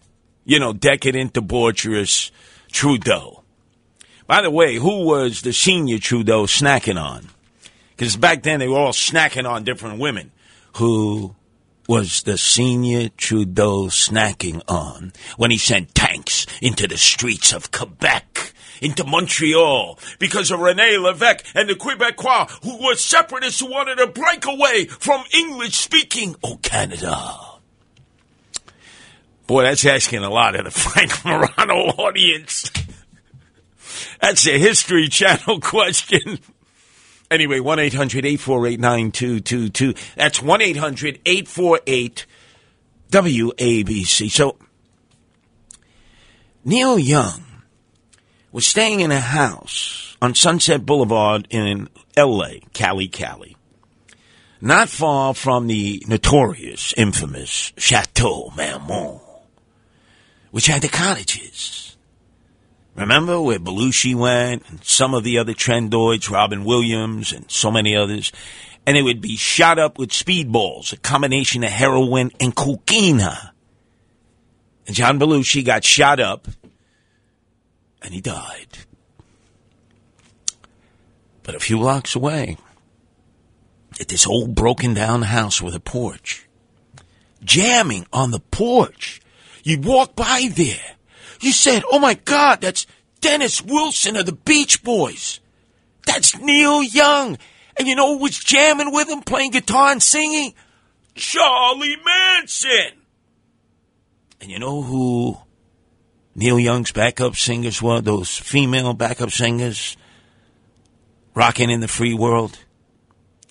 [0.43, 2.31] You know, decadent, debaucherous
[2.71, 3.42] Trudeau.
[4.25, 7.29] By the way, who was the senior Trudeau snacking on?
[7.95, 10.31] Because back then they were all snacking on different women.
[10.77, 11.35] Who
[11.87, 18.53] was the senior Trudeau snacking on when he sent tanks into the streets of Quebec,
[18.81, 24.07] into Montreal, because of Rene Levesque and the Quebecois, who were separatists who wanted to
[24.07, 27.39] break away from English speaking, oh Canada.
[29.45, 32.71] Boy, that's asking a lot of the Frank Morano audience.
[34.21, 36.39] That's a History Channel question.
[37.31, 39.93] Anyway, 1 800 848 9222.
[40.15, 42.25] That's 1 800 848
[43.09, 44.31] WABC.
[44.31, 44.57] So,
[46.65, 47.43] Neil Young
[48.51, 53.57] was staying in a house on Sunset Boulevard in LA, Cali, Cali.
[54.61, 59.21] Not far from the notorious, infamous Chateau Marmont,
[60.51, 61.97] which had the cottages.
[62.95, 67.95] Remember where Belushi went and some of the other trendoids, Robin Williams and so many
[67.95, 68.31] others?
[68.85, 73.21] And it would be shot up with speedballs, a combination of heroin and cocaine.
[74.85, 76.47] And John Belushi got shot up
[78.01, 78.79] and he died.
[81.41, 82.57] But a few blocks away,
[83.99, 86.47] at this old broken down house with a porch,
[87.43, 89.21] jamming on the porch,
[89.63, 90.95] you'd walk by there.
[91.43, 92.87] You said, Oh my God, that's
[93.19, 95.41] Dennis Wilson of the Beach Boys.
[96.05, 97.37] That's Neil Young.
[97.75, 100.53] And you know who was jamming with him, playing guitar and singing?
[101.15, 102.99] Charlie Manson.
[104.39, 105.37] And you know who
[106.33, 107.99] Neil Young's backup singers were?
[107.99, 109.97] Those female backup singers
[111.33, 112.57] rocking in the free world?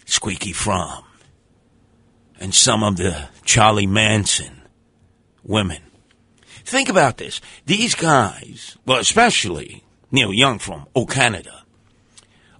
[0.06, 1.04] Squeaky Fromme.
[2.40, 4.62] And some of the Charlie Manson
[5.42, 5.82] women.
[6.64, 7.40] Think about this.
[7.66, 11.62] These guys, well, especially Neil Young from O Canada,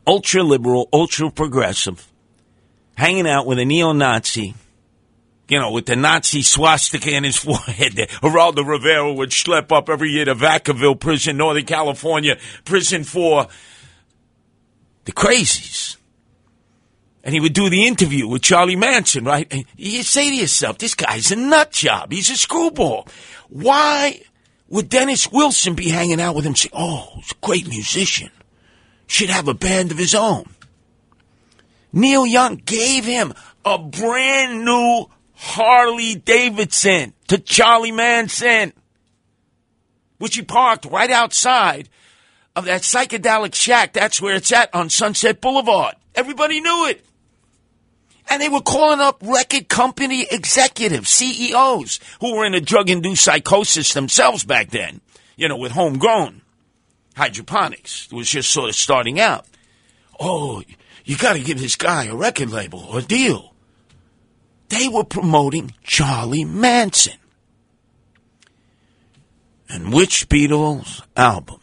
[0.06, 2.10] ultra liberal, ultra progressive,
[2.96, 4.54] hanging out with a neo Nazi,
[5.48, 7.92] you know, with the Nazi swastika in his forehead.
[7.92, 13.48] Geraldo Rivera would schlep up every year to Vacaville prison, Northern California, prison for
[15.04, 15.96] the crazies.
[17.24, 19.46] And he would do the interview with Charlie Manson, right?
[19.50, 22.10] And you say to yourself, this guy's a nut job.
[22.10, 23.06] He's a screwball.
[23.48, 24.20] Why
[24.72, 28.30] would Dennis Wilson be hanging out with him saying, oh, he's a great musician.
[29.06, 30.46] Should have a band of his own.
[31.92, 33.34] Neil Young gave him
[33.66, 38.72] a brand new Harley Davidson to Charlie Manson,
[40.16, 41.90] which he parked right outside
[42.56, 43.92] of that psychedelic shack.
[43.92, 45.96] That's where it's at on Sunset Boulevard.
[46.14, 47.04] Everybody knew it.
[48.28, 53.24] And they were calling up record company executives, CEOs, who were in a drug induced
[53.24, 55.00] psychosis themselves back then,
[55.36, 56.42] you know, with homegrown
[57.16, 58.08] hydroponics.
[58.10, 59.46] It was just sort of starting out.
[60.18, 60.62] Oh,
[61.04, 63.54] you got to give this guy a record label or a deal.
[64.68, 67.18] They were promoting Charlie Manson.
[69.68, 71.61] And which Beatles album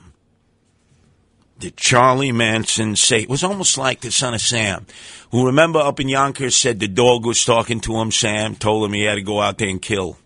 [1.59, 3.21] did Charlie Manson say?
[3.21, 4.85] It was almost like the son of Sam,
[5.31, 8.11] who remember up in Yonkers said the dog was talking to him.
[8.11, 10.17] Sam told him he had to go out there and kill.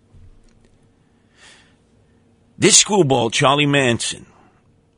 [2.57, 4.25] This screwball, Charlie Manson,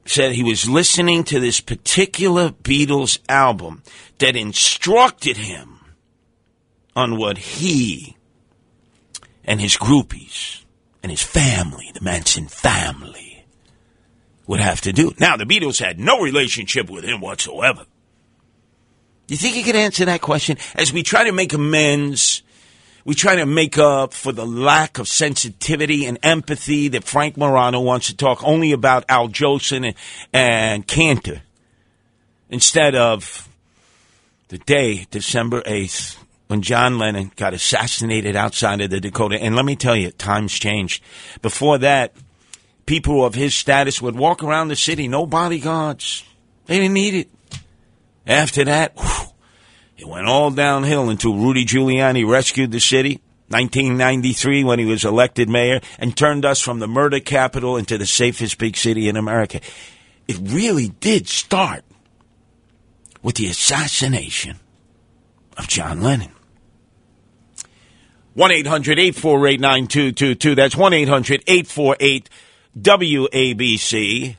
[0.05, 3.81] said he was listening to this particular Beatles album
[4.19, 5.79] that instructed him
[6.95, 8.15] on what he
[9.43, 10.63] and his groupies
[11.01, 13.34] and his family, the Manson family,
[14.47, 15.13] would have to do.
[15.19, 17.85] Now, the Beatles had no relationship with him whatsoever.
[19.27, 20.57] Do you think you could answer that question?
[20.75, 22.43] As we try to make amends,
[23.05, 27.79] we try to make up for the lack of sensitivity and empathy that Frank Morano
[27.79, 29.95] wants to talk only about Al Jolson and,
[30.31, 31.41] and Cantor
[32.49, 33.49] instead of
[34.49, 36.17] the day, December 8th,
[36.47, 39.41] when John Lennon got assassinated outside of the Dakota.
[39.41, 41.03] And let me tell you, times changed.
[41.41, 42.13] Before that,
[42.85, 46.23] people of his status would walk around the city, no bodyguards.
[46.65, 47.29] They didn't need it.
[48.27, 49.27] After that, whew,
[49.97, 53.21] it went all downhill until Rudy Giuliani rescued the city.
[53.49, 58.07] 1993 when he was elected mayor and turned us from the murder capital into the
[58.07, 59.61] safest big city in America.
[60.27, 61.83] It really did start
[63.21, 64.57] with the assassination
[65.57, 66.31] of John Lennon.
[68.33, 70.55] 1 800 848 9222.
[70.55, 72.29] That's 1 800 848
[72.77, 74.35] WABC.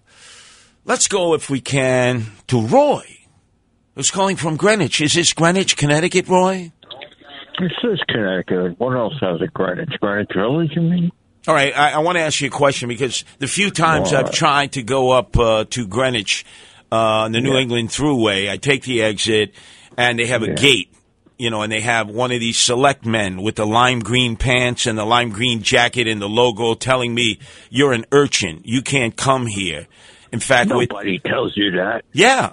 [0.85, 3.03] Let's go, if we can, to Roy,
[3.95, 5.01] who's calling from Greenwich.
[5.01, 6.71] Is this Greenwich, Connecticut, Roy?
[7.59, 8.79] This is Connecticut.
[8.79, 9.89] What else has a Greenwich?
[10.01, 11.11] Greenwich Village, you mean?
[11.49, 14.19] All right, I, I want to ask you a question because the few times All
[14.19, 16.45] I've tried to go up uh, to Greenwich
[16.93, 17.61] uh, on the New Yeah.
[17.61, 19.55] England Thruway, I take the exit
[19.97, 20.93] and they have a gate,
[21.39, 24.87] you know, and they have one of these select men with the lime green pants
[24.87, 27.39] and the lime green jacket and the logo telling me,
[27.71, 28.61] you're an urchin.
[28.65, 29.87] You can't come here.
[30.33, 32.05] In fact, with- Nobody tells you that.
[32.13, 32.53] yeah.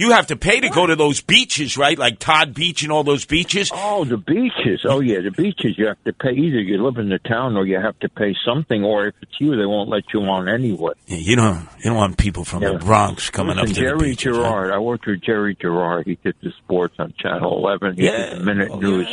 [0.00, 1.98] You have to pay to go to those beaches, right?
[1.98, 3.70] Like Todd Beach and all those beaches.
[3.74, 4.86] Oh, the beaches.
[4.88, 5.74] Oh, yeah, the beaches.
[5.76, 6.30] You have to pay.
[6.30, 9.32] Either you live in the town or you have to pay something, or if it's
[9.38, 10.92] you, they won't let you on anyway.
[11.06, 13.80] Yeah, you don't you don't want people from the Bronx coming Listen, up to the
[13.80, 14.34] Jerry beaches.
[14.36, 14.42] huh?
[14.42, 14.72] Girard.
[14.72, 16.06] I worked with Jerry Girard.
[16.06, 17.96] He did the sports on Channel 11.
[17.96, 18.30] He Yeah.
[18.30, 19.06] did the Minute News.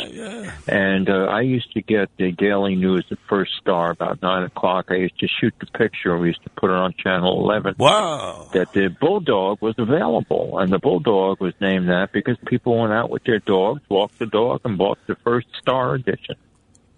[0.66, 4.86] And uh, I used to get the Daily News, the first star, about 9 o'clock.
[4.90, 7.74] I used to shoot the picture we used to put it on Channel 11.
[7.78, 8.48] Wow.
[8.52, 10.58] That the Bulldog was available.
[10.58, 14.26] And the Bulldog was named that because people went out with their dogs, walked the
[14.26, 16.36] dog, and bought the first star edition.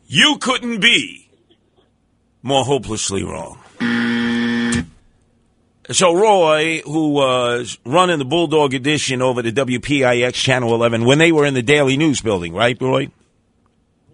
[0.06, 1.28] You couldn't be
[2.42, 3.58] more hopelessly wrong.
[5.92, 11.32] So Roy, who was running the Bulldog edition over the WPIX Channel 11 when they
[11.32, 13.08] were in the Daily News building, right, Roy?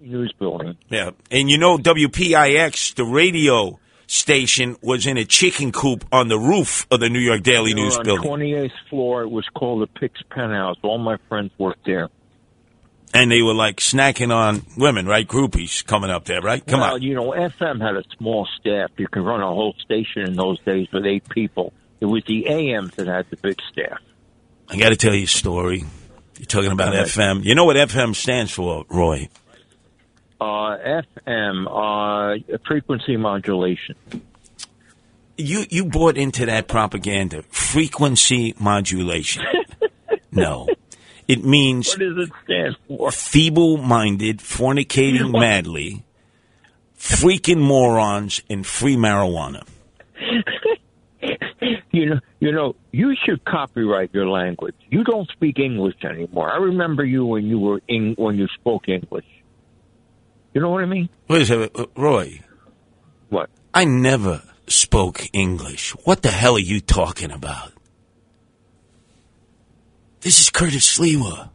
[0.01, 0.77] News building.
[0.89, 1.11] Yeah.
[1.31, 6.87] And you know WPIX, the radio station, was in a chicken coop on the roof
[6.91, 8.31] of the New York Daily We News on building.
[8.31, 9.23] 28th floor.
[9.23, 10.77] It was called the Pix Penthouse.
[10.83, 12.09] All my friends worked there.
[13.15, 15.27] And they were like snacking on women, right?
[15.27, 16.65] Groupies coming up there, right?
[16.65, 16.89] Come on.
[16.89, 17.03] well, on.
[17.03, 18.91] you know, FM had a small staff.
[18.97, 21.73] You could run a whole station in those days with eight people.
[22.01, 24.01] It was the AMs that had the big staff.
[24.69, 25.85] I got to tell you a story.
[26.39, 27.07] You're talking about ahead.
[27.07, 27.45] FM.
[27.45, 29.29] You know what FM stands for, Roy?
[30.41, 30.77] Uh,
[31.27, 33.95] FM, uh, frequency modulation.
[35.39, 37.43] You you bought into that propaganda.
[37.51, 39.45] Frequency modulation.
[40.33, 40.67] no.
[41.29, 43.11] It means What does it stand for?
[43.11, 46.05] feeble minded, fornicating madly,
[46.97, 49.67] freaking morons, and free marijuana.
[51.91, 54.75] You know, you know, you should copyright your language.
[54.91, 56.53] You don't speak English anymore.
[56.53, 59.25] I remember you when you were in, when you spoke English.
[60.57, 61.11] You know what I mean?
[61.29, 62.41] Wait a second, uh, Roy.
[63.29, 63.51] What?
[63.75, 65.91] I never spoke English.
[66.07, 67.75] What the hell are you talking about?
[70.23, 71.51] This is Curtis Sliwa.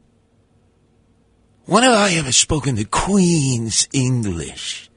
[1.66, 4.92] When have I ever spoken the Queen's English?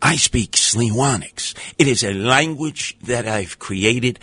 [0.00, 1.56] I speak Sliwanics.
[1.76, 4.20] It is a language that I've created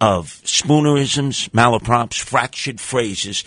[0.00, 3.42] of spoonerisms, malaprops, fractured phrases.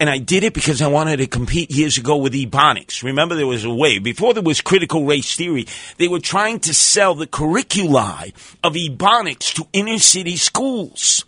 [0.00, 3.02] And I did it because I wanted to compete years ago with Ebonics.
[3.02, 5.66] Remember, there was a way, before there was critical race theory,
[5.98, 8.32] they were trying to sell the curriculi
[8.64, 11.26] of Ebonics to inner city schools.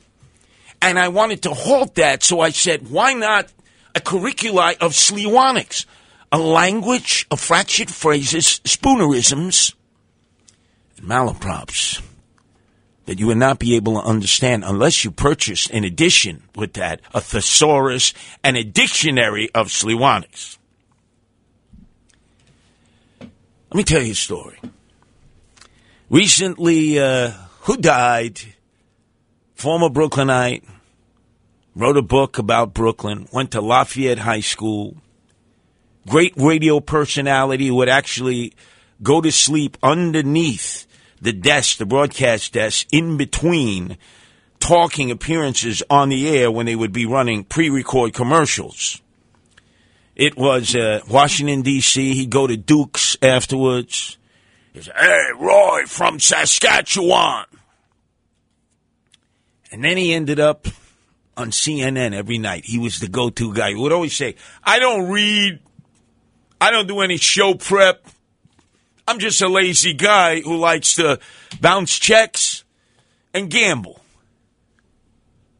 [0.80, 3.52] And I wanted to halt that, so I said, why not
[3.94, 5.84] a curriculi of Sliwanics?
[6.32, 9.74] A language of fractured phrases, spoonerisms,
[10.96, 12.00] and malaprops
[13.06, 17.00] that you would not be able to understand unless you purchased, in addition with that,
[17.12, 18.14] a thesaurus
[18.44, 20.58] and a dictionary of Sliwanics.
[23.20, 24.58] Let me tell you a story.
[26.10, 27.30] Recently, uh,
[27.62, 28.40] who died?
[29.54, 30.64] Former Brooklynite,
[31.74, 34.96] wrote a book about Brooklyn, went to Lafayette High School,
[36.06, 38.52] great radio personality would actually
[39.02, 40.86] go to sleep underneath
[41.22, 43.96] the desk, the broadcast desk, in between
[44.58, 49.00] talking appearances on the air when they would be running pre-record commercials.
[50.16, 52.14] It was uh, Washington D.C.
[52.14, 54.18] He'd go to Duke's afterwards.
[54.72, 57.46] He'd say, "Hey, Roy from Saskatchewan,"
[59.70, 60.66] and then he ended up
[61.36, 62.64] on CNN every night.
[62.66, 63.70] He was the go-to guy.
[63.70, 65.60] He would always say, "I don't read.
[66.60, 68.06] I don't do any show prep.
[69.12, 71.20] I'm just a lazy guy who likes to
[71.60, 72.64] bounce checks
[73.34, 74.00] and gamble."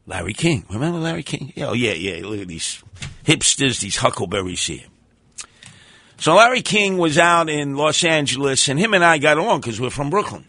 [0.05, 0.65] Larry King.
[0.69, 1.53] Remember Larry King?
[1.57, 2.25] Oh, yeah, yeah.
[2.25, 2.83] Look at these
[3.25, 4.83] hipsters, these huckleberries here.
[6.17, 9.79] So Larry King was out in Los Angeles, and him and I got along because
[9.79, 10.45] we're from Brooklyn.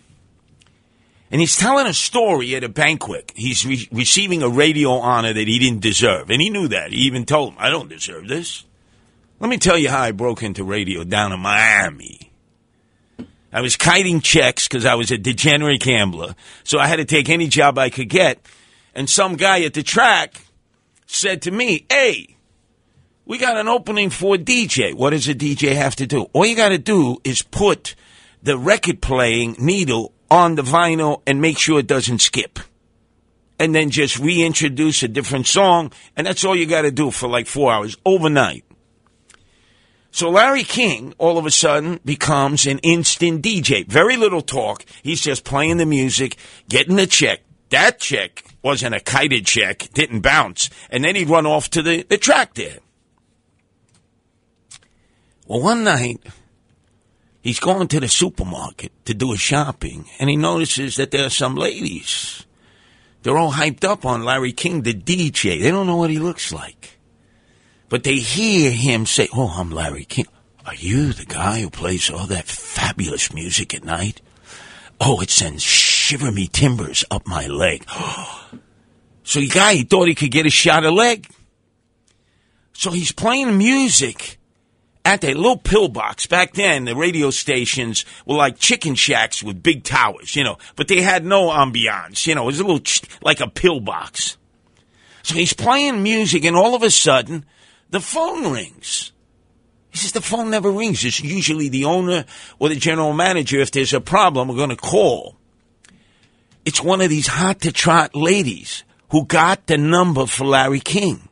[1.31, 3.33] And he's telling a story at a banquet.
[3.35, 6.31] He's re- receiving a radio honor that he didn't deserve.
[6.31, 6.93] And he knew that.
[6.93, 8.65] He even told him, I don't deserve this.
[9.41, 12.31] Let me tell you how I broke into radio down in Miami.
[13.55, 16.35] I was kiting checks because I was a degenerate gambler.
[16.65, 18.45] So I had to take any job I could get.
[18.97, 20.45] And some guy at the track
[21.07, 22.37] said to me, Hey,
[23.25, 24.93] we got an opening for DJ.
[24.93, 26.23] What does a DJ have to do?
[26.33, 27.95] All you got to do is put
[28.43, 32.59] the record playing needle on the vinyl and make sure it doesn't skip.
[33.61, 35.93] And then just reintroduce a different song.
[36.17, 38.65] And that's all you got to do for like four hours overnight.
[40.15, 43.85] So Larry King all of a sudden becomes an instant DJ.
[43.85, 44.85] Very little talk.
[45.03, 46.37] He's just playing the music,
[46.69, 47.41] getting the check.
[47.71, 50.71] That check wasn't a kited check, didn't bounce.
[50.89, 52.79] And then he'd run off to the, the track there.
[55.49, 56.21] Well, one night,
[57.43, 61.31] he's going to the supermarket to do his shopping, and he notices that there are
[61.31, 62.47] some ladies
[63.25, 65.61] They're all hyped up on Larry King, the DJ.
[65.61, 66.94] They don't know what he looks like.
[67.89, 70.27] But they hear him say, Oh, I'm Larry King.
[70.67, 74.23] Are you the guy who plays all that fabulous music at night?
[75.01, 77.85] Oh, it sends shiver me timbers up my leg.
[79.23, 81.29] so the guy, he thought he could get a shot of leg.
[82.73, 84.39] So he's playing music
[85.05, 86.27] at that little pillbox.
[86.27, 90.89] Back then, the radio stations were like chicken shacks with big towers, you know, but
[90.89, 94.37] they had no ambiance, you know, it was a little ch- like a pillbox.
[95.23, 97.47] So he's playing music, and all of a sudden,
[97.95, 99.13] the phone rings.
[99.91, 101.05] He says the phone never rings.
[101.05, 102.25] It's usually the owner
[102.59, 103.61] or the general manager.
[103.61, 105.37] If there's a problem, we're going to call.
[106.65, 111.29] It's one of these hot to trot ladies who got the number for Larry King.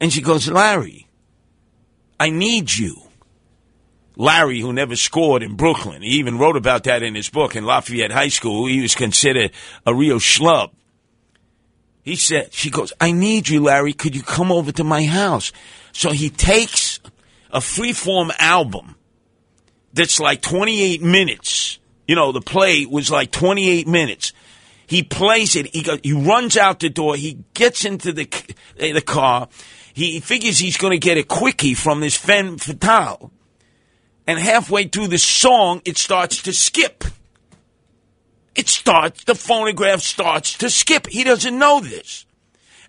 [0.00, 1.06] And she goes, Larry,
[2.18, 2.96] I need you.
[4.16, 7.64] Larry, who never scored in Brooklyn, he even wrote about that in his book in
[7.64, 8.66] Lafayette High School.
[8.66, 9.52] He was considered
[9.86, 10.72] a real schlub.
[12.08, 13.92] He said, she goes, I need you, Larry.
[13.92, 15.52] Could you come over to my house?
[15.92, 17.00] So he takes
[17.50, 18.96] a freeform album
[19.92, 21.78] that's like 28 minutes.
[22.06, 24.32] You know, the play was like 28 minutes.
[24.86, 25.66] He plays it.
[25.74, 27.14] He goes, he runs out the door.
[27.14, 28.26] He gets into the
[28.78, 29.50] eh, the car.
[29.92, 33.30] He figures he's going to get a quickie from this femme fatale.
[34.26, 37.04] And halfway through the song, it starts to skip.
[38.58, 41.06] It starts, the phonograph starts to skip.
[41.06, 42.26] He doesn't know this.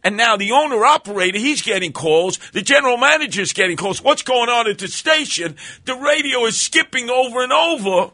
[0.03, 2.39] And now the owner operator, he's getting calls.
[2.53, 4.01] The general manager's getting calls.
[4.01, 5.57] What's going on at the station?
[5.85, 8.11] The radio is skipping over and over.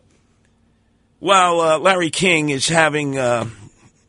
[1.20, 3.48] While uh, Larry King is having uh,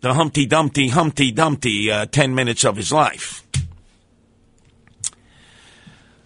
[0.00, 3.44] the Humpty Dumpty, Humpty Dumpty uh, 10 minutes of his life.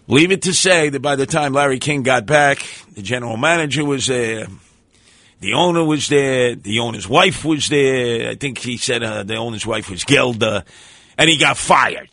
[0.09, 3.85] Leave it to say that by the time Larry King got back, the general manager
[3.85, 4.47] was there.
[5.41, 6.55] The owner was there.
[6.55, 8.31] The owner's wife was there.
[8.31, 10.65] I think he said uh, the owner's wife was Gelda.
[11.17, 12.11] And he got fired.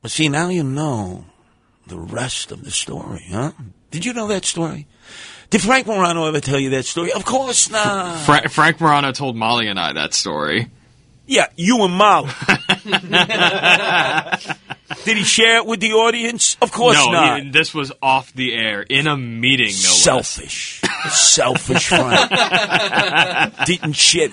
[0.00, 1.26] But see, now you know
[1.86, 3.52] the rest of the story, huh?
[3.90, 4.86] Did you know that story?
[5.50, 7.12] Did Frank Morano ever tell you that story?
[7.12, 8.24] Of course not.
[8.24, 10.70] Fra- Frank Morano told Molly and I that story.
[11.26, 12.30] Yeah, you and Molly.
[15.04, 16.56] Did he share it with the audience?
[16.62, 17.42] Of course no, not.
[17.42, 19.66] he- this was off the air in a meeting.
[19.66, 20.80] No Selfish,
[21.10, 22.30] selfish Frank.
[23.66, 24.32] Didn't shit.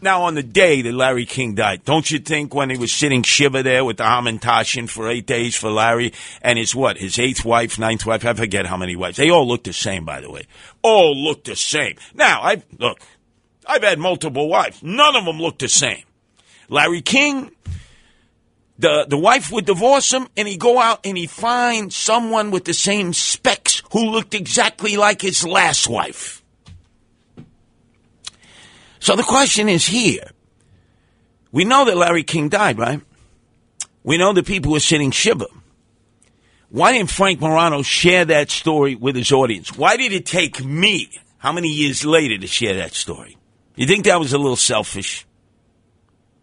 [0.00, 3.24] Now, on the day that Larry King died, don't you think when he was sitting
[3.24, 7.44] shiva there with the Hamantashen for eight days for Larry and his what, his eighth
[7.44, 9.16] wife, ninth wife, I forget how many wives.
[9.16, 10.42] They all look the same, by the way.
[10.82, 11.96] All look the same.
[12.14, 13.00] Now, I look,
[13.66, 14.80] I've had multiple wives.
[14.84, 16.04] None of them look the same.
[16.68, 17.50] Larry King,
[18.78, 22.64] the the wife would divorce him, and he'd go out and he'd find someone with
[22.64, 26.42] the same specs who looked exactly like his last wife.
[29.00, 30.30] So the question is here.
[31.50, 33.00] We know that Larry King died, right?
[34.04, 35.46] We know that people were sitting shiva.
[36.70, 39.76] Why didn't Frank Morano share that story with his audience?
[39.76, 43.38] Why did it take me, how many years later, to share that story?
[43.76, 45.26] You think that was a little selfish?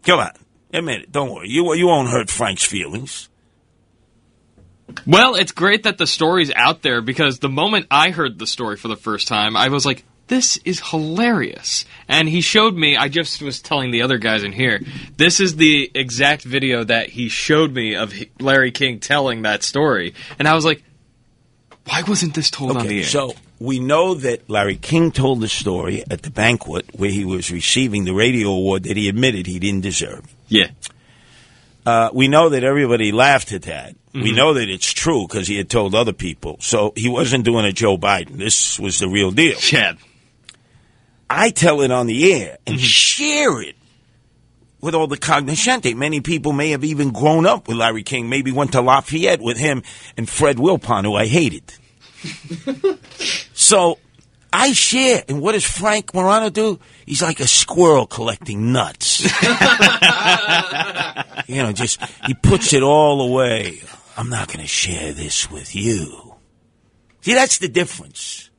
[0.04, 0.32] Come on,
[0.76, 1.12] admit it.
[1.12, 1.50] Don't worry.
[1.50, 3.30] You, you won't hurt Frank's feelings.
[5.06, 8.78] Well, it's great that the story's out there because the moment I heard the story
[8.78, 11.86] for the first time, I was like, this is hilarious.
[12.08, 14.82] And he showed me, I just was telling the other guys in here,
[15.18, 20.14] this is the exact video that he showed me of Larry King telling that story.
[20.40, 20.84] And I was like,
[21.86, 23.06] why wasn't this told on the air?
[23.06, 27.52] So we know that Larry King told the story at the banquet where he was
[27.52, 30.35] receiving the radio award that he admitted he didn't deserve.
[30.48, 30.68] Yeah.
[31.86, 33.96] Uh, we know that everybody laughed at that.
[34.14, 34.36] We Mhm.
[34.36, 36.58] know that it's true because he had told other people.
[36.62, 38.38] So he wasn't doing a Joe Biden.
[38.38, 39.58] This was the real deal.
[39.72, 39.94] Yeah.
[41.30, 43.76] I tell it on the air and share it
[44.80, 45.96] with all the cognoscente.
[45.96, 49.58] Many people may have even grown up with Larry King, maybe went to Lafayette with
[49.58, 49.84] him
[50.18, 51.64] and Fred Wilpon, who I hated.
[53.54, 54.00] so
[54.54, 55.24] I share.
[55.28, 56.80] And what does Frank Morano do?
[57.06, 59.22] He's like a squirrel collecting nuts.
[61.48, 63.82] you know, just he puts it all away.
[64.18, 66.36] I'm not going to share this with you.
[67.22, 68.50] See, that's the difference.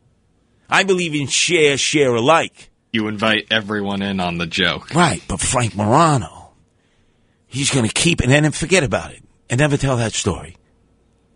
[0.68, 2.70] I believe in share, share alike.
[2.92, 4.94] You invite everyone in on the joke.
[4.94, 6.52] Right, but Frank Morano,
[7.46, 10.56] he's going to keep it and then forget about it and never tell that story.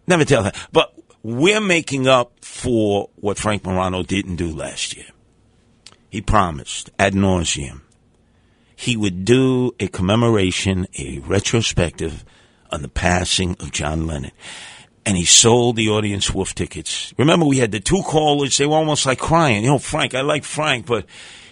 [0.06, 0.56] Never tell that.
[0.72, 5.06] But we're making up for what Frank Morano didn't do last year.
[6.10, 7.82] He promised ad nauseum
[8.80, 12.24] he would do a commemoration, a retrospective
[12.70, 14.30] on the passing of John Lennon.
[15.04, 17.12] And he sold the audience wolf tickets.
[17.18, 18.56] Remember, we had the two callers.
[18.56, 19.64] They were almost like crying.
[19.64, 21.04] You know, Frank, I like Frank, but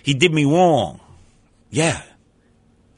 [0.02, 1.00] he did me wrong.
[1.68, 2.00] Yeah.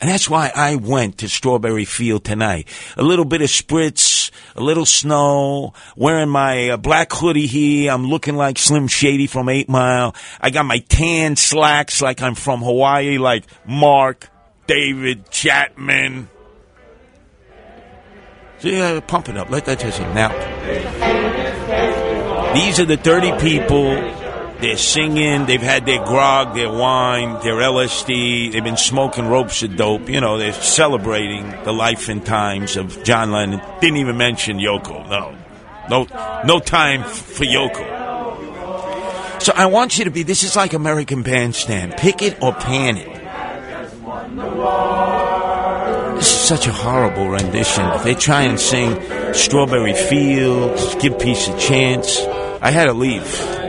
[0.00, 2.68] And that's why I went to Strawberry Field tonight.
[2.96, 7.92] A little bit of spritz, a little snow, wearing my uh, black hoodie here.
[7.92, 10.14] I'm looking like Slim Shady from 8 Mile.
[10.40, 14.30] I got my tan slacks like I'm from Hawaii, like Mark,
[14.66, 16.30] David, Chapman.
[18.62, 19.50] Yeah, pump it up.
[19.50, 20.30] Let that just now.
[22.54, 24.19] These are the 30 people.
[24.60, 25.46] They're singing.
[25.46, 28.52] They've had their grog, their wine, their LSD.
[28.52, 30.08] They've been smoking ropes of dope.
[30.08, 33.60] You know, they're celebrating the life and times of John Lennon.
[33.80, 35.08] Didn't even mention Yoko.
[35.08, 35.34] No,
[35.88, 38.00] no, no time for Yoko.
[39.42, 40.22] So I want you to be.
[40.22, 41.94] This is like American Bandstand.
[41.96, 43.20] Pick it or pan it.
[46.16, 47.90] This is such a horrible rendition.
[48.04, 49.00] They try and sing
[49.32, 52.20] Strawberry Fields, give peace a chance.
[52.60, 53.59] I had to leave.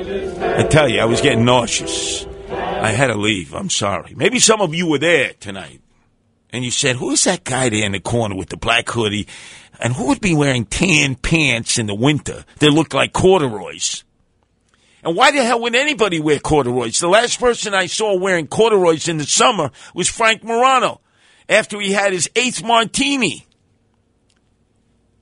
[0.62, 2.24] I tell you, I was getting nauseous.
[2.52, 3.56] I had to leave.
[3.56, 4.14] I'm sorry.
[4.16, 5.82] Maybe some of you were there tonight.
[6.52, 9.28] And you said, who is that guy there in the corner with the black hoodie?
[9.80, 14.04] And who would be wearing tan pants in the winter that look like corduroys?
[15.04, 17.00] And why the hell would anybody wear corduroys?
[17.00, 21.02] The last person I saw wearing corduroys in the summer was Frank Morano
[21.50, 23.48] after he had his eighth martini.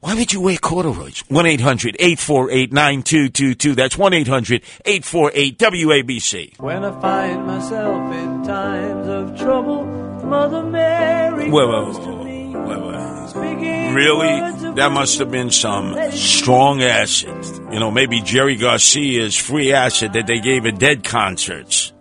[0.01, 1.19] Why would you wear corduroys?
[1.27, 3.75] 1 800 848 9222.
[3.75, 6.59] That's 1 800 848 WABC.
[6.59, 9.83] When I find myself in times of trouble,
[10.23, 12.55] Mother Mary Wait, comes wait, to wait, me.
[12.55, 13.29] wait, wait.
[13.29, 14.73] Speaking Really?
[14.75, 17.45] That must have been some strong acid.
[17.73, 21.91] You know, maybe Jerry Garcia's free acid that they gave at Dead concerts.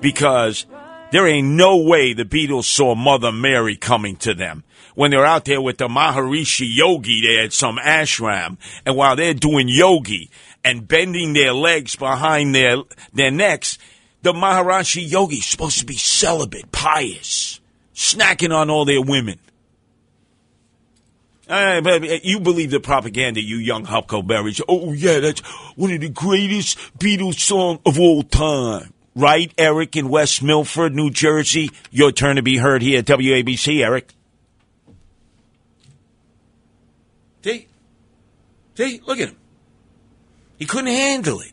[0.00, 0.66] Because
[1.12, 4.64] there ain't no way the Beatles saw Mother Mary coming to them.
[4.96, 9.34] When they're out there with the Maharishi Yogi there at some ashram, and while they're
[9.34, 10.30] doing yogi
[10.64, 12.78] and bending their legs behind their,
[13.12, 13.76] their necks,
[14.22, 17.60] the Maharishi Yogi's supposed to be celibate, pious,
[17.94, 19.38] snacking on all their women.
[21.48, 21.80] Uh,
[22.22, 24.60] you believe the propaganda, you young huckleberries.
[24.66, 25.40] Oh, yeah, that's
[25.76, 28.94] one of the greatest Beatles songs of all time.
[29.14, 31.70] Right, Eric in West Milford, New Jersey?
[31.90, 34.12] Your turn to be heard here at WABC, Eric.
[37.46, 37.68] See?
[38.76, 39.00] See?
[39.06, 39.36] Look at him.
[40.58, 41.52] He couldn't handle it.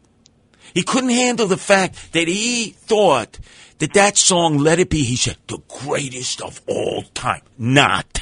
[0.73, 3.39] He couldn't handle the fact that he thought
[3.79, 7.41] that that song, Let It Be, he said, the greatest of all time.
[7.57, 8.21] Not.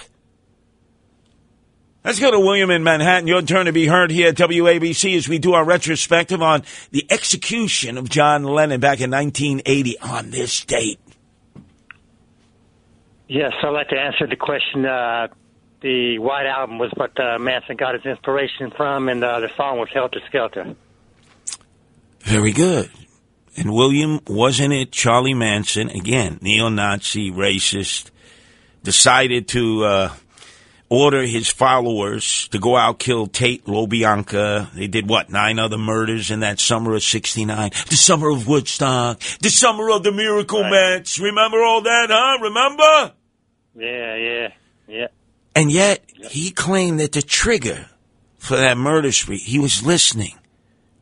[2.03, 3.27] Let's go to William in Manhattan.
[3.27, 7.05] Your turn to be heard here at WABC as we do our retrospective on the
[7.11, 10.99] execution of John Lennon back in 1980 on this date.
[13.27, 14.85] Yes, I'd like to answer the question.
[14.85, 15.27] Uh,
[15.81, 19.79] the White Album was what uh, Manson got his inspiration from, and uh, the song
[19.79, 20.75] was Helter Skelter.
[22.21, 22.89] Very good.
[23.57, 28.11] And William, wasn't it Charlie Manson, again, neo Nazi, racist,
[28.83, 30.13] decided to uh,
[30.87, 34.71] order his followers to go out kill Tate LaBianca.
[34.73, 37.71] They did what, nine other murders in that summer of 69?
[37.89, 41.19] The summer of Woodstock, the summer of the Miracle Mets.
[41.19, 42.37] Remember all that, huh?
[42.41, 43.13] Remember?
[43.75, 44.47] Yeah, yeah,
[44.87, 45.07] yeah.
[45.55, 47.87] And yet, he claimed that the trigger
[48.37, 50.37] for that murder spree, he was listening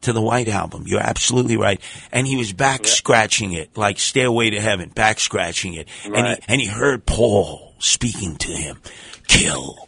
[0.01, 0.85] to the White Album.
[0.87, 1.81] You're absolutely right.
[2.11, 5.87] And he was back scratching it, like Stairway to Heaven, back scratching it.
[6.05, 8.81] And, he, and he heard Paul speaking to him.
[9.27, 9.87] Kill.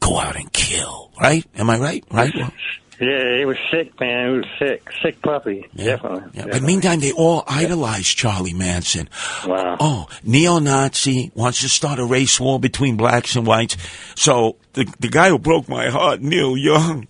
[0.00, 1.10] Go out and kill.
[1.20, 1.44] Right?
[1.56, 2.04] Am I right?
[2.10, 2.34] Right?
[3.00, 4.32] Yeah, he was sick, man.
[4.32, 4.90] He was sick.
[5.02, 5.68] Sick puppy.
[5.76, 6.30] Definitely.
[6.34, 9.08] Yeah, but meantime, they all idolize Charlie Manson.
[9.46, 9.76] Wow.
[9.78, 13.76] Oh, neo-Nazi wants to start a race war between blacks and whites.
[14.16, 17.06] So the the guy who broke my heart, Neil Young,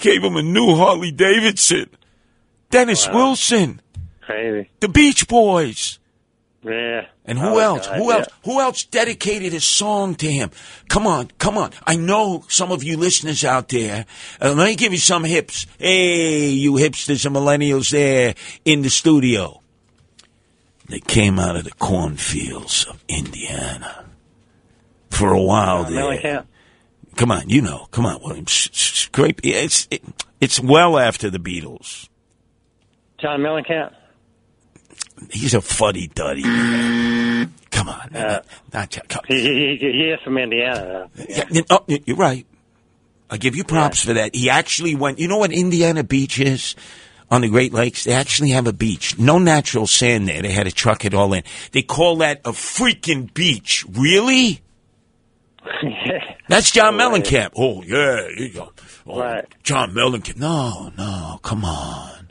[0.00, 1.90] gave him a new Harley Davidson.
[2.70, 3.82] Dennis Wilson,
[4.22, 4.70] Crazy.
[4.80, 5.98] the Beach Boys.
[6.64, 7.06] Yeah.
[7.24, 7.86] And who like else?
[7.88, 8.18] that, Who yeah.
[8.18, 8.26] else?
[8.44, 10.50] Who else dedicated a song to him?
[10.88, 11.72] Come on, come on.
[11.86, 14.06] I know some of you listeners out there.
[14.40, 15.66] Uh, let me give you some hips.
[15.78, 18.34] Hey, you hipsters and millennials there
[18.64, 19.60] in the studio.
[20.88, 24.04] They came out of the cornfields of Indiana.
[25.10, 26.02] For a while there.
[26.02, 26.46] Mellencamp.
[27.16, 27.86] Come on, you know.
[27.90, 28.46] Come on, William.
[28.46, 29.40] Scrape.
[29.44, 30.02] It's it,
[30.40, 32.08] it's well after the Beatles.
[33.18, 33.92] John Mellencamp.
[35.30, 36.42] He's a fuddy duddy.
[36.42, 38.26] Come on, man.
[38.26, 38.42] Uh,
[38.72, 41.08] Not, come, He, he, he, is from Indiana.
[41.14, 41.24] Though.
[41.28, 42.46] Yeah, oh, you- you're right.
[43.30, 44.34] I give you props for that.
[44.34, 45.18] He actually went.
[45.18, 46.74] You know what Indiana Beach is
[47.30, 48.04] on the Great Lakes?
[48.04, 49.18] They actually have a beach.
[49.18, 50.42] No natural sand there.
[50.42, 51.42] They had to truck it all in.
[51.70, 53.86] They call that a freaking beach.
[53.90, 54.60] Really?
[56.48, 57.50] That's John Mellencamp.
[57.56, 58.72] Oh yeah, you go.
[59.06, 60.36] Oh, John Mellencamp.
[60.36, 62.30] No, no, come on,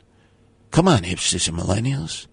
[0.70, 2.26] come on, hipsters and millennials.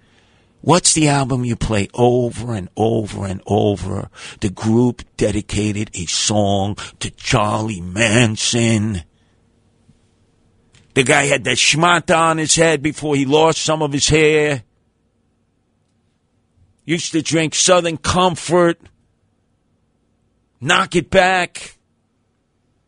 [0.61, 4.09] What's the album you play over and over and over?
[4.41, 9.03] The group dedicated a song to Charlie Manson.
[10.95, 14.63] The guy had the schmata on his head before he lost some of his hair.
[16.83, 18.81] Used to drink Southern Comfort.
[20.59, 21.77] Knock it back.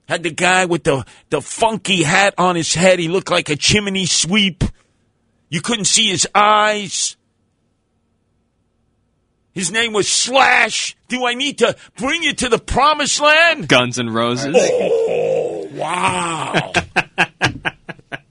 [0.09, 2.99] Had the guy with the, the funky hat on his head.
[2.99, 4.65] He looked like a chimney sweep.
[5.47, 7.15] You couldn't see his eyes.
[9.53, 10.95] His name was Slash.
[11.07, 13.67] Do I need to bring you to the promised land?
[13.67, 14.55] Guns and Roses.
[14.57, 16.71] Oh, wow.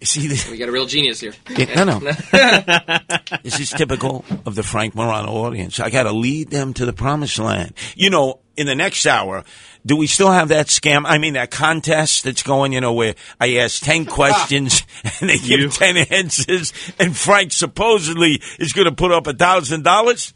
[0.02, 1.34] See, this, We got a real genius here.
[1.50, 2.10] Yeah, no, no.
[3.42, 5.78] this is typical of the Frank Morano audience.
[5.78, 7.74] I got to lead them to the promised land.
[7.94, 9.44] You know, in the next hour,
[9.84, 11.02] do we still have that scam?
[11.04, 14.82] I mean, that contest that's going, you know, where I ask 10 questions
[15.20, 19.84] and they give 10 answers and Frank supposedly is going to put up a thousand
[19.84, 20.32] dollars?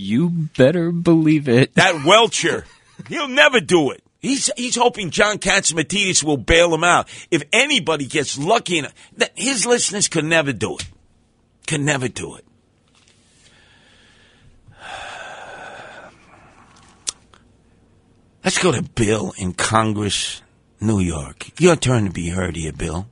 [0.00, 1.74] You better believe it.
[1.74, 2.64] That Welcher,
[3.08, 4.00] he'll never do it.
[4.20, 7.08] He's he's hoping John Catsimatidis will bail him out.
[7.32, 10.86] If anybody gets lucky enough, that his listeners could never do it.
[11.66, 12.44] Could never do it.
[18.44, 20.42] Let's go to Bill in Congers,
[20.80, 21.60] New York.
[21.60, 23.08] Your turn to be heard here, Bill.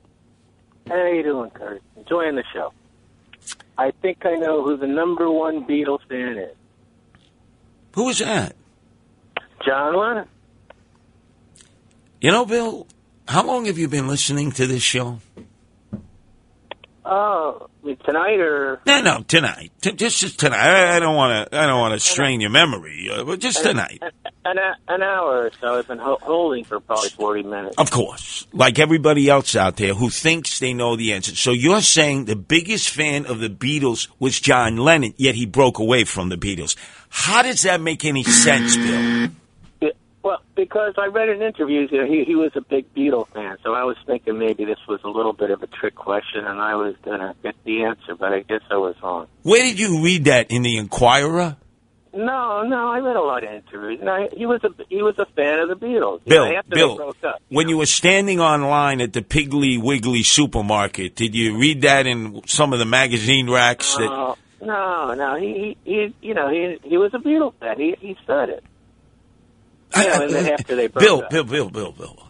[0.87, 1.81] How are you doing, Kurt?
[1.97, 2.71] Enjoying the show.
[3.77, 6.55] I think I know who the number one Beatles fan is.
[7.97, 8.55] Who is that?
[9.65, 10.27] John Lennon.
[12.21, 12.85] You know, Bill,
[13.27, 15.19] how long have you been listening to this show?
[17.09, 17.69] Oh,
[18.05, 19.71] tonight or No, no, tonight.
[19.81, 20.59] T- just, just tonight.
[20.59, 21.57] I, I don't want to.
[21.57, 24.01] I don't want to strain your memory, uh, but just tonight.
[24.43, 24.57] an,
[24.89, 25.75] an hour or so.
[25.75, 27.75] I've been ho- holding for probably forty minutes.
[27.77, 31.33] Of course, like everybody else out there who thinks they know the answer.
[31.35, 35.79] So you're saying the biggest fan of the Beatles was John Lennon, yet he broke
[35.79, 36.75] away from the Beatles.
[37.09, 39.29] How does that make any sense, Bill?
[40.57, 43.73] Because I read in interviews you know, he he was a big Beatles fan, so
[43.73, 46.75] I was thinking maybe this was a little bit of a trick question, and I
[46.75, 49.27] was gonna get the answer, but I guess I was wrong.
[49.43, 51.55] Where did you read that in the Inquirer?
[52.13, 53.99] No, no, I read a lot of interviews.
[54.01, 56.21] No, he was a he was a fan of the Beatles.
[56.25, 57.41] You Bill, know, Bill, up.
[57.49, 62.41] when you were standing online at the Piggly Wiggly supermarket, did you read that in
[62.47, 63.95] some of the magazine racks?
[63.97, 65.35] That, No, no, no.
[65.39, 67.77] He, he, he you know, he he was a Beatles fan.
[67.79, 68.63] He he said it.
[69.93, 71.29] After they Bill, up.
[71.29, 72.23] Bill, Bill, Bill, Bill.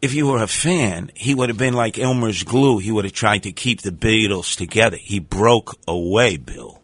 [0.00, 2.78] If you were a fan, he would have been like Elmer's glue.
[2.78, 4.96] He would have tried to keep the Beatles together.
[4.96, 6.80] He broke away, Bill.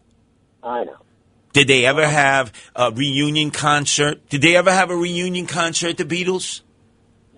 [0.63, 0.97] I know.
[1.53, 4.29] Did they ever have a reunion concert?
[4.29, 6.61] Did they ever have a reunion concert, the Beatles?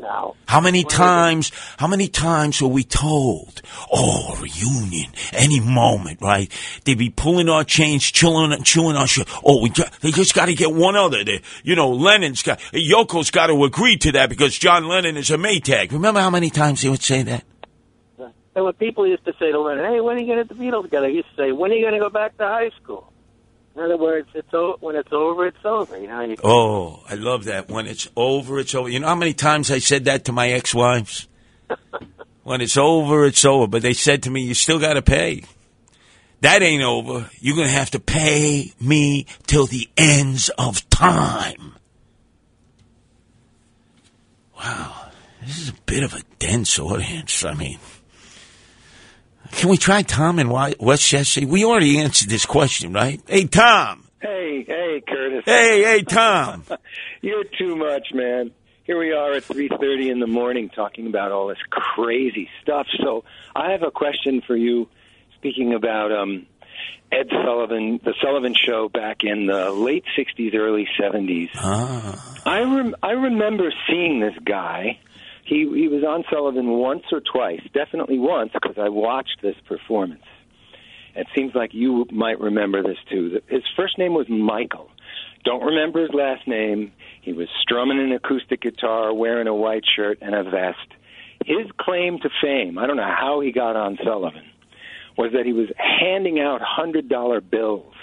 [0.00, 0.34] No.
[0.46, 3.60] How many times, how many times were we told,
[3.92, 6.50] oh, reunion, any moment, right?
[6.84, 9.28] They'd be pulling our chains, chilling, chewing our shit.
[9.44, 11.22] Oh, we, ju- they just gotta get one other.
[11.22, 15.36] They, you know, Lennon's got, Yoko's gotta agree to that because John Lennon is a
[15.36, 15.92] Maytag.
[15.92, 17.44] Remember how many times they would say that?
[18.54, 20.58] And when people used to say to Lennon, "Hey, when are you going to get
[20.58, 22.44] the Beatles together?" He used to say, "When are you going to go back to
[22.44, 23.09] high school?"
[23.76, 25.98] In other words, it's o- when it's over, it's over.
[25.98, 26.20] You know.
[26.22, 27.68] You, Oh, I love that.
[27.68, 28.88] When it's over, it's over.
[28.88, 31.28] You know how many times I said that to my ex-wives?
[32.42, 33.66] when it's over, it's over.
[33.68, 35.44] But they said to me, you still got to pay.
[36.40, 37.30] That ain't over.
[37.38, 41.74] You're going to have to pay me till the ends of time.
[44.56, 45.10] Wow.
[45.46, 47.44] This is a bit of a dense audience.
[47.44, 47.78] I mean,
[49.52, 51.46] can we try Tom in West Westchester?
[51.46, 53.20] We already answered this question, right?
[53.26, 54.06] Hey, Tom.
[54.20, 55.42] Hey, hey, Curtis.
[55.46, 56.64] Hey, hey, Tom.
[57.22, 58.52] You're too much, man.
[58.84, 62.86] Here we are at 3:30 in the morning talking about all this crazy stuff.
[63.02, 63.24] So,
[63.54, 64.88] I have a question for you
[65.36, 66.46] speaking about um
[67.12, 71.50] Ed Sullivan, the Sullivan show back in the late 60s early 70s.
[71.56, 72.34] Ah.
[72.46, 74.98] I rem- I remember seeing this guy.
[75.50, 80.22] He he was on Sullivan once or twice, definitely once because I watched this performance.
[81.16, 83.40] It seems like you might remember this too.
[83.48, 84.88] His first name was Michael.
[85.44, 86.92] Don't remember his last name.
[87.20, 90.86] He was strumming an acoustic guitar, wearing a white shirt and a vest.
[91.44, 94.44] His claim to fame, I don't know how he got on Sullivan,
[95.18, 97.94] was that he was handing out $100 bills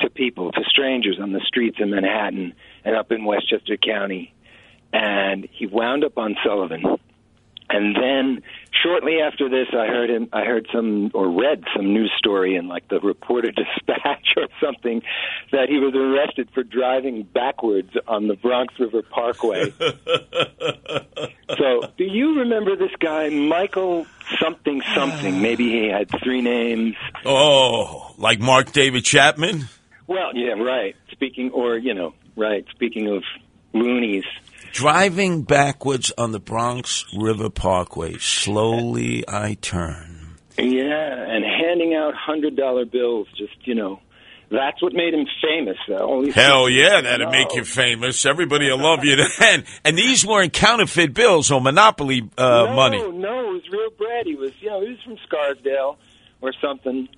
[0.00, 2.54] to people, to strangers on the streets in Manhattan
[2.84, 4.34] and up in Westchester County.
[4.92, 6.98] And he wound up on Sullivan.
[7.72, 8.42] And then
[8.82, 10.28] shortly after this, I heard him.
[10.32, 15.02] I heard some or read some news story in like the Reporter Dispatch or something
[15.52, 19.70] that he was arrested for driving backwards on the Bronx River Parkway.
[21.48, 24.06] so, do you remember this guy, Michael
[24.38, 25.40] something something?
[25.42, 26.96] Maybe he had three names.
[27.24, 29.68] Oh, like Mark David Chapman?
[30.06, 30.94] Well, yeah, right.
[31.10, 32.66] Speaking, or you know, right.
[32.74, 33.22] Speaking of
[33.72, 34.24] loonies,
[34.72, 40.36] Driving backwards on the Bronx River Parkway, slowly I turn.
[40.56, 43.28] yeah, and handing out hundred dollar bills.
[43.36, 44.00] Just you know,
[44.50, 45.76] that's what made him famous.
[45.86, 46.24] Though.
[46.30, 48.24] Hell yeah, that'd make you famous.
[48.24, 49.64] Everybody will love you then.
[49.84, 52.98] And these weren't counterfeit bills or monopoly uh, no, money.
[52.98, 54.26] No, it was real bread.
[54.26, 55.98] He was, you know, he was from Scarsdale
[56.40, 57.08] or something.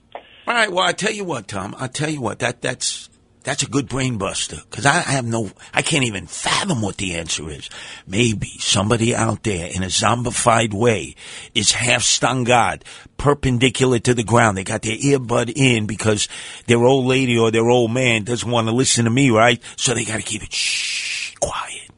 [0.46, 0.70] All right.
[0.70, 1.74] Well, I tell you what, Tom.
[1.78, 2.40] I tell you what.
[2.40, 3.08] That that's
[3.44, 5.50] that's a good brain buster because I, I have no.
[5.72, 7.68] I can't even fathom what the answer is.
[8.06, 11.14] Maybe somebody out there in a zombified way
[11.54, 12.84] is half stun God,
[13.18, 14.56] perpendicular to the ground.
[14.56, 16.26] They got their earbud in because
[16.66, 19.62] their old lady or their old man doesn't want to listen to me, right?
[19.76, 21.90] So they got to keep it shh, quiet.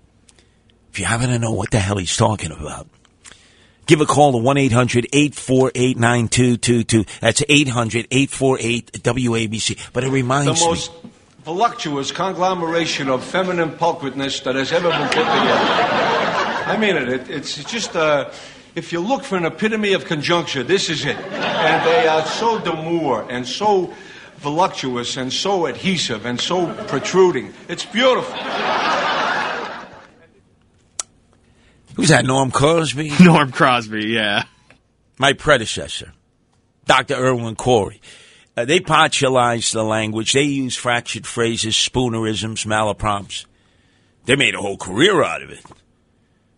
[0.91, 2.89] If you happen to know what the hell he's talking about.
[3.87, 7.05] Give a call to 1 800 848 9222.
[7.21, 9.91] That's 800 848 WABC.
[9.93, 11.13] But it The reminds me.
[11.47, 15.73] Most voluptuous conglomeration of feminine pulchritudness that has ever been put together.
[16.67, 17.09] I mean it.
[17.09, 18.31] it it's just, uh,
[18.75, 21.17] if you look for an epitome of conjuncture, this is it.
[21.17, 23.93] And they are so demure and so
[24.39, 27.55] voluptuous and so adhesive and so protruding.
[27.69, 28.37] It's beautiful.
[31.95, 33.13] Who's that, Norm Crosby?
[33.21, 34.45] Norm Crosby, yeah.
[35.19, 36.13] My predecessor,
[36.85, 37.15] Dr.
[37.15, 38.01] Irwin Corey.
[38.57, 40.33] Uh, they popularized the language.
[40.33, 43.45] They used fractured phrases, spoonerisms, malaprops.
[44.25, 45.65] They made a whole career out of it.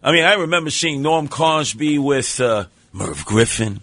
[0.03, 3.81] I mean, I remember seeing Norm Crosby with uh, Merv Griffin.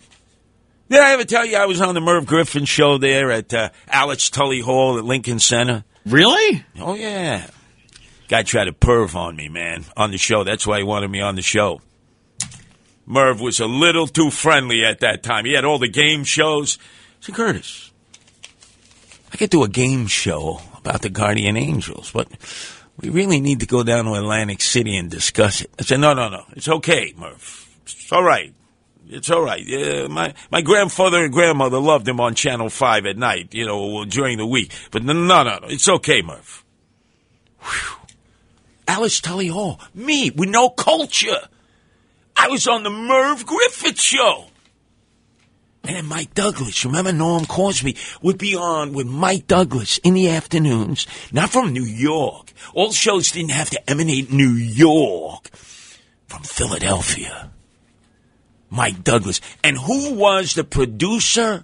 [0.89, 3.69] Did I ever tell you I was on the Merv Griffin show there at uh,
[3.87, 5.83] Alice Tully Hall at Lincoln Center?
[6.05, 6.63] Really?
[6.79, 7.47] Oh, yeah.
[8.27, 10.43] Guy tried to perv on me, man, on the show.
[10.43, 11.81] That's why he wanted me on the show.
[13.05, 15.45] Merv was a little too friendly at that time.
[15.45, 16.79] He had all the game shows.
[17.19, 17.84] Said, Curtis,
[19.35, 22.29] I could do a game show about the Guardian Angels, but
[22.95, 25.69] we really need to go down to Atlantic City and discuss it.
[25.77, 26.45] I said, no, no, no.
[26.53, 27.67] It's okay, Merv.
[27.83, 28.53] It's all right.
[29.09, 29.61] It's all right.
[29.61, 34.05] Yeah, my my grandfather and grandmother loved him on Channel Five at night, you know,
[34.05, 34.71] during the week.
[34.89, 35.67] But no, no, no, no.
[35.67, 36.63] it's okay, Merv.
[37.59, 38.07] Whew.
[38.87, 41.49] Alice Tully Hall, me with no culture.
[42.37, 44.45] I was on the Merv Griffin show.
[45.87, 50.29] And then Mike Douglas, remember Norm Crosby would be on with Mike Douglas in the
[50.29, 52.53] afternoons, not from New York.
[52.73, 55.49] All shows didn't have to emanate New York,
[56.27, 57.51] from Philadelphia.
[58.69, 59.41] Mike Douglas.
[59.63, 61.63] And who was the producer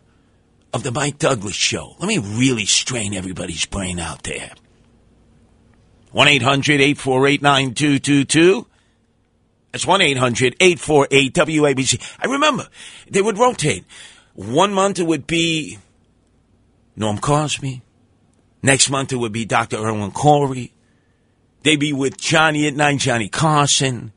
[0.73, 1.95] of the Mike Douglas show?
[1.99, 4.51] Let me really strain everybody's brain out there.
[6.11, 8.67] 1 800 848 9222.
[9.71, 12.17] That's 1 800 848 WABC.
[12.19, 12.67] I remember
[13.09, 13.85] they would rotate.
[14.33, 15.77] One month it would be
[16.95, 17.81] Norm Crosby.
[18.63, 19.77] Next month it would be Dr.
[19.77, 20.73] Irwin Corey.
[21.63, 24.13] They'd be with Johnny at night, Johnny Carson.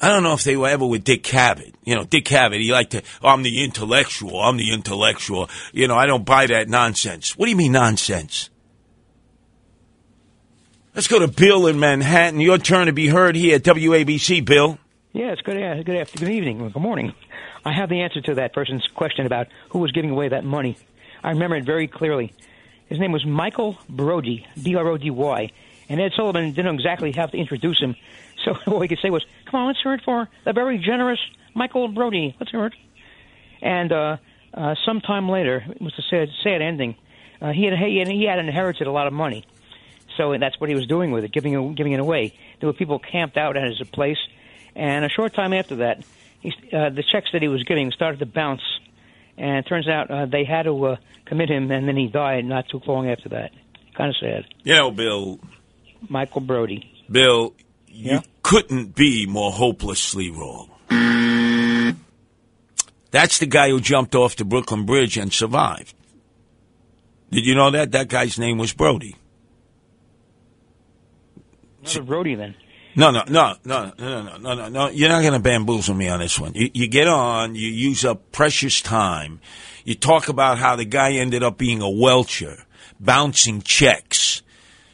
[0.00, 1.72] I don't know if they were ever with Dick Cavett.
[1.84, 5.48] You know, Dick Cavett, he liked to, oh, I'm the intellectual, I'm the intellectual.
[5.72, 7.36] You know, I don't buy that nonsense.
[7.36, 8.50] What do you mean nonsense?
[10.94, 12.40] Let's go to Bill in Manhattan.
[12.40, 14.78] Your turn to be heard here at WABC, Bill.
[15.12, 15.56] Yes, good,
[15.86, 17.14] good, after, good evening, good morning.
[17.66, 20.76] I have the answer to that person's question about who was giving away that money.
[21.24, 22.32] I remember it very clearly.
[22.88, 25.50] His name was Michael Brody, B-R-O-D-Y,
[25.88, 27.96] and Ed Sullivan didn't exactly have to introduce him.
[28.44, 31.18] So all he could say was, "Come on, let's hear it for the very generous
[31.54, 32.36] Michael Brody.
[32.38, 32.74] Let's hear it."
[33.60, 34.16] And uh,
[34.54, 36.94] uh, sometime later, it was a sad, sad ending.
[37.42, 39.44] Uh, he had he had, he had inherited a lot of money,
[40.16, 42.32] so that's what he was doing with it, giving giving it away.
[42.60, 44.18] There were people camped out at his place,
[44.76, 46.04] and a short time after that,
[46.40, 48.62] he, uh, the checks that he was getting started to bounce,
[49.36, 52.44] and it turns out uh, they had to uh, commit him, and then he died
[52.44, 53.50] not too long after that.
[53.96, 54.44] Kind of sad.
[54.62, 55.40] You know, Bill,
[56.08, 56.92] Michael Brody.
[57.10, 57.54] Bill,
[57.86, 60.70] you couldn't be more hopelessly wrong.
[63.10, 65.94] That's the guy who jumped off the Brooklyn Bridge and survived.
[67.30, 67.92] Did you know that?
[67.92, 69.16] That guy's name was Brody.
[71.80, 72.54] Another Brody then.
[72.96, 74.88] No, no, no, no, no, no, no, no, no.
[74.88, 76.54] You're not going to bamboozle me on this one.
[76.54, 79.40] You, you get on, you use up precious time.
[79.84, 82.64] You talk about how the guy ended up being a welcher,
[82.98, 84.42] bouncing checks.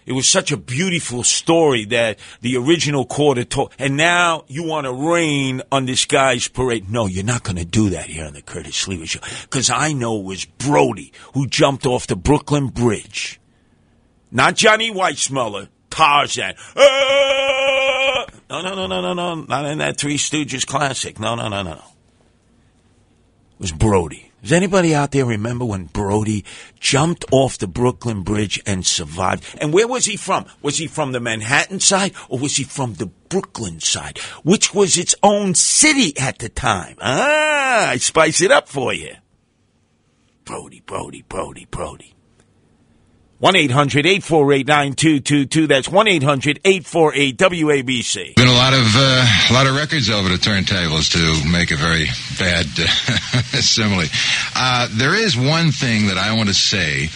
[0.05, 3.73] It was such a beautiful story that the original quarter told.
[3.79, 6.91] And now you want to rain on this guy's parade.
[6.91, 9.21] No, you're not going to do that here on the Curtis Sliwa Show.
[9.43, 13.41] Because I know it was Brody who jumped off the Brooklyn Bridge.
[14.33, 16.55] Not Johnny Weissmuller, Tarzan.
[18.53, 19.35] No, no, no, no, no, no.
[19.49, 21.19] Not in that Three Stooges classic.
[21.19, 21.73] No, no, no, no.
[21.73, 24.31] It was Brody.
[24.43, 26.45] Does anybody out there remember when Brody
[26.79, 29.57] jumped off the Brooklyn Bridge and survived?
[29.59, 30.45] And where was he from?
[30.61, 34.99] Was he from the Manhattan side or was he from the Brooklyn side, which was
[34.99, 36.99] its own city at the time?
[37.01, 39.15] Ah, I spice it up for you.
[40.45, 42.12] Brody, Brody, Brody, Brody.
[43.43, 45.67] 1 800 848 9222.
[45.67, 48.37] That's 1 800 848 WABC.
[48.37, 51.77] Been a lot of uh, a lot of records over the turntables to make a
[51.77, 52.07] very
[52.39, 52.87] bad uh,
[53.59, 54.07] simile.
[54.55, 57.09] Uh, there is one thing that I want to say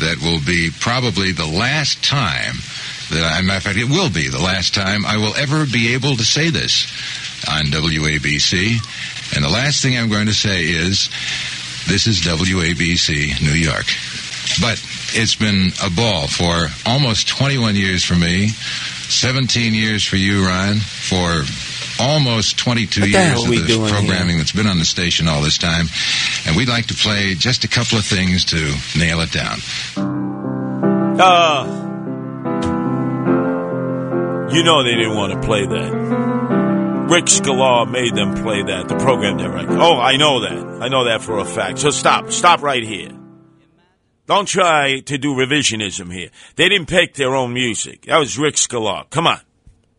[0.00, 2.56] that will be probably the last time
[3.12, 5.92] that I, matter of fact, it will be the last time I will ever be
[5.92, 6.88] able to say this
[7.46, 9.36] on WABC.
[9.36, 11.10] And the last thing I'm going to say is,
[11.84, 13.84] this is WABC New York.
[14.60, 14.80] But
[15.12, 20.78] it's been a ball for almost 21 years for me, 17 years for you, Ryan,
[20.78, 21.44] for
[22.00, 25.42] almost 22 years of are we the doing programming that's been on the station all
[25.42, 25.86] this time.
[26.46, 29.58] And we'd like to play just a couple of things to nail it down.
[31.20, 31.84] Uh,
[34.52, 37.04] you know they didn't want to play that.
[37.08, 39.76] Rick Sklar made them play that, the program director.
[39.78, 40.82] Oh, I know that.
[40.82, 41.78] I know that for a fact.
[41.78, 42.30] So stop.
[42.32, 43.10] Stop right here.
[44.26, 46.30] Don't try to do revisionism here.
[46.56, 48.06] They didn't pick their own music.
[48.06, 49.10] That was Rick Sklar.
[49.10, 49.40] Come on.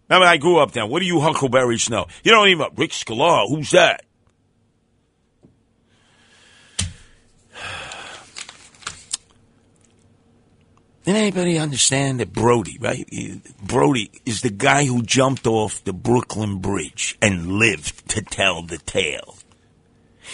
[0.10, 0.90] Remember, I grew up then.
[0.90, 2.08] What do you huckleberries know?
[2.24, 3.48] You don't even Rick Sklar.
[3.48, 4.04] Who's that?
[11.04, 13.08] Did anybody understand that Brodie, right?
[13.62, 18.80] Brodie is the guy who jumped off the Brooklyn Bridge and lived to tell the
[18.80, 19.38] tale.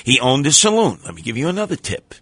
[0.06, 1.00] He owned a saloon.
[1.04, 2.16] Let me give you another tip.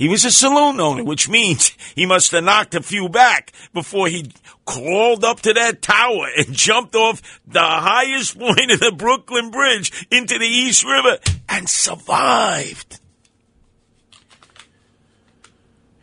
[0.00, 4.08] He was a saloon owner, which means he must have knocked a few back before
[4.08, 4.32] he
[4.64, 10.06] crawled up to that tower and jumped off the highest point of the Brooklyn Bridge
[10.10, 11.18] into the East River
[11.50, 12.98] and survived.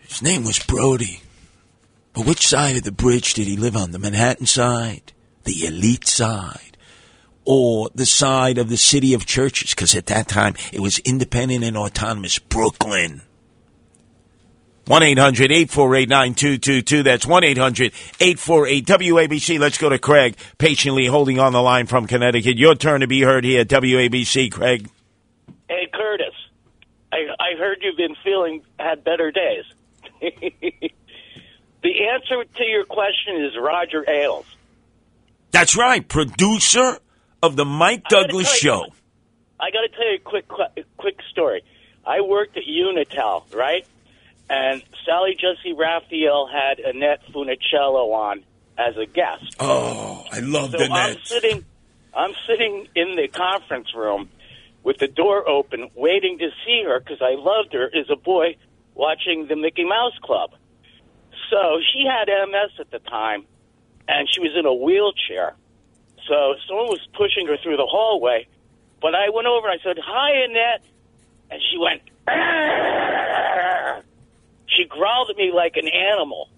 [0.02, 1.22] His name was Brodie.
[2.14, 3.94] But which side of the bridge did he live on?
[3.94, 5.12] The Manhattan side?
[5.44, 6.78] The elite side?
[7.46, 9.72] Or the side of the city of churches?
[9.72, 13.24] Because at that time it was independent and autonomous Brooklyn.
[14.88, 17.04] 1 800 848 9222.
[17.04, 19.60] That's 1 800 848 WABC.
[19.60, 22.58] Let's go to Craig, patiently holding on the line from Connecticut.
[22.58, 24.90] Your turn to be heard here at WABC, Craig.
[25.70, 26.34] Hey, Curtis.
[27.12, 29.66] I, I heard you've been feeling had better days.
[30.22, 30.90] the
[31.84, 34.46] answer to your question is Roger Ailes.
[35.52, 36.98] That's right, producer
[37.44, 38.86] of the Mike Douglas Show.
[39.60, 40.48] I got to tell you a quick
[40.98, 41.64] quick story.
[42.06, 43.86] I worked at Unitel, right?
[44.50, 48.44] And Sally Jesse Raphael had Annette Funicello on
[48.78, 49.56] as a guest.
[49.60, 51.66] Oh, I love so the I'm sitting,
[52.14, 54.30] I'm sitting in the conference room
[54.84, 58.56] with the door open, waiting to see her because I loved her as a boy
[58.96, 60.52] watching the Mickey Mouse Club.
[61.50, 63.46] So she had MS at the time,
[64.08, 65.56] and she was in a wheelchair.
[66.28, 68.48] So someone was pushing her through the hallway,
[69.02, 70.84] but I went over and I said, "Hi, Annette,"
[71.52, 72.02] and she went.
[74.68, 76.50] She growled at me like an animal.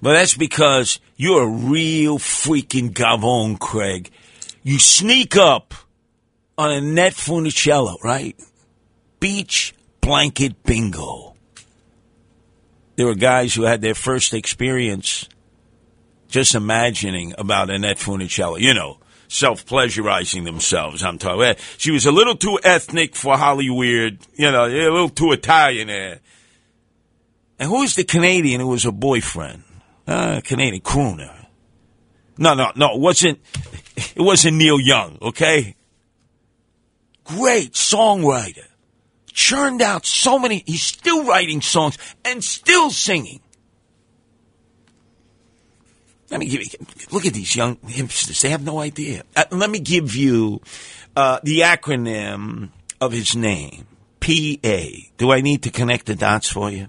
[0.00, 4.10] Well, that's because you're a real freaking gavone, Craig.
[4.64, 5.74] You sneak up
[6.58, 8.36] on Annette Funicello, right?
[9.20, 11.36] Beach blanket bingo.
[12.96, 15.28] There were guys who had their first experience
[16.28, 18.98] just imagining about Annette Funicello, you know,
[19.28, 21.02] self-pleasurizing themselves.
[21.02, 21.54] I'm talking.
[21.78, 26.20] She was a little too ethnic for Hollywood, you know, a little too Italian there.
[27.62, 29.62] And who was the Canadian who was a boyfriend?
[30.04, 31.46] Uh, Canadian crooner.
[32.36, 32.94] No, no, no.
[32.94, 33.38] It wasn't.
[33.94, 35.16] It wasn't Neil Young.
[35.22, 35.76] Okay.
[37.22, 38.66] Great songwriter.
[39.32, 40.64] Churned out so many.
[40.66, 43.38] He's still writing songs and still singing.
[46.30, 46.68] Let me give you.
[47.12, 48.40] Look at these young hipsters.
[48.40, 49.22] They have no idea.
[49.36, 50.62] Uh, let me give you
[51.14, 52.70] uh, the acronym
[53.00, 53.86] of his name.
[54.18, 55.12] P A.
[55.16, 56.88] Do I need to connect the dots for you?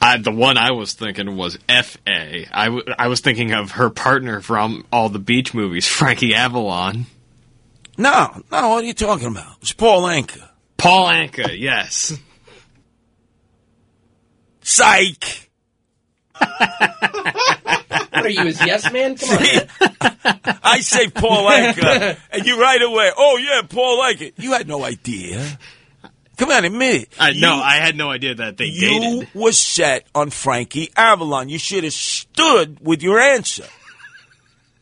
[0.00, 2.46] I, the one I was thinking was F.A.
[2.52, 7.06] I, w- I was thinking of her partner from all the beach movies, Frankie Avalon.
[7.96, 9.56] No, no, what are you talking about?
[9.60, 10.48] It's Paul Anka.
[10.76, 12.16] Paul Anka, yes.
[14.62, 15.50] Psych.
[16.38, 19.16] What are you, his yes man?
[19.16, 20.58] Come on.
[20.62, 24.32] I say Paul Anka, and you right away, oh yeah, Paul Anka.
[24.36, 25.58] You had no idea.
[26.38, 27.08] Come on, admit it.
[27.18, 29.28] I, no, I had no idea that they You dated.
[29.34, 31.48] was set on Frankie Avalon.
[31.48, 33.66] You should have stood with your answer.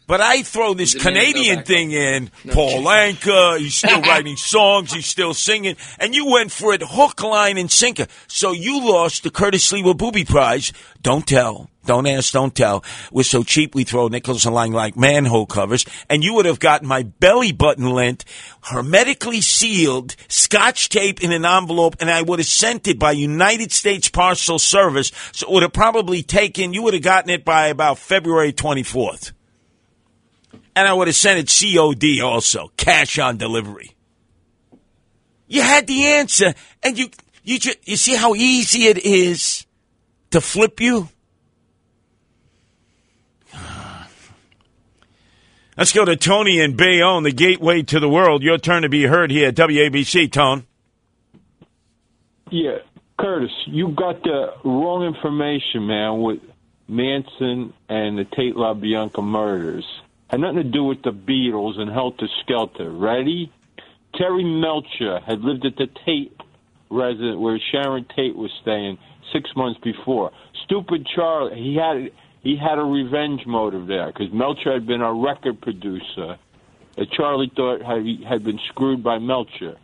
[0.07, 2.31] But I throw this Canadian thing in.
[2.53, 7.23] Paul Anka, he's still writing songs, he's still singing, and you went for it hook,
[7.23, 8.07] line, and sinker.
[8.29, 10.73] So you lost the Curtis Sliwa Booby Prize.
[11.03, 11.71] Don't tell.
[11.87, 12.85] Don't ask, don't tell.
[13.13, 16.59] We're so cheap we throw nickels and line like manhole covers, and you would have
[16.59, 18.25] gotten my belly button lint
[18.63, 23.71] hermetically sealed, scotch tape in an envelope, and I would have sent it by United
[23.71, 25.13] States Parcel Service.
[25.33, 29.33] So it would have probably taken, you would have gotten it by about February 24th.
[30.77, 33.97] And I would have sent it COD also, cash on delivery.
[35.49, 37.09] You had the answer, and you
[37.43, 39.65] you ju- you see how easy it is
[40.33, 41.09] to flip you.
[45.79, 48.43] Let's go to Tony and Bayonne, the gateway to the world.
[48.43, 50.67] Your turn to be heard here at WABC, Tone.
[52.51, 52.81] Yeah,
[53.19, 56.41] Curtis, you got the wrong information, man, with
[56.87, 59.87] Manson and the Tate LaBianca murders.
[60.29, 62.91] Had nothing to do with the Beatles and Helter Skelter.
[62.91, 63.53] Ready?
[64.15, 66.33] Terry Melcher had lived at the Tate
[66.91, 68.99] residence where Sharon Tate was staying
[69.33, 70.33] six months before.
[70.65, 72.11] Stupid Charlie, he had
[72.43, 76.39] he had a revenge motive there because Melcher had been a record producer
[76.97, 79.77] that Charlie thought had, been screwed by Melcher.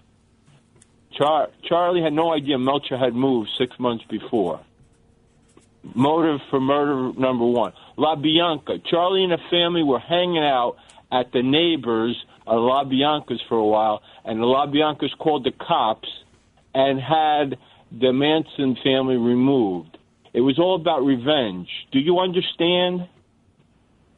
[1.13, 4.61] Char- Charlie had no idea Melcher had moved six months before.
[5.95, 7.73] Motive for murder number one.
[7.97, 8.79] La Bianca.
[8.89, 10.77] Charlie and the family were hanging out
[11.11, 15.53] at the neighbors of La Bianca's for a while, and the La Biancas called the
[15.53, 16.09] cops
[16.75, 17.59] and had
[17.91, 19.99] the Manson family removed.
[20.33, 21.69] It was all about revenge.
[21.91, 23.09] Do you understand?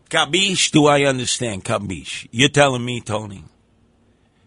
[0.08, 1.64] Cabiche, do I understand?
[1.64, 2.28] Cabiche.
[2.30, 3.44] You're telling me, Tony.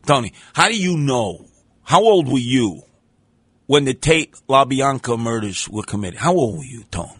[0.06, 1.46] Tony, how do you know?
[1.84, 2.84] How old were you
[3.68, 6.20] when the Tate LaBianca murders were committed?
[6.20, 7.12] How old were you, Tony?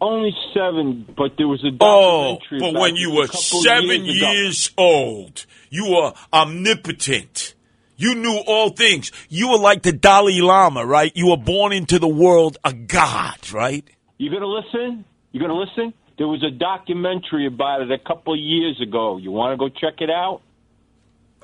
[0.00, 2.68] Only seven, but there was a oh, documentary.
[2.68, 7.54] Oh, but when you were seven years, years old, you were omnipotent.
[7.96, 9.12] You knew all things.
[9.28, 11.12] You were like the Dalai Lama, right?
[11.14, 13.86] You were born into the world a god, right?
[14.16, 15.04] You gonna listen?
[15.32, 15.92] You gonna listen?
[16.16, 19.18] There was a documentary about it a couple of years ago.
[19.18, 20.40] You want to go check it out?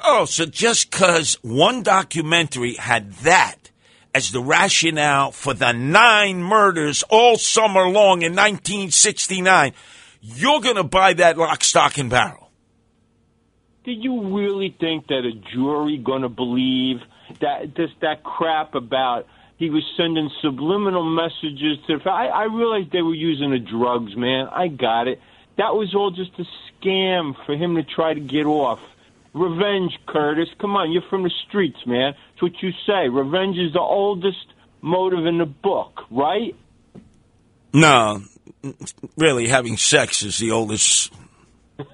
[0.02, 3.70] Oh, so just because one documentary had that
[4.14, 9.72] as the rationale for the nine murders all summer long in 1969,
[10.20, 12.46] you're going to buy that lock, stock, and barrel.
[13.86, 16.96] Do you really think that a jury gonna believe
[17.40, 19.28] that this that crap about
[19.58, 22.00] he was sending subliminal messages to?
[22.10, 24.48] I, I realized they were using the drugs, man.
[24.50, 25.20] I got it.
[25.56, 26.44] That was all just a
[26.84, 28.80] scam for him to try to get off.
[29.36, 30.48] Revenge, Curtis.
[30.58, 32.14] Come on, you're from the streets, man.
[32.32, 33.08] It's what you say.
[33.08, 34.46] Revenge is the oldest
[34.80, 36.56] motive in the book, right?
[37.74, 38.22] No,
[39.18, 41.12] really, having sex is the oldest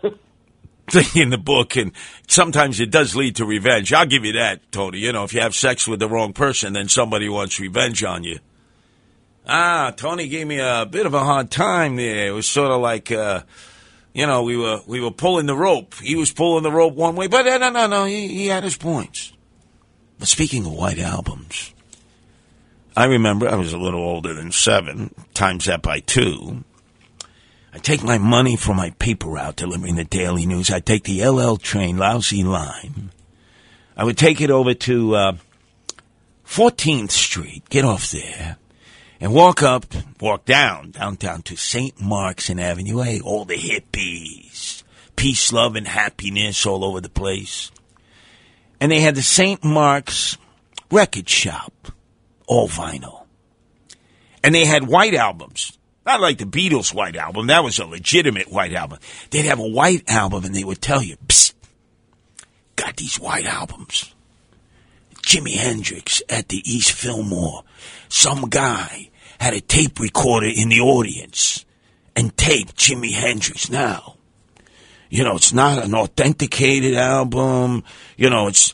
[0.89, 1.91] thing in the book, and
[2.29, 3.93] sometimes it does lead to revenge.
[3.93, 4.99] I'll give you that, Tony.
[4.99, 8.23] You know, if you have sex with the wrong person, then somebody wants revenge on
[8.23, 8.39] you.
[9.49, 12.29] Ah, Tony gave me a bit of a hard time there.
[12.29, 13.43] It was sort of like, uh,
[14.15, 15.95] you know, we were we were pulling the rope.
[15.95, 18.65] He was pulling the rope one way, but uh, no, no, no, he, he had
[18.65, 19.33] his points.
[20.19, 21.73] But speaking of white albums,
[22.97, 26.65] I remember I was a little older than seven, times that by two.
[27.75, 30.71] I take my money from my paper route delivering the Daily News.
[30.71, 33.11] I take the LL train, lousy line.
[33.97, 35.37] I would take it over to uh,
[36.47, 38.59] 14th Street, get off there,
[39.23, 39.87] and walk up,
[40.21, 41.99] walk down, downtown to St.
[42.01, 43.21] Mark's and Avenue A.
[43.21, 44.83] All the hippies,
[45.15, 47.71] peace, love, and happiness all over the place.
[48.81, 49.63] And they had the St.
[49.63, 50.37] Mark's
[50.91, 51.93] record shop,
[52.49, 53.27] all vinyl.
[54.43, 55.79] And they had white albums.
[56.05, 57.47] Not like the Beatles' white album.
[57.47, 58.99] That was a legitimate white album.
[59.31, 61.55] They'd have a white album and they would tell you, Psst,
[62.75, 64.13] got these white albums.
[65.23, 67.63] Jimi Hendrix at the East Fillmore.
[68.09, 69.11] Some guy
[69.43, 71.65] had a tape recorder in the audience
[72.15, 73.69] and taped Jimi Hendrix.
[73.69, 74.15] Now,
[75.11, 77.83] you know, it's not an authenticated album.
[78.17, 78.73] You know, it's,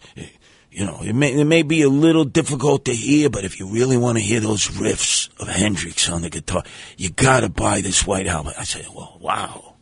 [0.70, 3.66] you know, it may, it may be a little difficult to hear, but if you
[3.66, 6.62] really want to hear those riffs of Hendrix on the guitar,
[6.98, 8.52] you gotta buy this white album.
[8.58, 9.74] I said, well, wow.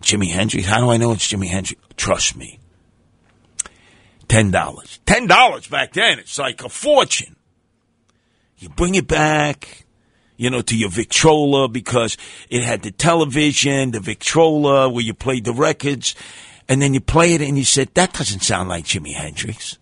[0.00, 0.64] Jimi Hendrix?
[0.64, 1.82] How do I know it's Jimi Hendrix?
[1.96, 2.60] Trust me.
[4.28, 5.00] Ten dollars.
[5.06, 6.20] Ten dollars back then.
[6.20, 7.34] It's like a fortune.
[8.58, 9.86] You bring it back,
[10.40, 12.16] you know, to your Victrola because
[12.48, 16.14] it had the television, the Victrola where you played the records,
[16.66, 19.76] and then you play it and you said, that doesn't sound like Jimi Hendrix.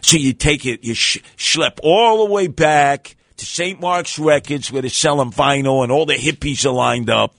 [0.00, 3.80] So you take it, you sh- schlep all the way back to St.
[3.80, 7.34] Mark's Records where they're selling vinyl and all the hippies are lined up.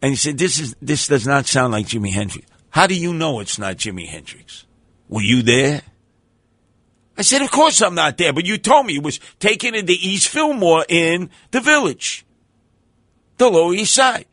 [0.00, 3.12] And he said, "This is this does not sound like Jimi Hendrix." How do you
[3.12, 4.64] know it's not Jimi Hendrix?
[5.08, 5.82] Were you there?
[7.18, 9.92] I said, "Of course I'm not there." But you told me it was taken into
[9.92, 12.24] East Fillmore in the Village,
[13.36, 14.26] the Lower East Side.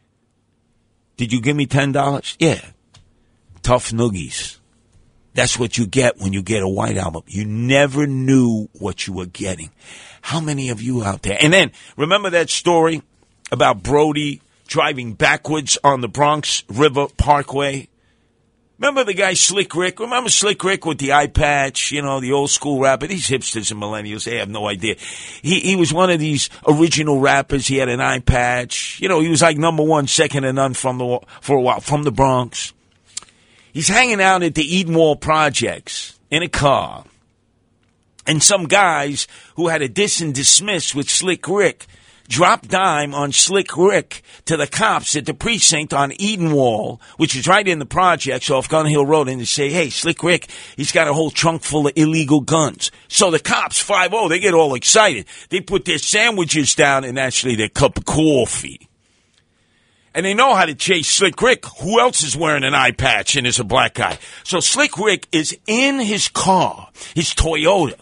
[1.18, 2.36] Did you give me ten dollars?
[2.40, 2.62] Yeah.
[3.64, 4.60] Tough noogies.
[5.34, 7.24] That's what you get when you get a white album.
[7.28, 9.72] You never knew what you were getting.
[10.22, 11.38] How many of you out there?
[11.42, 13.02] And then remember that story
[13.52, 17.90] about Brody driving backwards on the Bronx River Parkway?
[18.78, 20.00] Remember the guy Slick Rick?
[20.00, 21.92] Remember Slick Rick with the eye patch?
[21.92, 23.08] You know, the old school rapper.
[23.08, 24.96] These hipsters and millennials, they have no idea.
[25.42, 27.68] He he was one of these original rappers.
[27.68, 29.00] He had an eye patch.
[29.00, 31.80] You know, he was like number one, second to none from the for a while
[31.80, 32.74] from the Bronx.
[33.72, 37.06] He's hanging out at the Edenwald Projects in a car.
[38.28, 41.86] And some guys who had a diss and dismiss with Slick Rick
[42.28, 47.48] dropped dime on Slick Rick to the cops at the precinct on Edenwald, which is
[47.48, 50.92] right in the projects off Gun Hill Road, and they say, hey, Slick Rick, he's
[50.92, 52.92] got a whole trunk full of illegal guns.
[53.08, 55.26] So the cops, 5-0, they get all excited.
[55.50, 58.90] They put their sandwiches down and actually their cup of coffee.
[60.14, 61.66] And they know how to chase Slick Rick.
[61.82, 64.18] Who else is wearing an eye patch and is a black guy?
[64.46, 68.00] So Slick Rick is in his car, his Toyota.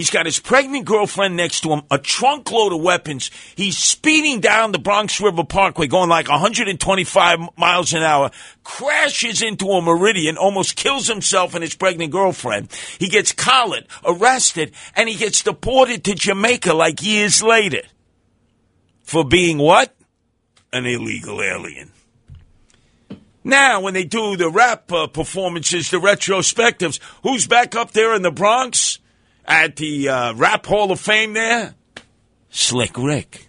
[0.00, 3.30] He's got his pregnant girlfriend next to him, a trunk load of weapons.
[3.54, 8.30] He's speeding down the Bronx River Parkway, going like 125 miles an hour,
[8.64, 12.72] crashes into a meridian, almost kills himself and his pregnant girlfriend.
[12.98, 17.82] He gets collared, arrested, and he gets deported to Jamaica like years later.
[19.02, 19.94] For being what?
[20.72, 21.90] An illegal alien.
[23.44, 28.22] Now, when they do the rap uh, performances, the retrospectives, who's back up there in
[28.22, 28.98] the Bronx?
[29.46, 31.74] At the uh, Rap Hall of Fame there?
[32.50, 33.48] Slick Rick.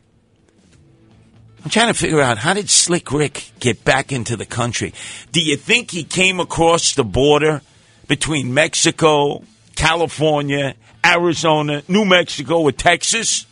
[1.63, 4.93] I'm trying to figure out how did Slick Rick get back into the country?
[5.31, 7.61] Do you think he came across the border
[8.07, 9.43] between Mexico,
[9.75, 13.45] California, Arizona, New Mexico, or Texas?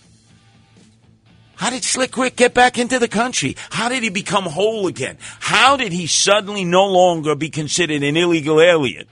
[1.56, 3.56] How did Slick Rick get back into the country?
[3.70, 5.18] How did he become whole again?
[5.40, 9.08] How did he suddenly no longer be considered an illegal alien?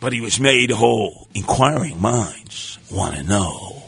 [0.00, 1.28] But he was made whole.
[1.34, 3.82] Inquiring minds want to know.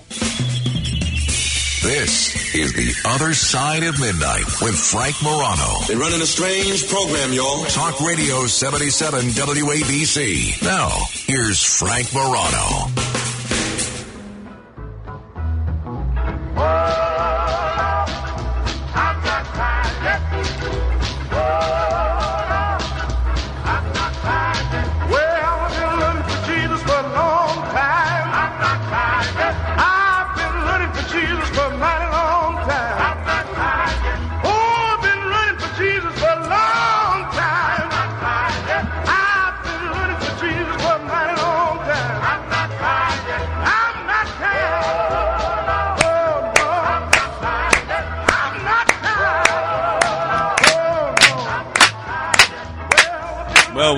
[1.82, 5.78] This is The Other Side of Midnight with Frank Morano.
[5.86, 7.64] They're running a strange program, y'all.
[7.66, 10.62] Talk Radio 77 WABC.
[10.62, 13.17] Now, here's Frank Morano.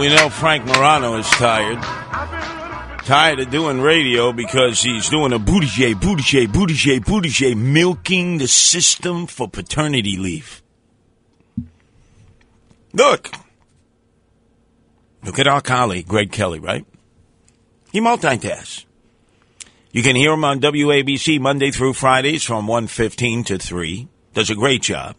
[0.00, 1.78] We know Frank Morano is tired.
[3.04, 9.26] Tired of doing radio because he's doing a Buttigieg, Buttigieg, Buttigieg, Buttigieg, milking the system
[9.26, 10.62] for paternity leave.
[12.94, 13.30] Look.
[15.22, 16.86] Look at our colleague, Greg Kelly, right?
[17.92, 18.86] He multitasks.
[19.92, 24.08] You can hear him on WABC Monday through Fridays from 1.15 to 3.
[24.32, 25.14] Does a great job.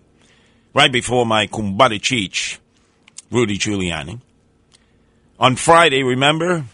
[0.74, 2.58] Right before my kumbada cheech,
[3.30, 4.22] Rudy Giuliani.
[5.42, 6.66] On Friday, remember?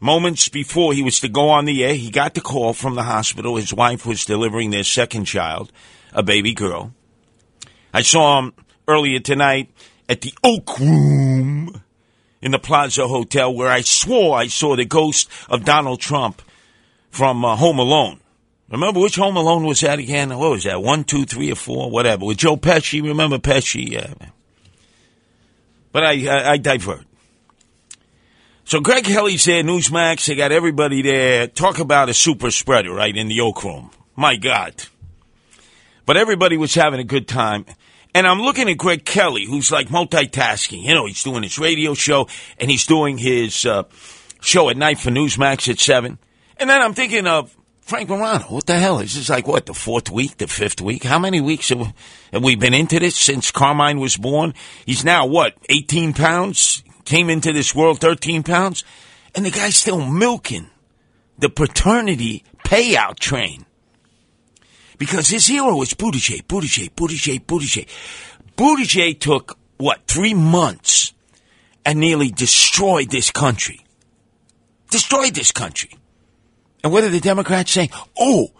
[0.00, 3.02] Moments before he was to go on the air, he got the call from the
[3.02, 3.56] hospital.
[3.56, 5.70] His wife was delivering their second child,
[6.14, 6.94] a baby girl.
[7.92, 8.54] I saw him
[8.88, 9.68] earlier tonight
[10.08, 11.82] at the Oak Room
[12.40, 16.40] in the Plaza Hotel where I swore I saw the ghost of Donald Trump
[17.10, 18.20] from uh, Home Alone.
[18.70, 20.30] Remember which Home Alone was that again?
[20.30, 20.82] What was that?
[20.82, 21.90] One, two, three, or four?
[21.90, 22.24] Whatever.
[22.24, 23.02] With Joe Pesci.
[23.02, 23.90] Remember Pesci?
[23.90, 24.14] Yeah.
[25.92, 27.04] But I, I, I divert.
[28.66, 30.24] So Greg Kelly's there, Newsmax.
[30.24, 31.46] They got everybody there.
[31.46, 33.90] Talk about a super spreader, right, in the Oak Room.
[34.16, 34.74] My God.
[36.06, 37.66] But everybody was having a good time.
[38.14, 40.82] And I'm looking at Greg Kelly, who's like multitasking.
[40.82, 42.28] You know, he's doing his radio show
[42.58, 43.82] and he's doing his uh,
[44.40, 46.16] show at night for Newsmax at 7.
[46.56, 48.44] And then I'm thinking of Frank Morano.
[48.44, 49.00] What the hell?
[49.00, 51.02] Is this like, what, the fourth week, the fifth week?
[51.02, 51.92] How many weeks have,
[52.32, 54.54] we been into this since Carmine was born?
[54.86, 56.83] He's now, what, 18 pounds?
[57.04, 58.84] Came into this world 13 pounds?
[59.34, 60.70] And the guy's still milking
[61.38, 63.66] the paternity payout train.
[64.98, 67.88] because his hero is Buttigieg, Buttigieg, Buttigieg, Buttigieg.
[68.56, 71.12] Buttigieg took, what, three months
[71.84, 73.84] and nearly destroyed this country.
[74.90, 75.90] Destroyed this country.
[76.82, 77.90] And what are the Democrats saying?
[78.18, 78.52] Oh,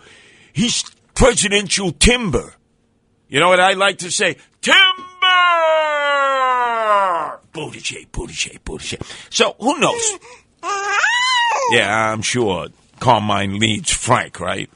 [0.52, 0.84] he's
[1.14, 2.54] presidential timber.
[3.28, 4.36] You know what I like to say?
[4.60, 4.74] Timber!
[7.54, 9.00] Buttigieg, Buttigieg, Buttigieg.
[9.30, 10.18] So who knows?
[11.70, 12.68] Yeah, I'm sure
[13.00, 14.68] Carmine leads Frank, right?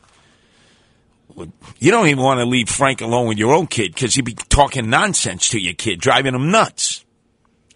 [1.79, 4.35] You don't even want to leave Frank alone with your own kid because he'd be
[4.35, 7.05] talking nonsense to your kid, driving him nuts.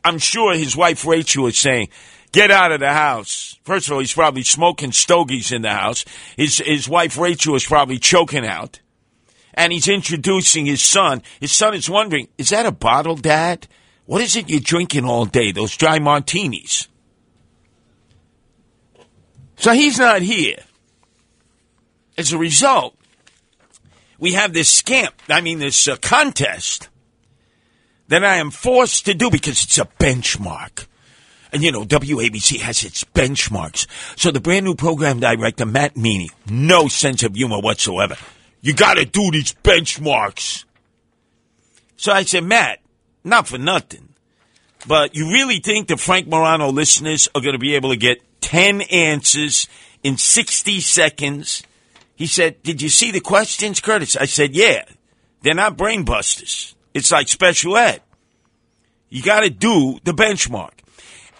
[0.04, 1.88] I'm sure his wife Rachel is saying,
[2.32, 6.04] "Get out of the house." First of all, he's probably smoking stogies in the house.
[6.36, 8.80] His his wife Rachel is probably choking out,
[9.54, 11.22] and he's introducing his son.
[11.38, 13.68] His son is wondering, "Is that a bottle, Dad?
[14.12, 15.52] What is it you're drinking all day?
[15.52, 16.86] Those dry martinis?"
[19.56, 20.58] So he's not here.
[22.18, 22.94] As a result,
[24.18, 25.14] we have this scamp.
[25.30, 26.90] I mean, this uh, contest
[28.08, 30.86] that I am forced to do because it's a benchmark.
[31.50, 33.86] And you know, WABC has its benchmarks.
[34.20, 38.18] So the brand new program director, Matt Meany, no sense of humor whatsoever.
[38.60, 40.66] You gotta do these benchmarks.
[41.96, 42.80] So I said, Matt,
[43.24, 44.08] not for nothing,
[44.86, 48.82] but you really think the Frank Morano listeners are gonna be able to get 10
[48.82, 49.68] answers
[50.02, 51.62] in 60 seconds?
[52.16, 54.16] He said, Did you see the questions, Curtis?
[54.16, 54.84] I said, Yeah.
[55.42, 56.74] They're not brain busters.
[56.94, 58.00] It's like special ed.
[59.08, 60.70] You got to do the benchmark.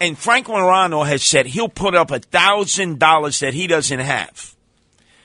[0.01, 4.55] And Frank Morano has said he'll put up a thousand dollars that he doesn't have.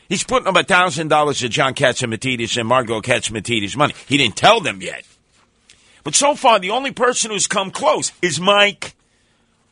[0.09, 3.95] He's putting up a thousand dollars to John Catsimatidis and Margo Catsimatidis money.
[4.07, 5.05] He didn't tell them yet.
[6.05, 8.95] But so far, the only person who's come close is Mike,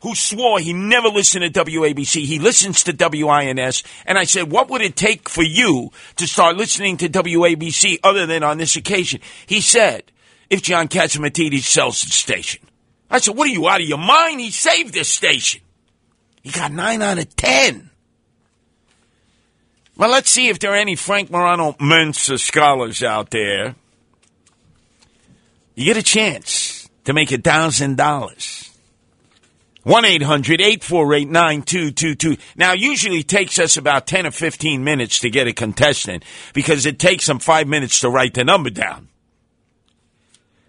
[0.01, 2.25] who swore he never listened to WABC.
[2.25, 3.83] He listens to WINS.
[4.05, 8.25] And I said, what would it take for you to start listening to WABC other
[8.25, 9.21] than on this occasion?
[9.45, 10.03] He said,
[10.49, 12.61] if John Catsimatidis sells the station.
[13.09, 14.39] I said, what are you out of your mind?
[14.39, 15.61] He saved this station.
[16.43, 17.89] He got nine out of ten.
[19.97, 23.75] Well, let's see if there are any Frank Morano Mensa scholars out there.
[25.77, 28.75] You get a chance to make a thousand dollars.
[29.83, 32.35] 1 800 848 9222.
[32.55, 36.25] Now, usually takes us about 10 or 15 minutes to get a contestant
[36.55, 39.07] because it takes them five minutes to write the number down.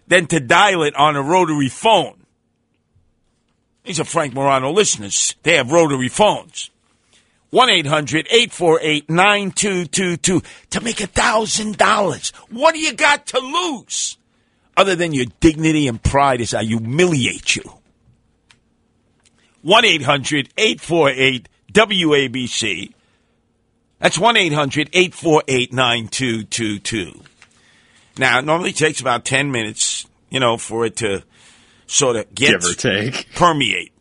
[0.05, 2.23] Then to dial it on a rotary phone.
[3.85, 5.33] These are Frank Morano listeners.
[5.41, 6.69] They have rotary phones.
[7.49, 12.35] 1 800 848 9222 to make a $1,000.
[12.51, 14.18] What do you got to lose?
[14.79, 17.63] Other than your dignity and pride as I humiliate you.
[19.61, 22.93] 1 800 848 WABC.
[23.99, 27.21] That's 1 800 848 9222.
[28.17, 31.23] Now, it normally takes about 10 minutes, you know, for it to
[31.85, 32.51] sort of get.
[32.51, 33.33] Give or take.
[33.35, 33.91] Permeate,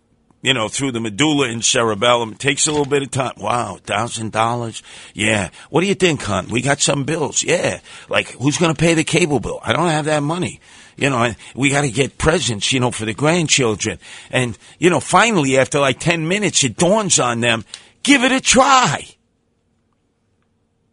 [0.41, 2.33] you know, through the medulla and cerebellum.
[2.33, 3.35] It takes a little bit of time.
[3.39, 4.83] Wow, $1,000?
[5.15, 5.51] Yeah.
[5.71, 6.49] What do you think, hon?
[6.49, 7.43] We got some bills.
[7.43, 7.81] Yeah.
[8.09, 9.61] Like, who's going to pay the cable bill?
[9.63, 10.61] I don't have that money.
[10.97, 13.99] You know, we got to get presents, you know, for the grandchildren.
[14.31, 17.65] And, you know, finally, after like 10 minutes, it dawns on them,
[18.03, 19.07] give it a try.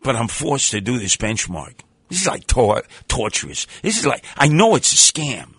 [0.03, 1.79] But I'm forced to do this benchmark.
[2.09, 3.65] This is like tor- torturous.
[3.81, 5.54] This is like, I know it's a scam.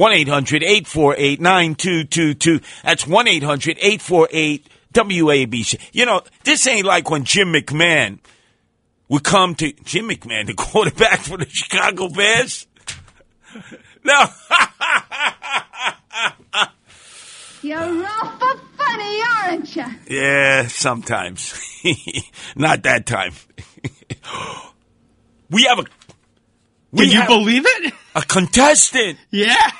[0.00, 2.60] 1 800 848 9222.
[2.82, 5.78] That's 1 800 848 WABC.
[5.92, 8.18] You know, this ain't like when Jim McMahon
[9.10, 12.66] would come to Jim McMahon, the quarterback for the Chicago Bears.
[14.02, 14.14] No.
[17.60, 19.84] You're awful funny, aren't you?
[20.08, 21.60] Yeah, sometimes.
[22.56, 23.34] Not that time.
[25.50, 25.84] we have a.
[26.92, 27.92] We Can you have believe it?
[28.14, 29.18] A contestant.
[29.30, 29.70] Yeah.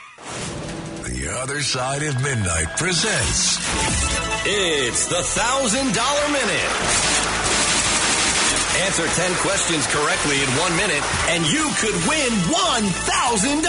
[1.05, 3.59] The Other Side of Midnight presents
[4.47, 6.71] It's the thousand dollar minute.
[8.87, 13.61] Answer 10 questions correctly in one minute, and you could win $1,000.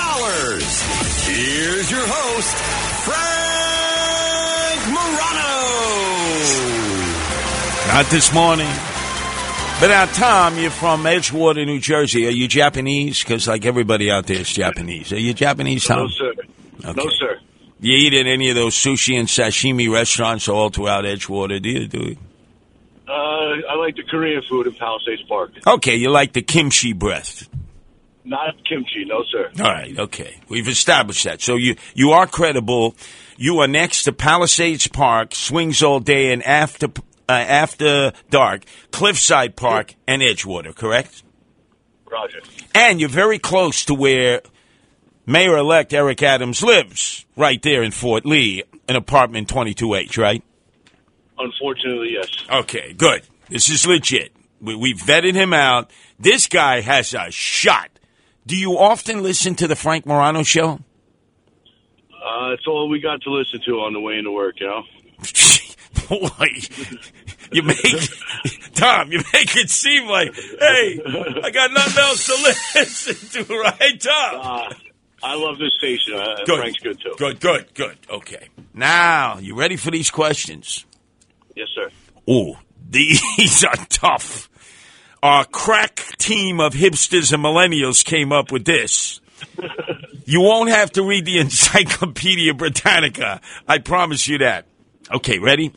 [1.27, 2.55] Here's your host,
[3.03, 5.57] Frank Morano.
[7.93, 8.69] Not this morning.
[9.81, 12.27] But now, Tom, you're from Edgewater, New Jersey.
[12.27, 13.21] Are you Japanese?
[13.23, 15.11] Because like everybody out there is Japanese.
[15.11, 16.03] Are you Japanese, Tom?
[16.03, 16.33] No, sir.
[16.83, 17.39] No, sir.
[17.79, 21.87] You eat at any of those sushi and sashimi restaurants all throughout Edgewater, do you?
[21.87, 22.17] Do you?
[23.07, 23.11] Uh,
[23.69, 25.51] I like the Korean food in Palisades Park.
[25.65, 27.49] Okay, you like the kimchi breath.
[28.23, 29.51] Not kimchi, no, sir.
[29.59, 30.39] All right, okay.
[30.47, 31.41] We've established that.
[31.41, 32.95] So you you are credible.
[33.35, 36.87] You are next to Palisades Park, swings all day, and after
[37.27, 40.75] uh, after dark, Cliffside Park and Edgewater.
[40.75, 41.23] Correct?
[42.09, 42.41] Roger.
[42.75, 44.41] And you're very close to where
[45.31, 50.43] Mayor elect Eric Adams lives, right there in Fort Lee, in apartment 22H, right?
[51.39, 52.29] Unfortunately, yes.
[52.51, 53.21] Okay, good.
[53.49, 54.33] This is legit.
[54.59, 55.89] We, we vetted him out.
[56.19, 57.89] This guy has a shot.
[58.45, 60.79] Do you often listen to the Frank Morano show?
[62.11, 64.83] Uh, it's all we got to listen to on the way into work, you know?
[66.09, 66.47] Boy,
[67.51, 68.09] you make
[68.73, 70.99] Tom, you make it seem like, hey,
[71.43, 72.33] I got nothing else to
[72.79, 74.39] listen to, right, Tom?
[74.41, 74.73] Uh,
[75.23, 76.15] I love this station.
[76.15, 76.59] Uh, Good.
[76.59, 77.13] Frank's good, too.
[77.17, 77.97] Good, good, good.
[78.09, 78.49] Okay.
[78.73, 80.85] Now, you ready for these questions?
[81.55, 81.89] Yes, sir.
[82.27, 82.57] Oh,
[82.89, 84.49] these are tough.
[85.23, 89.21] Our crack team of hipsters and millennials came up with this.
[90.25, 93.41] You won't have to read the Encyclopedia Britannica.
[93.67, 94.65] I promise you that.
[95.13, 95.73] Okay, ready?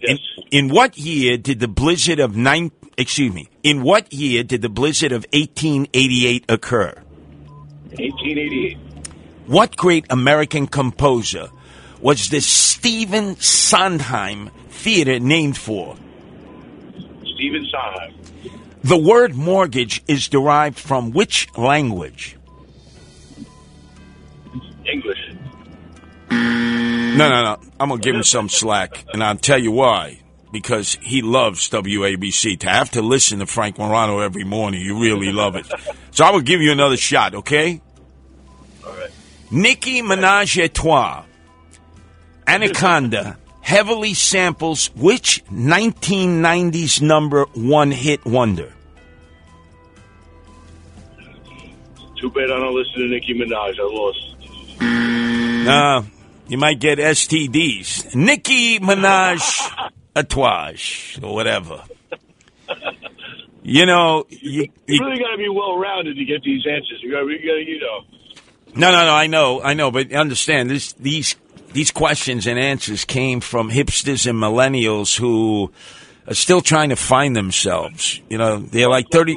[0.00, 0.18] In,
[0.50, 2.70] in what year did the blizzard of nine?
[2.96, 3.48] Excuse me.
[3.62, 7.02] In what year did the blizzard of 1888 occur?
[7.98, 8.78] 1888.
[9.46, 11.48] What great American composer
[12.00, 15.96] was the Stephen Sondheim Theater named for?
[17.34, 18.14] Stephen Sondheim.
[18.82, 22.36] The word mortgage is derived from which language?
[24.84, 25.18] English.
[26.30, 27.56] No, no, no.
[27.80, 30.20] I'm going to give him some slack, and I'll tell you why.
[30.52, 32.60] Because he loves WABC.
[32.60, 35.66] To have to listen to Frank Morano every morning, you really love it.
[36.12, 37.80] So I will give you another shot, okay?
[39.50, 41.22] Nicki Minaj et Toi,
[42.46, 48.72] Anaconda, heavily samples which 1990s number one hit wonder?
[52.20, 53.78] Too bad I don't listen to Nicki Minaj.
[53.78, 54.32] I lost.
[55.68, 56.02] Uh,
[56.48, 58.14] you might get STDs.
[58.14, 61.82] Nicki Minaj Atouage, or whatever.
[63.62, 67.00] You know, you, You you, really got to be well rounded to get these answers.
[67.02, 68.15] You got you, gotta, you know.
[68.76, 69.12] No, no, no.
[69.14, 70.92] I know, I know, but understand this.
[70.94, 71.36] These
[71.72, 75.70] these questions and answers came from hipsters and millennials who
[76.26, 78.20] are still trying to find themselves.
[78.28, 79.36] You know, they're like thirty.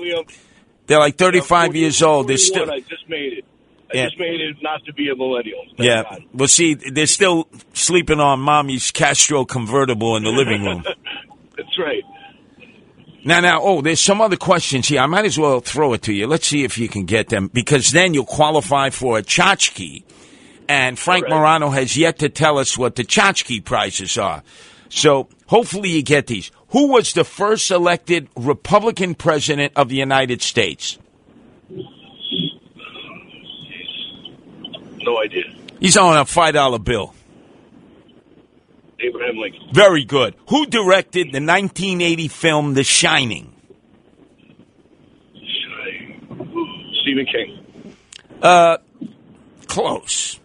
[0.87, 2.27] They're like thirty-five years old.
[2.27, 2.69] They're still.
[2.71, 3.45] I just made it.
[3.93, 4.05] I Yeah.
[4.05, 5.63] just made it not to be a millennial.
[5.77, 6.03] Thank Yeah.
[6.03, 6.23] God.
[6.33, 10.83] Well, see, they're still sleeping on mommy's Castro convertible in the living room.
[11.57, 12.03] That's right.
[13.25, 15.01] Now, now, oh, there's some other questions here.
[15.01, 16.25] I might as well throw it to you.
[16.25, 20.03] Let's see if you can get them because then you'll qualify for a tchotchke.
[20.69, 24.43] And Frank Morano has yet to tell us what the tchotchke prizes are.
[24.89, 26.51] So hopefully you get these.
[26.69, 30.97] Who was the first elected Republican president of the United States?
[35.01, 35.43] No idea.
[35.79, 37.13] He's on a $5 bill.
[39.01, 39.61] Abraham Lincoln.
[39.73, 40.35] Very good.
[40.49, 43.55] Who directed the 1980 film The Shining?
[47.01, 47.95] Stephen King.
[48.41, 48.77] Uh,
[49.67, 50.39] close.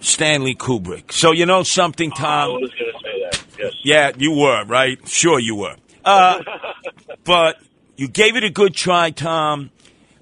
[0.00, 1.12] Stanley Kubrick.
[1.12, 2.50] So you know something, Tom?
[2.50, 3.44] I was going to say that.
[3.58, 3.74] Yes.
[3.82, 5.06] Yeah, you were, right?
[5.08, 5.76] Sure you were.
[6.04, 6.42] Uh,
[7.24, 7.56] but
[7.96, 9.70] you gave it a good try, Tom.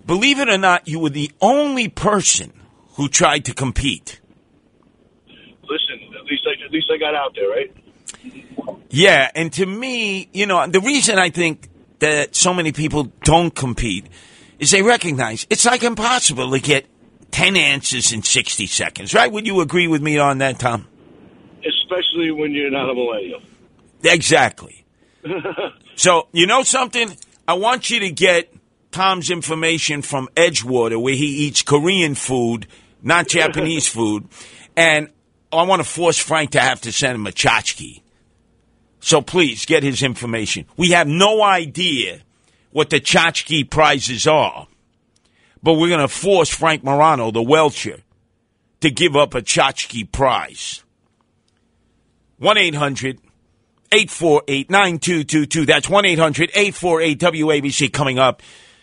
[0.05, 2.53] Believe it or not, you were the only person
[2.95, 4.21] who tried to compete.
[6.79, 8.89] Listen, at least I at least I got out there, right?
[8.91, 11.69] Yeah, and to me, you know, the reason I think
[12.01, 14.07] that so many people don't compete
[14.59, 16.87] is they recognize it's like impossible to get
[17.31, 19.31] 10 answers in 60 seconds, right?
[19.31, 20.87] Would you agree with me on that, Tom?
[21.65, 23.41] Especially when you're not a millennial.
[24.03, 24.85] Exactly.
[25.99, 27.17] So, you know something?
[27.49, 28.55] I want you to get
[28.93, 32.69] Tom's information from Edgewater, where he eats Korean food,
[33.03, 34.29] not Japanese food.
[34.77, 35.11] And
[35.53, 38.03] I want to force Frank to have to send him a tchotchke.
[39.01, 40.67] So please get his information.
[40.77, 42.23] We have no idea
[42.71, 44.67] what the tchotchke prizes are,
[45.63, 48.03] but we're going to force Frank Morano, the Welcher,
[48.81, 50.83] to give up a tchotchke prize.
[52.39, 53.19] 1 800
[53.91, 55.67] 848 9222.
[55.67, 58.43] That's 1 800 848 WABC coming up.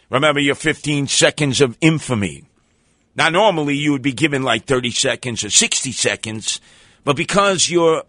[0.10, 2.45] Remember your 15 seconds of infamy.
[3.16, 6.60] Now, normally you would be given like 30 seconds or 60 seconds,
[7.04, 8.04] but because you're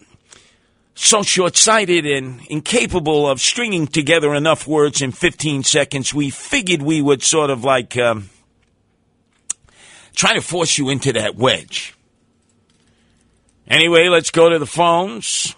[0.97, 6.83] so short sighted and incapable of stringing together enough words in 15 seconds, we figured
[6.83, 8.31] we would sort of like um,
[10.15, 11.95] try to force you into that wedge.
[13.69, 15.55] Anyway, let's go to the phones.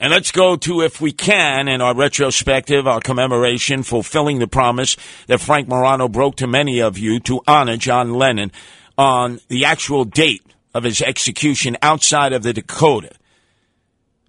[0.00, 4.96] And let's go to, if we can, in our retrospective, our commemoration, fulfilling the promise
[5.26, 8.52] that Frank Morano broke to many of you to honor John Lennon
[8.96, 13.10] on the actual date of his execution outside of the Dakota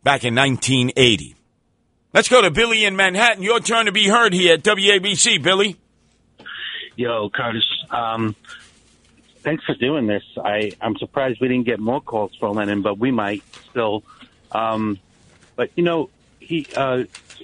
[0.04, 1.36] back in 1980.
[2.14, 3.44] Let's go to Billy in Manhattan.
[3.44, 5.78] Your turn to be heard here at WABC, Billy.
[6.96, 7.68] Yo, Curtis.
[7.92, 8.36] Um,
[9.42, 10.24] thanks for doing this.
[10.44, 14.04] I I'm surprised we didn't get more calls for Lennon, but we might still.
[14.52, 14.98] Um,
[15.60, 17.04] but you know, he uh,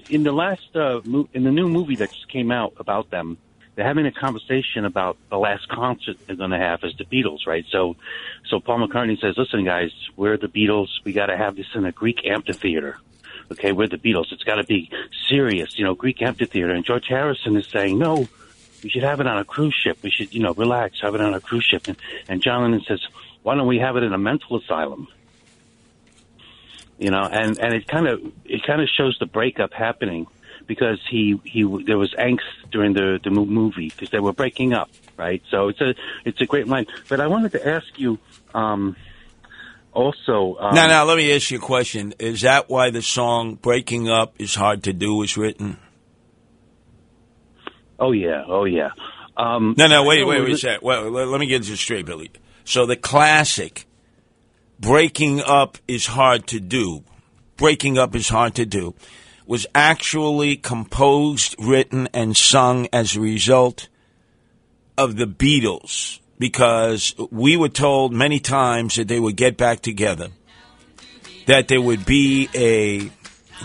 [0.10, 3.38] in the last uh, mo- in the new movie that just came out about them,
[3.76, 7.46] they're having a conversation about the last concert they're going to have as the Beatles,
[7.46, 7.66] right?
[7.70, 7.98] So,
[8.48, 10.88] so Paul McCartney says, "Listen, guys, we're the Beatles.
[11.04, 12.98] We got to have this in a Greek amphitheater."
[13.52, 14.32] Okay, we're the Beatles.
[14.32, 14.90] It's got to be
[15.28, 16.72] serious, you know, Greek amphitheater.
[16.72, 18.30] And George Harrison is saying, no,
[18.82, 19.98] we should have it on a cruise ship.
[20.02, 21.88] We should, you know, relax, have it on a cruise ship.
[21.88, 23.02] And, and John Lennon says,
[23.44, 25.10] why don't we have it in a mental asylum?
[26.98, 30.28] You know, and, and it kind of, it kind of shows the breakup happening
[30.66, 32.40] because he, he, there was angst
[32.72, 35.44] during the, the movie because they were breaking up, right?
[35.52, 35.94] So it's a,
[36.24, 36.86] it's a great line.
[37.10, 38.18] But I wanted to ask you,
[38.54, 38.96] um,
[39.92, 42.14] also, um, now, now, let me ask you a question.
[42.20, 45.78] Is that why the song "Breaking Up Is Hard to Do" was written?
[47.98, 48.90] Oh yeah, oh yeah.
[49.38, 50.82] Um, No, no, wait, wait, it wait a sec.
[50.82, 52.30] Well, let, let me get this straight, Billy.
[52.66, 53.86] So the classic
[54.86, 57.04] "Breaking Up Is Hard to Do,"
[57.58, 58.94] "Breaking Up Is Hard to Do,"
[59.48, 63.88] was actually composed, written, and sung as a result
[64.96, 70.30] of the Beatles because we were told many times that they would get back together,
[71.48, 73.10] that there would be a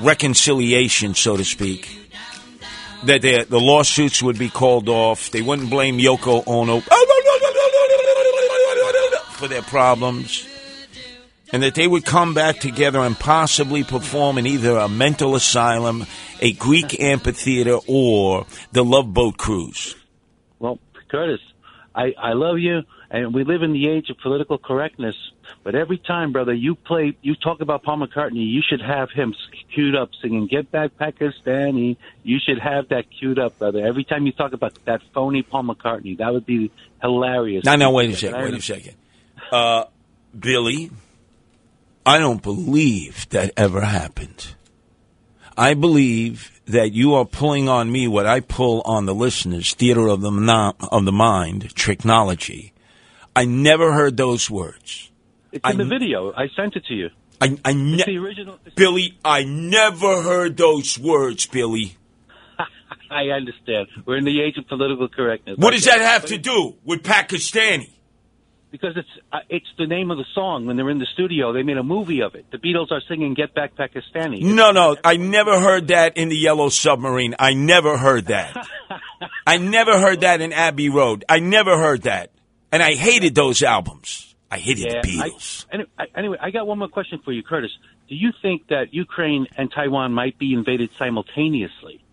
[0.02, 1.86] reconciliation, so to speak,
[3.04, 5.30] that the, the lawsuits would be called off.
[5.30, 6.80] They wouldn't blame Yoko Ono
[9.36, 10.46] for their problems.
[11.52, 16.06] And that they would come back together and possibly perform in either a mental asylum,
[16.40, 19.96] a Greek amphitheater, or the Love Boat Cruise.
[20.60, 20.78] Well,
[21.10, 21.40] Curtis,
[21.94, 25.16] I, I love you, and we live in the age of political correctness.
[25.62, 29.34] But every time, brother, you play, you talk about Paul McCartney, you should have him
[29.74, 33.84] queued up singing "Get Back Pakistani." You should have that queued up, brother.
[33.84, 36.70] Every time you talk about that phony Paul McCartney, that would be
[37.02, 37.64] hilarious.
[37.64, 38.42] Now, now, wait a second.
[38.42, 38.94] Wait a second.
[39.52, 39.84] Uh,
[40.38, 40.90] Billy,
[42.10, 44.56] I don't believe that ever happened.
[45.56, 50.08] I believe that you are pulling on me what I pull on the listeners, theater
[50.08, 52.72] of the, of the mind, tricknology.
[53.36, 55.12] I never heard those words.
[55.52, 56.32] It's in the video.
[56.32, 57.10] I sent it to you.
[57.40, 58.58] I, I ne- the original.
[58.74, 61.96] Billy, I never heard those words, Billy.
[63.10, 63.86] I understand.
[64.04, 65.58] We're in the age of political correctness.
[65.58, 67.90] What does that have to do with Pakistani?
[68.70, 70.66] Because it's uh, it's the name of the song.
[70.66, 72.46] When they're in the studio, they made a movie of it.
[72.52, 76.36] The Beatles are singing "Get Back Pakistani." No, no, I never heard that in the
[76.36, 77.34] Yellow Submarine.
[77.38, 78.66] I never heard that.
[79.46, 81.24] I never heard that in Abbey Road.
[81.28, 82.30] I never heard that.
[82.70, 84.34] And I hated those albums.
[84.50, 85.66] I hated Yeah, the Beatles.
[85.70, 87.70] I, anyway, I, anyway, I got one more question for you, Curtis.
[88.08, 92.04] Do you think that Ukraine and Taiwan might be invaded simultaneously,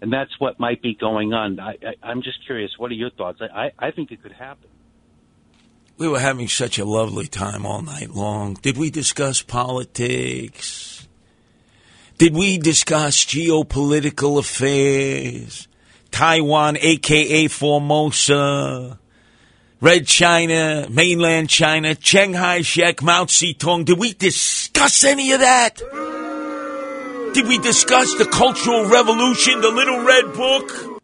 [0.00, 1.60] and that's what might be going on?
[1.60, 2.72] I, I'm just curious.
[2.78, 3.40] What are your thoughts?
[3.40, 4.68] I, I, I think it could happen.
[5.98, 8.54] We were having such a lovely time all night long.
[8.54, 11.08] Did we discuss politics?
[12.18, 15.68] Did we discuss geopolitical affairs?
[16.10, 18.98] Taiwan, aka Formosa,
[19.80, 23.84] Red China, mainland China, Chiang Kai shek, Mao Zedong.
[23.84, 25.76] Did we discuss any of that?
[27.34, 31.02] Did we discuss the Cultural Revolution, the Little Red Book?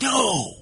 [0.00, 0.54] No.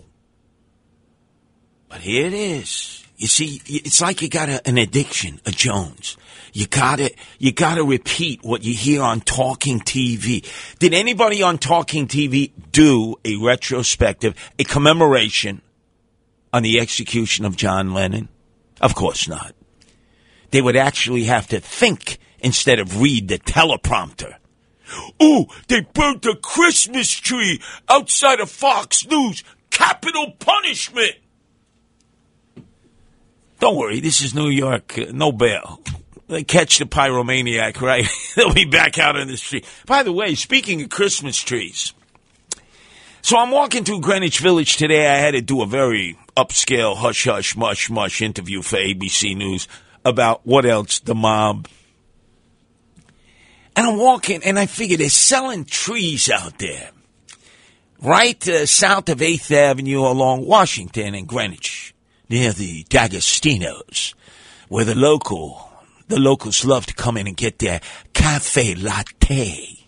[1.88, 2.97] But here it is.
[3.18, 6.16] You see, it's like you got a, an addiction, a Jones.
[6.52, 10.48] You gotta, you gotta repeat what you hear on talking TV.
[10.78, 15.62] Did anybody on talking TV do a retrospective, a commemoration
[16.52, 18.28] on the execution of John Lennon?
[18.80, 19.52] Of course not.
[20.52, 24.36] They would actually have to think instead of read the teleprompter.
[25.20, 29.42] Ooh, they burnt a Christmas tree outside of Fox News.
[29.70, 31.16] Capital punishment.
[33.60, 34.96] Don't worry, this is New York.
[34.96, 35.80] Uh, no bail.
[36.28, 38.06] They catch the pyromaniac, right?
[38.36, 39.66] They'll be back out on the street.
[39.86, 41.92] By the way, speaking of Christmas trees,
[43.22, 45.06] so I'm walking through Greenwich Village today.
[45.06, 49.66] I had to do a very upscale hush hush mush mush interview for ABC News
[50.04, 51.68] about what else the mob.
[53.74, 56.90] And I'm walking, and I figure they're selling trees out there,
[58.00, 61.94] right uh, south of Eighth Avenue along Washington and Greenwich,
[62.28, 64.14] near the D'Agostino's,
[64.68, 65.68] where the local
[66.08, 67.80] the locals love to come in and get their
[68.14, 69.78] cafe latte.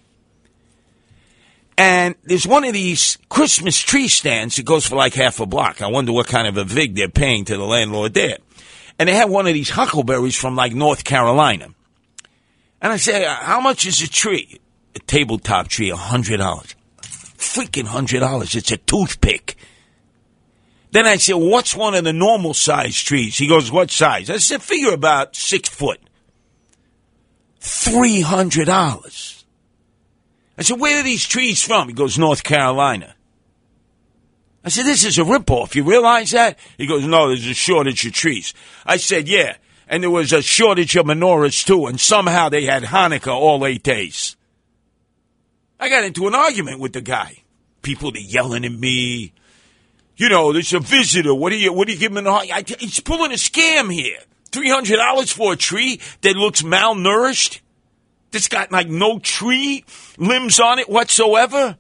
[1.78, 5.80] And there's one of these Christmas tree stands that goes for like half a block.
[5.80, 8.36] I wonder what kind of a vig they're paying to the landlord there.
[8.98, 11.68] And they have one of these huckleberries from like North Carolina.
[12.82, 14.60] And I say, "Uh, how much is a tree?
[14.94, 16.74] A tabletop tree, a hundred dollars.
[17.02, 18.54] Freaking hundred dollars.
[18.54, 19.56] It's a toothpick.
[20.92, 23.38] Then I said, what's one of the normal size trees?
[23.38, 24.28] He goes, what size?
[24.28, 26.00] I said, figure about six foot.
[27.60, 29.44] $300.
[30.58, 31.88] I said, where are these trees from?
[31.88, 33.14] He goes, North Carolina.
[34.64, 35.74] I said, this is a ripoff.
[35.74, 36.58] You realize that?
[36.76, 38.52] He goes, no, there's a shortage of trees.
[38.84, 39.56] I said, yeah.
[39.88, 41.86] And there was a shortage of menorahs too.
[41.86, 44.36] And somehow they had Hanukkah all eight days.
[45.78, 47.38] I got into an argument with the guy.
[47.80, 49.32] People are yelling at me.
[50.20, 51.34] You know, there's a visitor.
[51.34, 52.26] What do you, what do you give him?
[52.26, 54.18] I, I, he's pulling a scam here.
[54.50, 57.60] $300 for a tree that looks malnourished?
[58.31, 59.82] That's got like no tree
[60.18, 61.78] limbs on it whatsoever?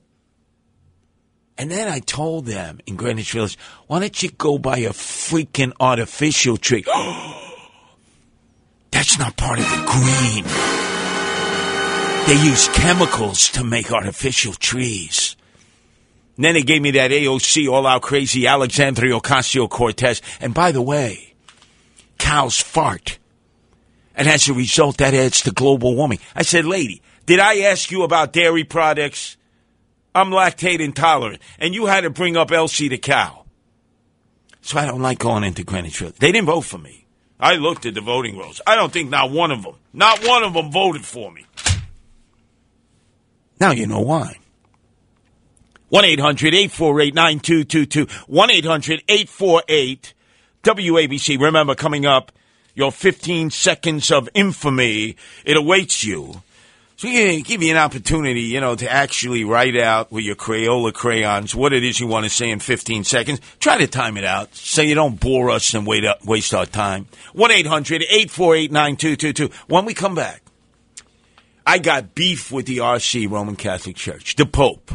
[1.58, 5.74] And then I told them in Greenwich Village, why don't you go buy a freaking
[5.78, 6.86] artificial tree?
[8.90, 10.44] That's not part of the green.
[12.26, 15.36] They use chemicals to make artificial trees.
[16.36, 20.22] And then they gave me that AOC all out crazy Alexandria Ocasio Cortez.
[20.40, 21.34] And by the way,
[22.18, 23.18] cows fart.
[24.14, 26.18] And as a result, that adds to global warming.
[26.34, 29.36] I said, lady, did I ask you about dairy products?
[30.14, 31.40] I'm lactate intolerant.
[31.58, 33.44] And you had to bring up Elsie the cow.
[34.62, 36.16] So I don't like going into Greenwich Village.
[36.16, 37.06] They didn't vote for me.
[37.38, 38.60] I looked at the voting rolls.
[38.66, 41.46] I don't think not one of them, not one of them voted for me.
[43.58, 44.39] Now you know why.
[45.90, 48.06] 1 800 848 9222.
[48.26, 50.14] 1 800 848
[50.62, 51.40] WABC.
[51.40, 52.30] Remember, coming up,
[52.74, 55.16] your 15 seconds of infamy.
[55.44, 56.42] It awaits you.
[56.96, 60.92] So we give you an opportunity, you know, to actually write out with your Crayola
[60.92, 63.40] crayons what it is you want to say in 15 seconds.
[63.58, 66.66] Try to time it out so you don't bore us and wait up, waste our
[66.66, 67.06] time.
[67.34, 69.50] 1-800-848-9222.
[69.66, 70.42] When we come back,
[71.66, 74.92] I got beef with the RC Roman Catholic Church, the Pope,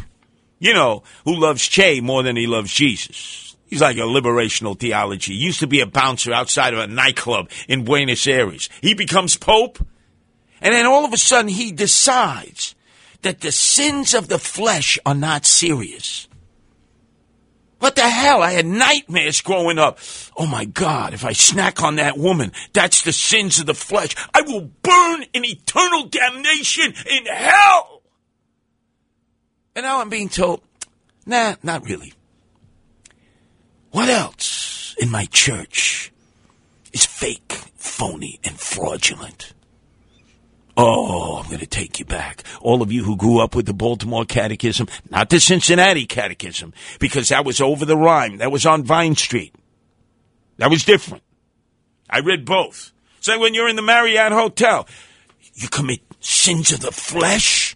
[0.59, 3.55] you know, who loves Che more than he loves Jesus.
[3.67, 5.33] He's like a liberational theology.
[5.33, 8.69] He used to be a bouncer outside of a nightclub in Buenos Aires.
[8.81, 9.85] He becomes Pope,
[10.61, 12.75] and then all of a sudden he decides
[13.23, 16.27] that the sins of the flesh are not serious.
[17.79, 18.41] What the hell?
[18.41, 19.99] I had nightmares growing up.
[20.37, 24.15] Oh my God, if I snack on that woman, that's the sins of the flesh.
[24.33, 27.94] I will burn in eternal damnation in hell.
[29.75, 30.61] And now I'm being told,
[31.25, 32.13] nah, not really.
[33.91, 36.11] What else in my church
[36.93, 39.53] is fake, phony, and fraudulent?
[40.77, 42.43] Oh, I'm going to take you back.
[42.61, 47.29] All of you who grew up with the Baltimore Catechism, not the Cincinnati Catechism, because
[47.29, 48.37] that was over the rhyme.
[48.37, 49.55] That was on Vine Street.
[50.57, 51.23] That was different.
[52.09, 52.91] I read both.
[53.21, 54.87] So when you're in the Marriott Hotel,
[55.53, 57.75] you commit sins of the flesh.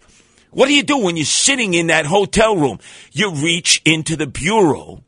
[0.50, 2.78] What do you do when you're sitting in that hotel room?
[3.12, 5.02] You reach into the bureau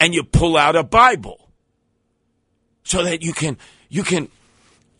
[0.00, 1.48] and you pull out a Bible
[2.82, 4.28] so that you can, you can,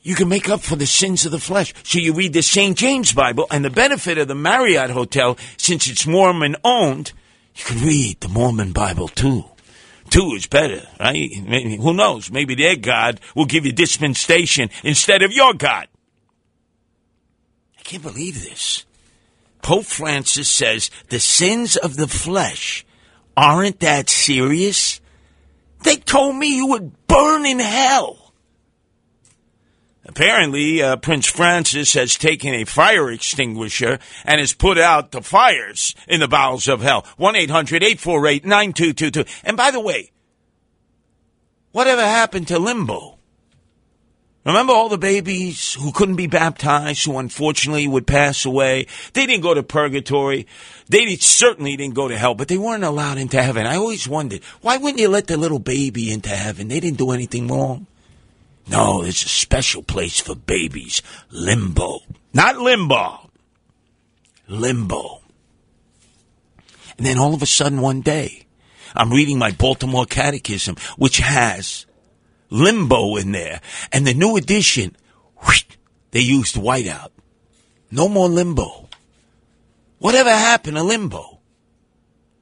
[0.03, 1.75] you can make up for the sins of the flesh.
[1.83, 2.77] So you read the St.
[2.77, 7.13] James Bible and the benefit of the Marriott Hotel, since it's Mormon owned,
[7.57, 9.45] you can read the Mormon Bible too.
[10.11, 11.35] Two is better, right?
[11.35, 12.31] Who knows?
[12.31, 15.89] Maybe their God will give you dispensation instead of your God.
[17.79, 18.87] I can't believe this.
[19.63, 22.87] Pope Francis says the sins of the flesh
[23.37, 25.01] aren't that serious.
[25.83, 28.29] They told me you would burn in hell.
[30.05, 35.95] Apparently, uh, Prince Francis has taken a fire extinguisher and has put out the fires
[36.09, 37.07] in the bowels of hell.
[37.19, 39.31] 1 800 848 9222.
[39.45, 40.11] And by the way,
[41.73, 43.18] whatever happened to limbo?
[44.45, 48.87] Remember all the babies who couldn't be baptized, who unfortunately would pass away?
[49.13, 50.47] They didn't go to purgatory.
[50.89, 53.67] They certainly didn't go to hell, but they weren't allowed into heaven.
[53.67, 56.69] I always wondered, why wouldn't you let the little baby into heaven?
[56.69, 57.87] They didn't do anything wrong.
[58.69, 61.03] No, there's a special place for babies.
[61.31, 62.01] Limbo.
[62.33, 63.31] Not limbo.
[64.47, 65.23] Limbo.
[66.97, 68.47] And then all of a sudden one day,
[68.95, 71.87] I'm reading my Baltimore Catechism, which has
[72.51, 73.61] limbo in there.
[73.93, 74.97] And the new edition,
[75.45, 75.65] whoosh,
[76.11, 77.11] they used whiteout.
[77.91, 78.89] No more limbo.
[79.99, 81.35] Whatever happened to limbo?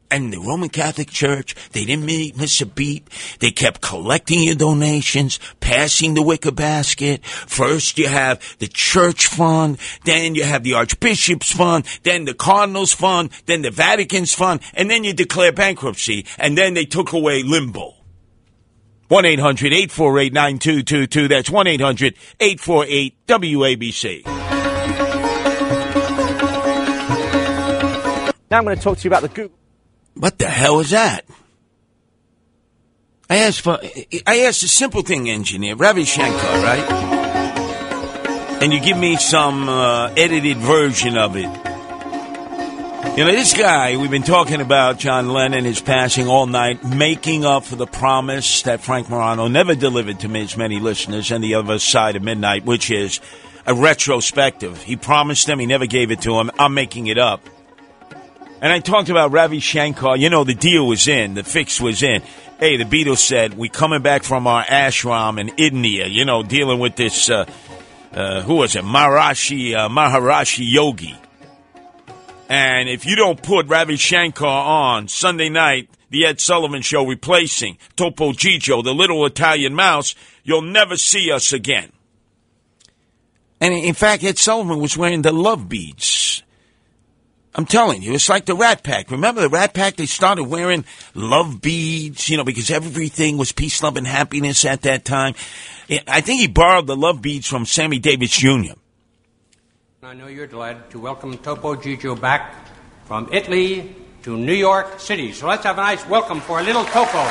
[0.09, 3.09] And the Roman Catholic Church, they didn't miss a beat.
[3.41, 7.25] They kept collecting your donations, passing the wicker basket.
[7.25, 12.93] First you have the church fund, then you have the Archbishop's fund, then the Cardinals
[12.93, 17.43] fund, then the Vatican's fund, and then you declare bankruptcy, and then they took away
[17.43, 17.96] limbo.
[19.11, 21.29] 1-800-848-9222.
[21.29, 24.27] That's 1-800-848-WABC.
[28.49, 29.57] Now I'm going to talk to you about the Google.
[30.15, 31.25] What the hell is that?
[33.29, 33.81] I asked for,
[34.27, 36.85] I asked a simple thing, engineer, Ravi Shankar, right?
[38.63, 41.51] And you give me some uh, edited version of it.
[43.17, 47.47] You know, this guy, we've been talking about John Lennon, his passing all night, making
[47.47, 51.55] up for the promise that Frank Morano never delivered to as many listeners, and the
[51.55, 53.21] other side of midnight, which is
[53.65, 54.83] a retrospective.
[54.83, 56.51] He promised them, he never gave it to him.
[56.59, 57.41] I'm making it up.
[58.61, 60.19] And I talked about Ravi Shankar.
[60.19, 62.21] You know, the deal was in, the fix was in.
[62.61, 66.81] Hey, the Beatles said, we coming back from our ashram in India, you know, dealing
[66.81, 67.47] with this, uh,
[68.13, 68.85] uh, who was it?
[68.85, 71.17] Maharishi, uh, Maharishi Yogi.
[72.49, 77.79] And if you don't put Ravi Shankar on Sunday night, the Ed Sullivan Show replacing
[77.97, 81.91] Topo Gigio, the little Italian mouse, you'll never see us again.
[83.61, 86.43] And in fact, Ed Sullivan was wearing the love beads.
[87.55, 89.11] I'm telling you, it's like the Rat Pack.
[89.11, 89.97] Remember the Rat Pack?
[89.97, 90.85] They started wearing
[91.15, 95.35] love beads, you know, because everything was peace, love, and happiness at that time.
[96.07, 98.75] I think he borrowed the love beads from Sammy Davis Jr.
[100.07, 102.55] I know you're delighted to welcome Topo Gigio back
[103.07, 105.33] from Italy to New York City.
[105.33, 107.25] So let's have a nice welcome for a little Topo.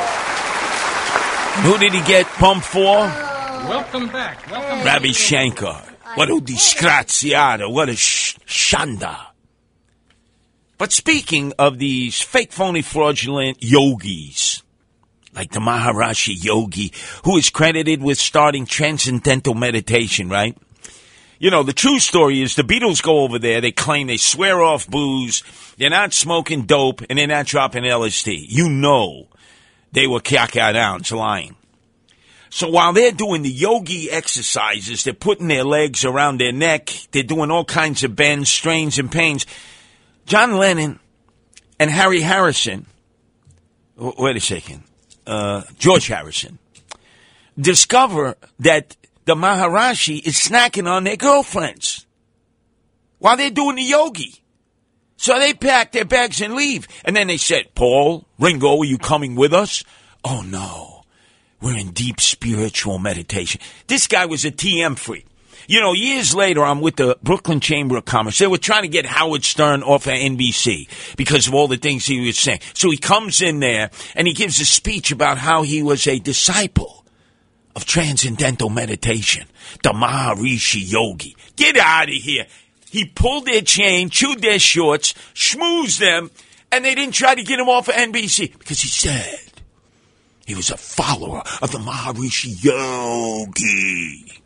[1.63, 2.83] Who did he get pumped for?
[2.83, 4.51] Welcome back.
[4.51, 5.85] Welcome Ravi Shankar.
[6.15, 7.71] What a disgraziato.
[7.71, 9.27] What a sh- shanda.
[10.77, 14.63] But speaking of these fake, phony, fraudulent yogis,
[15.33, 16.91] like the Maharishi yogi,
[17.23, 20.57] who is credited with starting transcendental meditation, right?
[21.37, 24.61] You know, the true story is the Beatles go over there, they claim they swear
[24.61, 25.43] off booze,
[25.77, 28.45] they're not smoking dope, and they're not dropping LSD.
[28.47, 29.27] You know
[29.91, 30.21] they were
[30.75, 31.55] ounce lying.
[32.49, 37.23] So while they're doing the yogi exercises, they're putting their legs around their neck, they're
[37.23, 39.45] doing all kinds of bends, strains, and pains.
[40.25, 40.99] John Lennon
[41.79, 42.85] and Harry Harrison,
[43.97, 44.83] wait a second,
[45.27, 46.59] uh, George Harrison,
[47.59, 52.05] discover that the Maharishi is snacking on their girlfriends
[53.19, 54.35] while they're doing the yogi.
[55.17, 56.87] So they pack their bags and leave.
[57.03, 59.83] And then they said, Paul, Ringo, are you coming with us?
[60.23, 61.03] Oh no,
[61.61, 63.61] we're in deep spiritual meditation.
[63.87, 65.25] This guy was a TM freak.
[65.67, 68.37] You know, years later, I'm with the Brooklyn Chamber of Commerce.
[68.37, 72.05] They were trying to get Howard Stern off of NBC because of all the things
[72.05, 72.59] he was saying.
[72.75, 76.19] So he comes in there and he gives a speech about how he was a
[76.19, 77.04] disciple
[77.75, 79.47] of transcendental meditation,
[79.83, 81.35] the Maharishi Yogi.
[81.55, 82.47] Get out of here.
[82.89, 86.31] He pulled their chain, chewed their shorts, schmoozed them,
[86.71, 89.39] and they didn't try to get him off of NBC because he said
[90.45, 94.41] he was a follower of the Maharishi Yogi.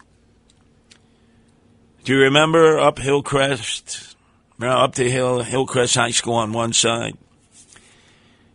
[2.03, 4.16] Do you remember up Hillcrest?
[4.61, 7.17] Up the hill, Hillcrest High School on one side.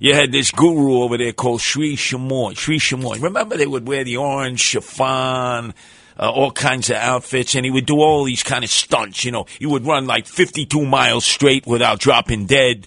[0.05, 2.58] You had this guru over there called Sri Shamoy.
[2.58, 3.23] Sri Shamoy.
[3.23, 5.73] Remember they would wear the orange chiffon,
[6.18, 9.24] uh, all kinds of outfits, and he would do all these kind of stunts.
[9.24, 12.86] You know, he would run like 52 miles straight without dropping dead.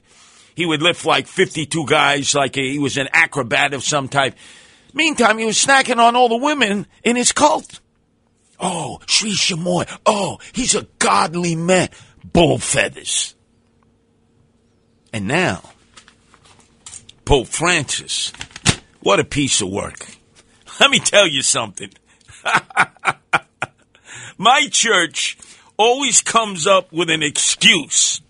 [0.54, 4.36] He would lift like 52 guys like a, he was an acrobat of some type.
[4.94, 7.80] Meantime, he was snacking on all the women in his cult.
[8.60, 9.92] Oh, Sri Shamoy.
[10.06, 11.90] Oh, he's a godly man.
[12.32, 13.34] Bull feathers.
[15.12, 15.64] And now,
[17.28, 18.32] Pope Francis.
[19.02, 20.08] What a piece of work.
[20.80, 21.90] Let me tell you something.
[24.38, 25.38] My church
[25.76, 28.22] always comes up with an excuse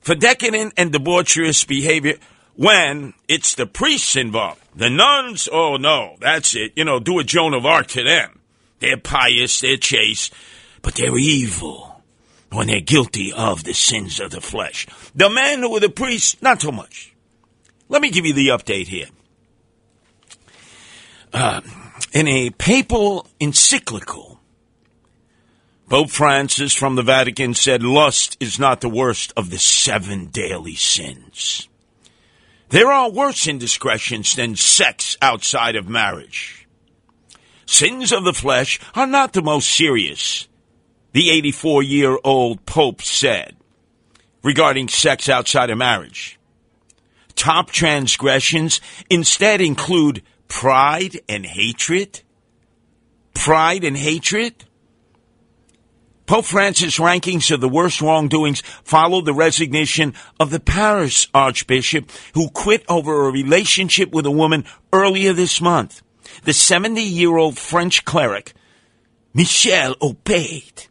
[0.00, 2.14] for decadent and debaucherous behavior
[2.56, 4.62] when it's the priests involved.
[4.74, 6.72] The nuns, oh no, that's it.
[6.76, 8.40] You know, do a Joan of Arc to them.
[8.78, 10.32] They're pious, they're chaste,
[10.80, 12.02] but they're evil
[12.50, 14.86] when they're guilty of the sins of the flesh.
[15.14, 17.13] The men who were the priests, not so much.
[17.94, 19.06] Let me give you the update here.
[21.32, 21.60] Uh,
[22.12, 24.40] in a papal encyclical,
[25.88, 30.74] Pope Francis from the Vatican said lust is not the worst of the seven daily
[30.74, 31.68] sins.
[32.70, 36.66] There are worse indiscretions than sex outside of marriage.
[37.64, 40.48] Sins of the flesh are not the most serious,
[41.12, 43.54] the 84 year old Pope said
[44.42, 46.40] regarding sex outside of marriage.
[47.36, 48.80] Top transgressions
[49.10, 52.22] instead include pride and hatred.
[53.34, 54.64] Pride and hatred.
[56.26, 62.48] Pope Francis' rankings of the worst wrongdoings follow the resignation of the Paris Archbishop who
[62.48, 66.02] quit over a relationship with a woman earlier this month.
[66.44, 68.54] The 70 year old French cleric,
[69.34, 70.88] Michel Aupetit,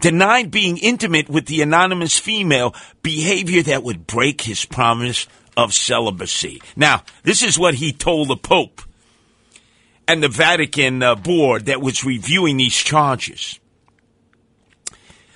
[0.00, 6.62] denied being intimate with the anonymous female, behavior that would break his promise of celibacy.
[6.76, 8.82] Now, this is what he told the Pope
[10.08, 13.58] and the Vatican uh, board that was reviewing these charges.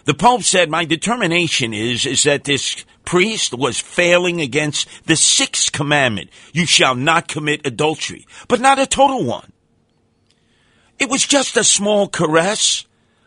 [0.04, 5.72] The Pope said, My determination is, is that this priest was failing against the sixth
[5.72, 6.30] commandment.
[6.52, 9.52] You shall not commit adultery, but not a total one.
[10.98, 12.86] It was just a small caress,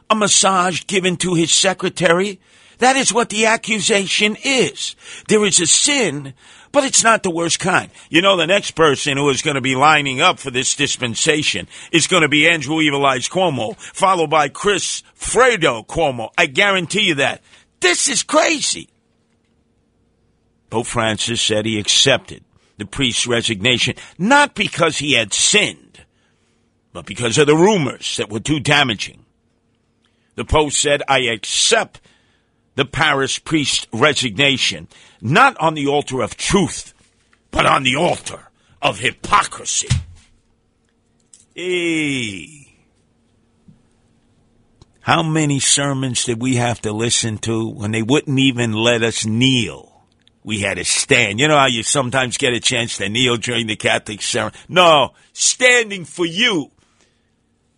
[0.10, 2.40] a massage given to his secretary.
[2.80, 4.96] That is what the accusation is.
[5.28, 6.34] There is a sin,
[6.72, 7.90] but it's not the worst kind.
[8.10, 11.68] You know, the next person who is going to be lining up for this dispensation
[11.92, 16.30] is going to be Andrew Evil Eyes Cuomo, followed by Chris Fredo Cuomo.
[16.38, 17.42] I guarantee you that.
[17.80, 18.90] This is crazy.
[20.70, 22.44] Pope Francis said he accepted
[22.78, 26.06] the priest's resignation, not because he had sinned,
[26.94, 29.26] but because of the rumors that were too damaging.
[30.36, 32.00] The Pope said, I accept
[32.80, 34.88] the Paris priest's resignation,
[35.20, 36.94] not on the altar of truth,
[37.52, 38.48] but on the altar
[38.82, 39.90] of hypocrisy.
[41.54, 42.78] Hey.
[45.02, 49.26] How many sermons did we have to listen to when they wouldn't even let us
[49.26, 50.06] kneel?
[50.46, 51.42] We had to stand.
[51.42, 54.56] You know how you sometimes get a chance to kneel during the Catholic ceremony?
[54.70, 56.72] No, standing for you.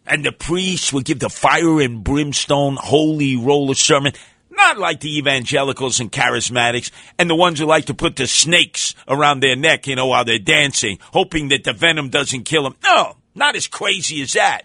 [0.06, 4.14] And the priest would give the fire and brimstone holy roller sermon,
[4.52, 8.94] not like the evangelicals and charismatics and the ones who like to put the snakes
[9.08, 12.76] around their neck, you know, while they're dancing, hoping that the venom doesn't kill them.
[12.84, 14.64] No, not as crazy as that.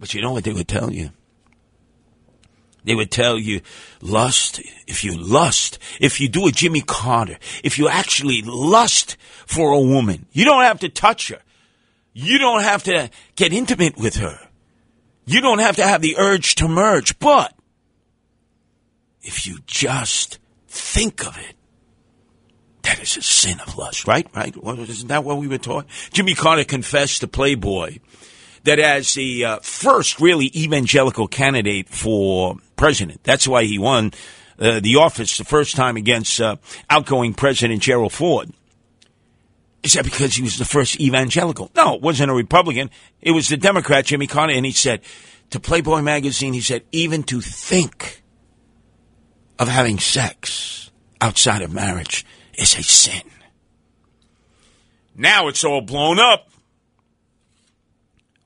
[0.00, 1.10] But you know what they would tell you?
[2.84, 3.60] They would tell you,
[4.00, 9.72] lust, if you lust, if you do a Jimmy Carter, if you actually lust for
[9.72, 11.40] a woman, you don't have to touch her.
[12.14, 14.38] You don't have to get intimate with her.
[15.26, 17.18] You don't have to have the urge to merge.
[17.18, 17.52] But
[19.28, 21.54] if you just think of it,
[22.82, 24.26] that is a sin of lust, right?
[24.34, 24.56] Right?
[24.56, 25.86] Isn't that what we were taught?
[26.12, 27.98] Jimmy Carter confessed to Playboy
[28.64, 34.12] that as the uh, first really evangelical candidate for president, that's why he won
[34.58, 36.56] uh, the office the first time against uh,
[36.88, 38.50] outgoing President Gerald Ford.
[39.82, 41.70] Is that because he was the first evangelical?
[41.76, 42.90] No, it wasn't a Republican.
[43.20, 45.02] It was the Democrat, Jimmy Carter, and he said
[45.50, 48.22] to Playboy magazine, he said, even to think
[49.58, 53.22] of having sex outside of marriage is a sin.
[55.16, 56.48] Now it's all blown up.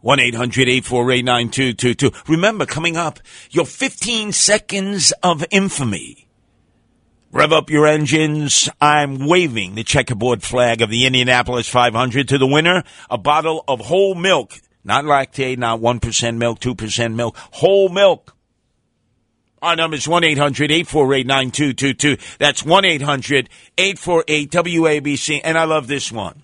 [0.01, 2.33] 1 800 848 9222.
[2.33, 6.27] Remember, coming up, your 15 seconds of infamy.
[7.31, 8.69] Rev up your engines.
[8.81, 12.83] I'm waving the checkerboard flag of the Indianapolis 500 to the winner.
[13.09, 14.61] A bottle of whole milk.
[14.85, 17.37] Not lactate, not 1% milk, 2% milk.
[17.53, 18.37] Whole milk.
[19.63, 22.37] Our number is 1 800 848 9222.
[22.39, 25.41] That's 1 800 848 WABC.
[25.45, 26.43] And I love this one.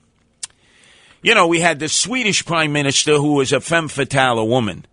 [1.20, 4.86] You know, we had the Swedish prime minister who was a femme fatale, a woman.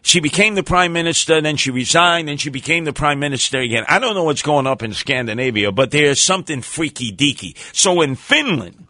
[0.00, 3.84] She became the prime minister, then she resigned, then she became the prime minister again.
[3.88, 7.56] I don't know what's going up in Scandinavia, but there's something freaky deaky.
[7.74, 8.86] So in Finland,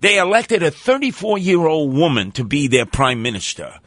[0.00, 3.78] they elected a 34 year old woman to be their prime minister.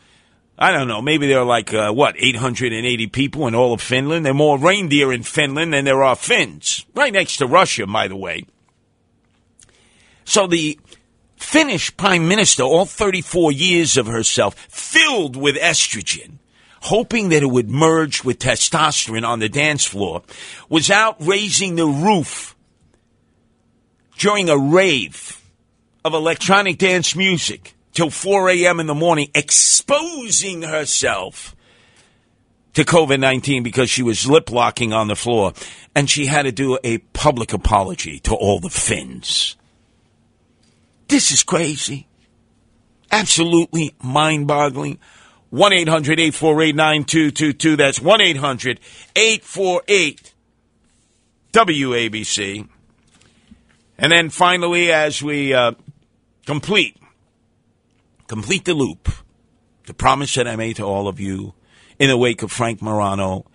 [0.62, 1.02] I don't know.
[1.02, 4.26] Maybe there are like, uh, what, 880 people in all of Finland?
[4.26, 6.86] There are more reindeer in Finland than there are Finns.
[6.94, 8.44] Right next to Russia, by the way.
[10.26, 10.78] So the
[11.38, 16.40] Finnish prime minister, all 34 years of herself, filled with estrogen,
[16.82, 20.24] hoping that it would merge with testosterone on the dance floor,
[20.68, 22.54] was out raising the roof
[24.18, 25.42] during a rave
[26.04, 28.80] of electronic dance music till 4 a.m.
[28.80, 31.54] in the morning, exposing herself
[32.74, 35.52] to COVID 19 because she was lip locking on the floor.
[35.94, 39.58] And she had to do a public apology to all the Finns.
[41.10, 42.08] This is crazy.
[43.12, 44.98] Absolutely mind boggling.
[45.50, 47.76] 1 800 848 9222.
[47.76, 48.80] That's 1 800
[49.14, 50.34] 848
[51.52, 52.70] WABC.
[53.98, 55.74] And then finally, as we uh,
[56.46, 56.96] complete
[58.30, 59.10] complete the loop,
[59.88, 61.56] the promise that I made to all of you
[61.98, 63.46] in the wake of Frank Morano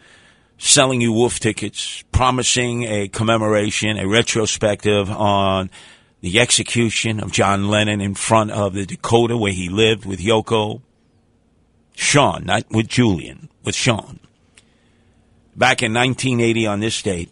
[0.59, 5.71] selling you wolf tickets, promising a commemoration, a retrospective on
[6.23, 10.83] the execution of John Lennon in front of the Dakota where he lived with Yoko.
[11.95, 14.19] Sean, not with Julian, with Sean.
[15.55, 17.31] Back in 1980 on this date,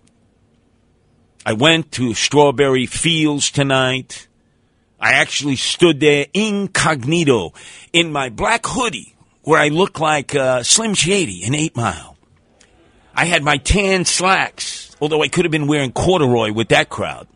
[1.44, 4.28] I went to Strawberry Fields tonight.
[5.02, 7.52] I actually stood there incognito
[7.92, 12.16] in my black hoodie where I looked like uh, Slim Shady in 8 Mile.
[13.12, 17.26] I had my tan slacks, although I could have been wearing corduroy with that crowd.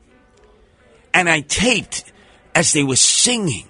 [1.12, 2.04] And I taped
[2.54, 3.66] as they were singing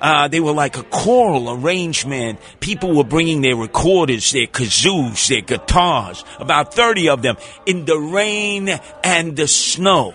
[0.00, 2.40] Uh, they were like a choral arrangement.
[2.60, 7.36] People were bringing their recorders, their kazoos, their guitars, about 30 of them,
[7.66, 10.14] in the rain and the snow.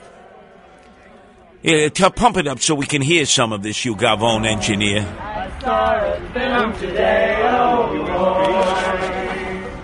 [1.66, 5.02] Yeah, t- pump it up so we can hear some of this, you Gavone engineer.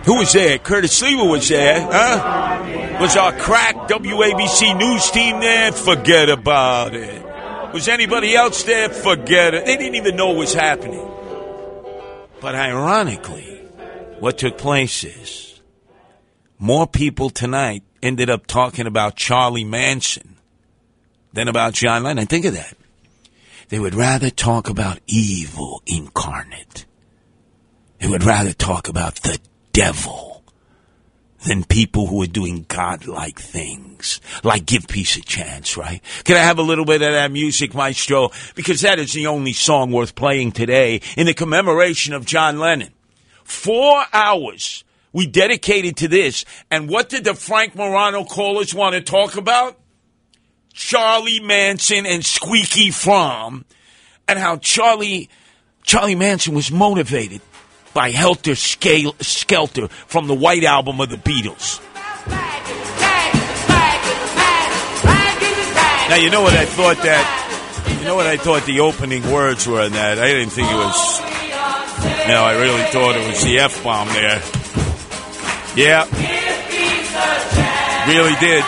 [0.05, 0.59] Who was there?
[0.59, 2.99] Curtis Sliwa was there, huh?
[3.01, 5.71] Was our crack WABC news team there?
[5.71, 7.25] Forget about it.
[7.73, 8.89] Was anybody else there?
[8.89, 9.65] Forget it.
[9.65, 11.09] They didn't even know what was happening.
[12.39, 13.57] But ironically,
[14.19, 15.59] what took place is
[16.59, 20.37] more people tonight ended up talking about Charlie Manson
[21.33, 22.27] than about John Lennon.
[22.27, 22.75] Think of that.
[23.69, 26.85] They would rather talk about evil incarnate.
[27.99, 29.39] They would rather talk about the
[29.71, 30.43] devil
[31.45, 36.01] than people who are doing godlike things, like give peace a chance, right?
[36.23, 38.29] Can I have a little bit of that music, maestro?
[38.55, 42.93] Because that is the only song worth playing today in the commemoration of John Lennon.
[43.43, 46.45] Four hours we dedicated to this.
[46.69, 49.77] And what did the Frank Morano callers want to talk about?
[50.73, 53.63] Charlie Manson and Squeaky Fromme,
[54.27, 55.29] and how Charlie
[55.83, 57.41] Charlie Manson was motivated
[57.93, 61.81] by Helter Skelter from the White Album of the Beatles.
[66.09, 69.67] Now you know what I thought that you know what I thought the opening words
[69.67, 70.19] were in that.
[70.19, 71.31] I didn't think it was
[72.31, 74.41] know, I really thought it was the F bomb there.
[75.75, 76.07] Yeah.
[78.07, 78.63] Really did.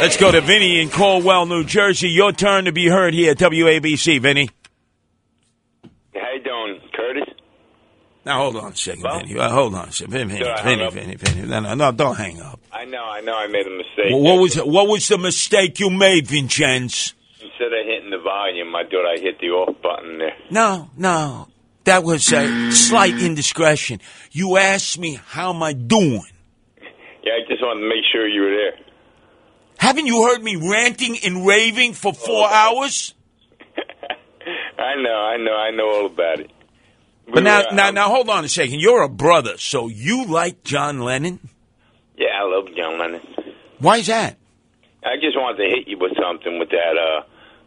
[0.00, 2.08] Let's go to Vinny in Caldwell, New Jersey.
[2.08, 4.48] Your turn to be heard here at WABC, Vinny.
[6.14, 7.28] How you doing, Curtis?
[8.24, 9.38] Now hold on a second, Vinny.
[9.38, 10.90] Uh, hold on a second, Vinny, Vinny, Vinny.
[10.90, 11.46] Vinny, Vinny.
[11.46, 12.60] No, no, no, don't hang up.
[12.72, 14.10] I know, I know, I made a mistake.
[14.10, 17.12] Well, what was what was the mistake you made, Vincenz?
[17.42, 20.34] Instead of hitting the volume, I thought I hit the off button there.
[20.50, 21.48] No, no,
[21.84, 24.00] that was a slight indiscretion.
[24.32, 26.22] You asked me how am I doing.
[27.22, 28.79] Yeah, I just wanted to make sure you were there.
[29.80, 33.14] Haven't you heard me ranting and raving for four hours?
[34.78, 36.50] I know, I know, I know all about it.
[37.32, 38.80] But now, were, now, um, now, hold on a second.
[38.80, 41.48] You're a brother, so you like John Lennon?
[42.18, 43.22] Yeah, I love John Lennon.
[43.78, 44.36] Why is that?
[45.02, 46.98] I just wanted to hit you with something with that.
[46.98, 47.22] Uh,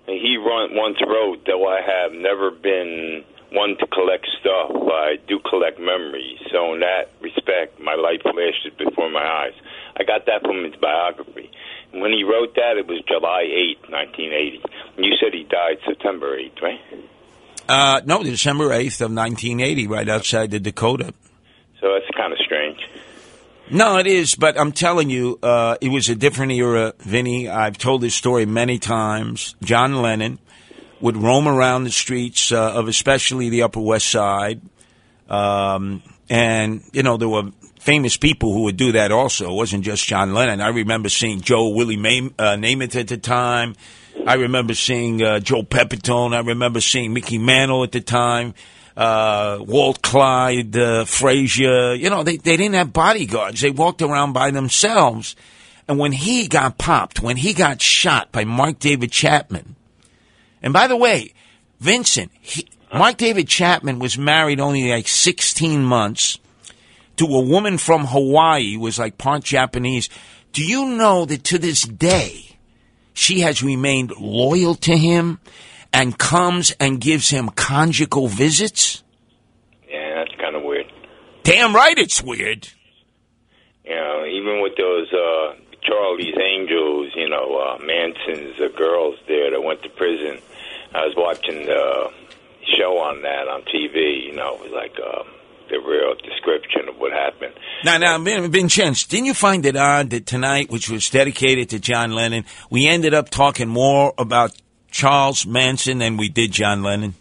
[0.06, 5.16] he run, once wrote, though I have never been one to collect stuff, but I
[5.28, 6.38] do collect memories.
[6.52, 9.54] So in that respect, my life flashes before my eyes.
[9.98, 11.50] I got that from his biography.
[11.94, 14.64] When he wrote that, it was July 8th, 1980.
[14.98, 16.80] And you said he died September 8th, right?
[17.70, 21.14] Uh, no, December 8th of 1980, right outside the Dakota.
[21.80, 22.80] So that's kind of strange.
[23.70, 27.48] No, it is, but I'm telling you, uh, it was a different era, Vinny.
[27.48, 29.56] I've told this story many times.
[29.64, 30.40] John Lennon
[31.00, 34.62] would roam around the streets uh, of especially the Upper West Side.
[35.30, 37.52] Um, and, you know, there were
[37.84, 39.52] famous people who would do that also.
[39.52, 40.62] It wasn't just John Lennon.
[40.62, 43.76] I remember seeing Joe Willie May- uh, Namath at the time.
[44.26, 46.34] I remember seeing uh, Joe Pepitone.
[46.34, 48.54] I remember seeing Mickey Mantle at the time.
[48.96, 51.94] Uh, Walt Clyde, uh, Frazier.
[51.96, 53.60] You know, they, they didn't have bodyguards.
[53.60, 55.36] They walked around by themselves.
[55.86, 59.76] And when he got popped, when he got shot by Mark David Chapman,
[60.62, 61.34] and by the way,
[61.82, 66.38] Vincent, he, Mark David Chapman was married only like 16 months
[67.18, 70.10] to a woman from Hawaii who was like part Japanese.
[70.52, 72.58] Do you know that to this day,
[73.14, 75.40] she has remained loyal to him
[75.92, 79.04] and comes and gives him conjugal visits?
[79.90, 80.92] Yeah, that's kind of weird.
[81.44, 82.70] Damn right it's weird.
[83.84, 89.52] You know, even with those uh, Charlie's Angels, you know, uh, Manson's uh, girls there
[89.52, 90.40] that went to prison.
[90.96, 92.12] I was watching the
[92.78, 94.26] show on that on TV.
[94.26, 95.24] You know, it was like uh,
[95.74, 97.54] the real description of what happened.
[97.84, 101.80] Now, now, Vin- Vincenz, didn't you find it odd that tonight, which was dedicated to
[101.80, 104.52] John Lennon, we ended up talking more about
[104.92, 107.16] Charles Manson than we did John Lennon?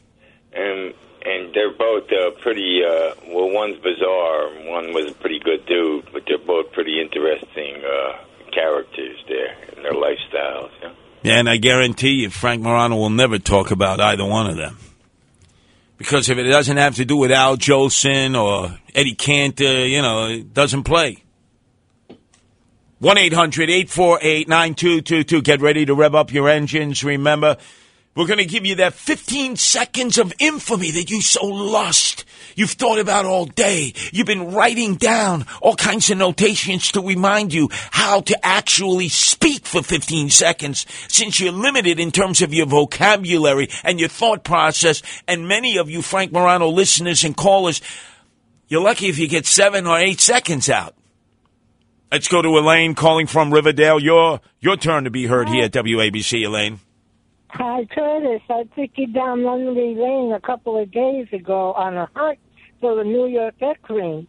[0.55, 2.83] and and they're both uh, pretty.
[2.85, 7.83] Uh, well, one's bizarre, one was a pretty good dude, but they're both pretty interesting
[7.85, 8.19] uh,
[8.53, 10.71] characters there in their lifestyles.
[10.83, 10.93] Yeah.
[11.25, 14.77] And I guarantee you, Frank Morano will never talk about either one of them.
[16.03, 20.27] Because if it doesn't have to do with Al Jolson or Eddie Cantor, you know,
[20.27, 21.23] it doesn't play.
[22.99, 25.43] 1 800 848 9222.
[25.43, 27.05] Get ready to rev up your engines.
[27.05, 27.57] Remember,
[28.15, 32.25] We're going to give you that 15 seconds of infamy that you so lust.
[32.55, 33.93] You've thought about all day.
[34.13, 39.67] You've been writing down all kinds of notations to remind you how to actually speak
[39.67, 45.03] for 15 seconds since you're limited in terms of your vocabulary and your thought process.
[45.27, 47.81] And many of you Frank Morano listeners and callers,
[48.69, 50.95] you're lucky if you get seven or eight seconds out.
[52.11, 53.99] Let's go to Elaine calling from Riverdale.
[53.99, 56.81] Your, your turn to be heard here at WABC, Elaine.
[57.55, 58.41] Hi, Curtis.
[58.49, 62.39] I took you down Lundy Lane a couple of days ago on a hunt
[62.81, 64.27] for the New York egg cream.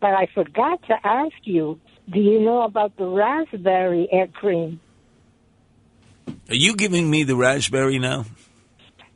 [0.00, 1.78] But I forgot to ask you,
[2.12, 4.80] do you know about the raspberry egg cream?
[6.48, 8.24] Are you giving me the raspberry now?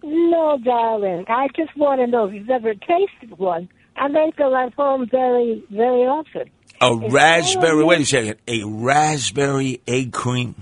[0.05, 1.25] No, darling.
[1.29, 3.69] I just want to know if you've ever tasted one.
[3.97, 6.51] I make them at home very, very often.
[6.81, 8.37] A raspberry, wait a second.
[8.47, 10.55] A raspberry egg cream?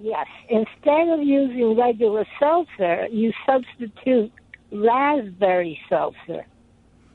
[0.00, 0.26] Yes.
[0.48, 4.32] Instead of using regular seltzer, you substitute
[4.70, 6.46] raspberry seltzer.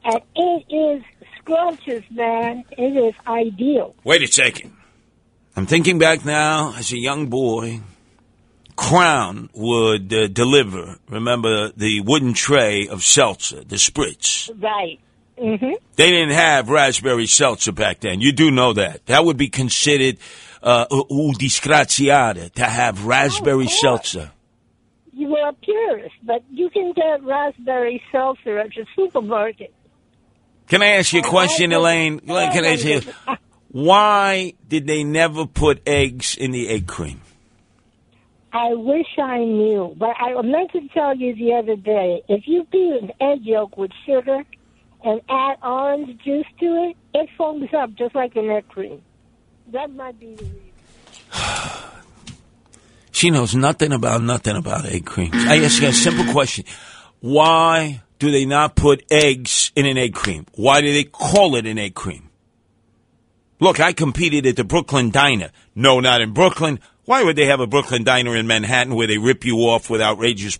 [0.03, 1.03] And it is
[1.37, 2.65] scrumptious, man.
[2.71, 3.95] It is ideal.
[4.03, 4.73] Wait a second.
[5.55, 7.81] I'm thinking back now as a young boy.
[8.75, 14.49] Crown would uh, deliver, remember, the wooden tray of seltzer, the spritz.
[14.61, 14.99] Right.
[15.37, 15.73] Mm-hmm.
[15.95, 18.19] They didn't have raspberry seltzer back then.
[18.19, 19.05] You do know that.
[19.05, 20.17] That would be considered
[20.63, 24.31] uh, u disgraziata to have raspberry seltzer.
[25.11, 29.73] You are a purist, but you can get raspberry seltzer at your supermarket.
[30.67, 32.19] Can I ask you a question, Elaine?
[32.19, 33.01] Can I ask you,
[33.67, 37.21] why did they never put eggs in the egg cream?
[38.53, 42.65] I wish I knew, but I meant to tell you the other day, if you
[42.71, 44.43] beat an egg yolk with sugar
[45.03, 49.01] and add orange juice to it, it foams up just like an egg cream.
[49.73, 50.71] That might be the reason.
[53.11, 55.35] She knows nothing about nothing about egg creams.
[55.35, 56.65] I ask you a simple question.
[57.21, 60.47] Why do they not put eggs in an egg cream?
[60.55, 62.29] Why do they call it an egg cream?
[63.59, 65.51] Look, I competed at the Brooklyn Diner.
[65.73, 66.79] No, not in Brooklyn.
[67.05, 70.01] Why would they have a Brooklyn Diner in Manhattan where they rip you off with
[70.01, 70.57] outrageous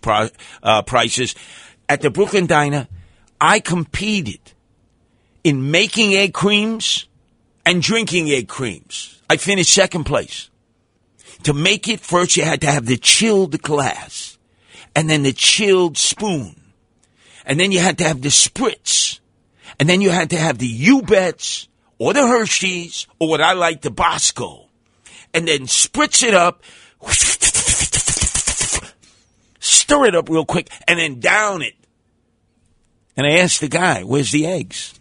[0.62, 1.34] uh, prices?
[1.88, 2.88] At the Brooklyn Diner,
[3.40, 4.52] I competed
[5.42, 7.08] in making egg creams
[7.66, 9.22] and drinking egg creams.
[9.28, 10.50] I finished second place.
[11.44, 14.38] To make it, first you had to have the chilled glass,
[14.94, 16.60] and then the chilled spoon,
[17.44, 19.20] and then you had to have the spritz,
[19.78, 21.68] and then you had to have the U-Bets,
[21.98, 24.68] or the Hershey's, or what I like, the Bosco,
[25.32, 26.62] and then spritz it up,
[29.60, 31.74] stir it up real quick, and then down it.
[33.16, 34.98] And I asked the guy, where's the eggs?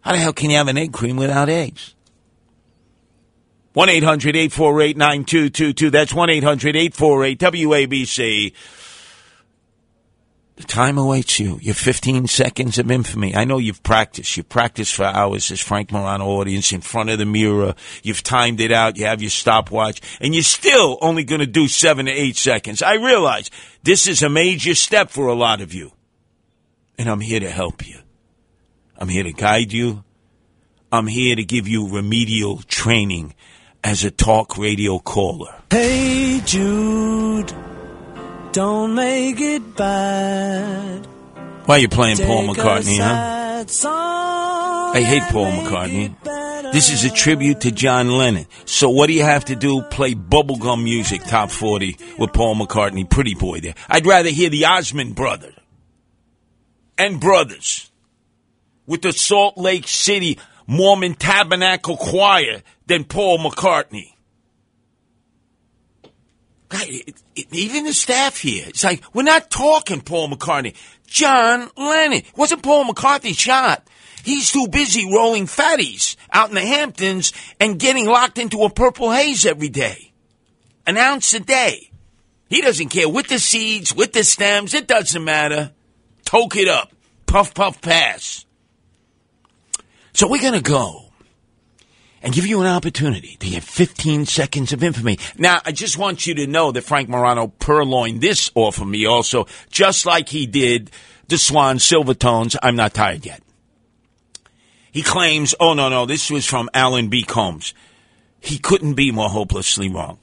[0.00, 1.94] How the hell can you have an egg cream without eggs?
[3.74, 5.90] 1 800 848 9222.
[5.90, 8.52] That's 1 800 848 WABC.
[10.56, 11.60] The time awaits you.
[11.62, 13.36] Your 15 seconds of infamy.
[13.36, 14.36] I know you've practiced.
[14.36, 17.76] You've practiced for hours as Frank Morano audience in front of the mirror.
[18.02, 18.96] You've timed it out.
[18.96, 20.00] You have your stopwatch.
[20.20, 22.82] And you're still only going to do seven to eight seconds.
[22.82, 23.52] I realize
[23.84, 25.92] this is a major step for a lot of you.
[26.98, 28.00] And I'm here to help you.
[28.96, 30.02] I'm here to guide you.
[30.90, 33.34] I'm here to give you remedial training
[33.88, 35.54] as a talk radio caller.
[35.70, 37.50] Hey Jude,
[38.52, 41.06] don't make it bad.
[41.64, 43.64] Why are you playing Paul Take a McCartney, huh?
[44.94, 46.14] I hate Paul McCartney.
[46.70, 48.44] This is a tribute to John Lennon.
[48.66, 49.80] So what do you have to do?
[49.80, 53.74] Play bubblegum music, top 40 with Paul McCartney, pretty boy there.
[53.88, 55.54] I'd rather hear the Osmond brothers
[56.98, 57.90] and brothers
[58.86, 64.12] with the Salt Lake City Mormon Tabernacle Choir than Paul McCartney.
[66.68, 70.74] God, it- it- even the staff here, it's like, we're not talking Paul McCartney.
[71.06, 72.22] John Lennon.
[72.36, 73.88] Wasn't Paul McCartney shot?
[74.22, 79.10] He's too busy rolling fatties out in the Hamptons and getting locked into a purple
[79.10, 80.12] haze every day.
[80.86, 81.90] An ounce a day.
[82.50, 85.72] He doesn't care with the seeds, with the stems, it doesn't matter.
[86.26, 86.92] Toke it up.
[87.24, 88.44] Puff, puff, pass.
[90.18, 91.12] So we're going to go
[92.24, 95.16] and give you an opportunity to get 15 seconds of infamy.
[95.36, 99.06] Now, I just want you to know that Frank Morano purloined this off of me
[99.06, 100.90] also, just like he did
[101.28, 102.56] the Swan Silvertones.
[102.60, 103.44] I'm not tired yet.
[104.90, 107.22] He claims, oh, no, no, this was from Alan B.
[107.22, 107.72] Combs.
[108.40, 110.18] He couldn't be more hopelessly wrong.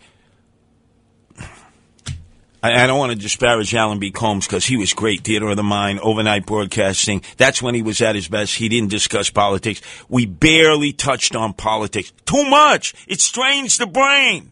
[2.65, 4.09] I, I don't want to disparage Alan B.
[4.09, 7.21] Combs because he was great, theater of the mind, overnight broadcasting.
[7.37, 8.55] That's when he was at his best.
[8.55, 9.81] He didn't discuss politics.
[10.09, 12.11] We barely touched on politics.
[12.25, 12.95] Too much.
[13.07, 14.51] It strains the brain.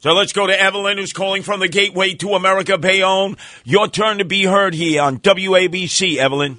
[0.00, 3.36] So let's go to Evelyn, who's calling from the Gateway to America, Bayonne.
[3.64, 6.58] Your turn to be heard here on WABC, Evelyn.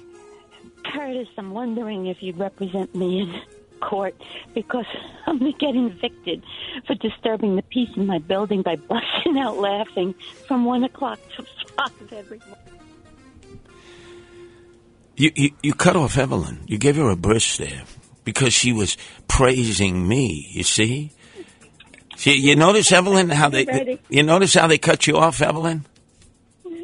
[0.90, 3.42] Curtis, I'm wondering if you'd represent me in
[3.80, 4.14] court
[4.54, 4.86] because
[5.26, 6.42] I'm going to get evicted
[6.86, 10.14] for disturbing the peace in my building by busting out laughing
[10.46, 11.44] from one o'clock to
[11.76, 12.80] five every morning.
[15.16, 16.60] You, you, you cut off Evelyn.
[16.66, 17.82] You gave her a burst there
[18.24, 21.10] because she was praising me, you see?
[22.16, 24.00] See, you notice, Evelyn, how they, Ready.
[24.08, 25.86] you notice how they cut you off, Evelyn?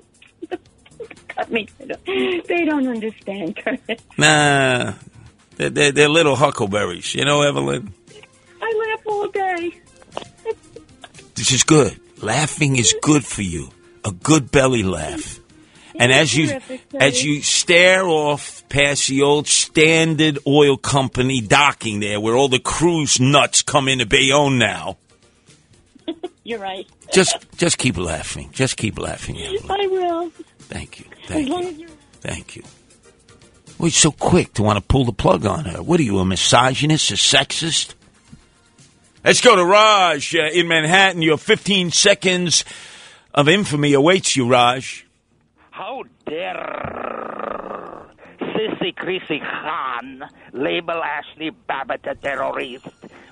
[1.29, 1.69] Cut me.
[2.07, 3.61] They don't, understand.
[4.19, 4.95] Nah,
[5.57, 7.93] they're, they're, they're little huckleberries, you know, Evelyn?
[8.63, 9.81] I laugh all day.
[11.35, 11.99] This is good.
[12.23, 13.71] Laughing is good for you.
[14.05, 15.41] A good belly laugh.
[15.97, 16.61] And as you
[16.99, 22.59] as you stare off past the old Standard Oil Company docking there, where all the
[22.59, 24.97] cruise nuts come into Bayonne now,
[26.45, 26.87] You're right.
[27.13, 28.51] just just keep laughing.
[28.53, 29.39] Just keep laughing.
[29.41, 29.71] Evelyn.
[29.71, 30.31] I will.
[30.59, 31.07] Thank you.
[31.23, 31.69] As Thank long you.
[31.69, 31.91] as you're.
[32.21, 32.63] Thank you.
[33.79, 35.83] Well, you're so quick to want to pull the plug on her.
[35.83, 37.95] What are you, a misogynist, a sexist?
[39.25, 41.23] Let's go to Raj uh, in Manhattan.
[41.23, 42.65] Your 15 seconds
[43.35, 45.07] of infamy awaits you, Raj.
[45.71, 48.07] How dare
[48.39, 52.87] Sissy Chrissy Khan label Ashli Babbitt a terrorist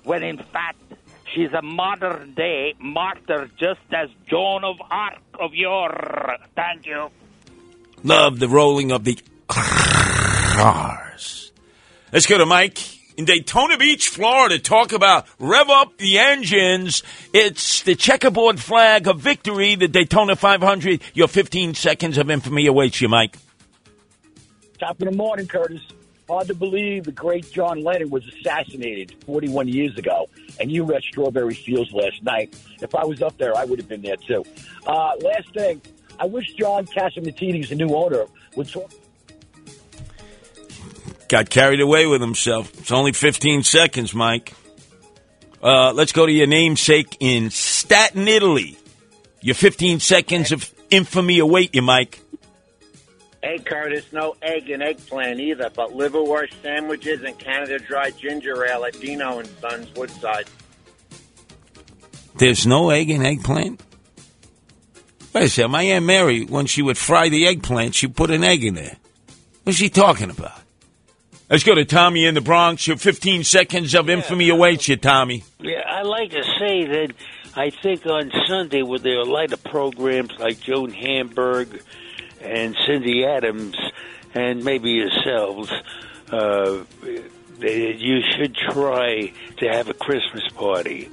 [0.04, 0.78] when in fact
[1.32, 6.38] she's a modern day martyr just as Joan of Arc of yore.
[6.56, 7.10] Thank you.
[8.02, 9.18] Love the rolling of the
[10.52, 11.50] cars.
[12.12, 12.78] Let's go to Mike
[13.16, 14.58] in Daytona Beach, Florida.
[14.58, 17.02] Talk about rev up the engines.
[17.32, 21.00] It's the checkerboard flag of victory, the Daytona 500.
[21.14, 23.39] Your 15 seconds of infamy awaits you, Mike.
[24.78, 25.81] Top of the morning, Curtis.
[26.28, 30.28] Hard to believe the great John Lennon was assassinated 41 years ago,
[30.60, 32.55] and you were at Strawberry Fields last night.
[32.81, 34.44] If I was up there, I would have been there too.
[34.86, 35.81] Uh, last thing,
[36.20, 38.90] I wish John Catsimatidis the new owner would talk.
[41.32, 42.78] Got carried away with himself.
[42.78, 44.52] It's only 15 seconds, Mike.
[45.62, 48.76] Uh, let's go to your namesake in Staten, Italy.
[49.40, 52.20] Your 15 seconds of infamy await you, Mike.
[53.42, 58.84] Hey, Curtis, no egg and eggplant either, but liverwurst sandwiches and Canada Dry ginger ale
[58.84, 60.50] at Dino and Sons Woodside.
[62.36, 63.80] There's no egg and eggplant?
[65.32, 65.70] Wait a second.
[65.70, 68.98] My Aunt Mary, when she would fry the eggplant, she put an egg in there.
[69.62, 70.61] What's she talking about?
[71.52, 72.86] Let's go to Tommy in the Bronx.
[72.86, 75.44] Your 15 seconds of infamy awaits you, Tommy.
[75.60, 77.12] Yeah, I like to say that
[77.55, 81.82] I think on Sunday with their lighter programs like Joan Hamburg
[82.40, 83.76] and Cindy Adams
[84.32, 85.70] and maybe yourselves,
[86.31, 91.10] uh, that you should try to have a Christmas party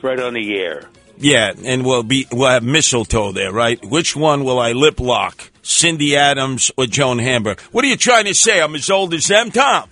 [0.00, 0.88] right on the air.
[1.22, 3.82] Yeah, and we'll be we'll have mistletoe there, right?
[3.84, 5.52] Which one will I lip lock?
[5.62, 7.60] Cindy Adams or Joan Hamburg?
[7.70, 8.60] What are you trying to say?
[8.60, 9.88] I'm as old as them, Tom.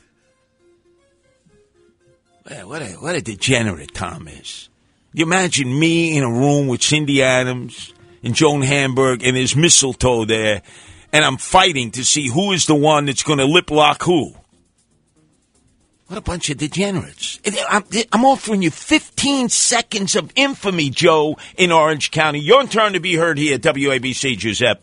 [2.48, 4.68] Man, what a what a degenerate Tom is.
[5.12, 7.94] You imagine me in a room with Cindy Adams
[8.24, 10.62] and Joan Hamburg and there's mistletoe there,
[11.12, 14.34] and I'm fighting to see who is the one that's going to lip lock who.
[16.10, 17.38] What a bunch of degenerates.
[17.68, 22.40] I'm, I'm offering you 15 seconds of infamy, Joe, in Orange County.
[22.40, 24.80] Your turn to be heard here at WABC, Giuseppe.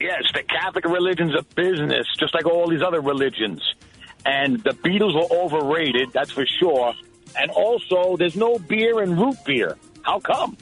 [0.00, 3.62] Yes, the Catholic religion's a business, just like all these other religions.
[4.26, 6.92] And the Beatles were overrated, that's for sure.
[7.38, 9.76] And also, there's no beer in root beer.
[10.02, 10.56] How come?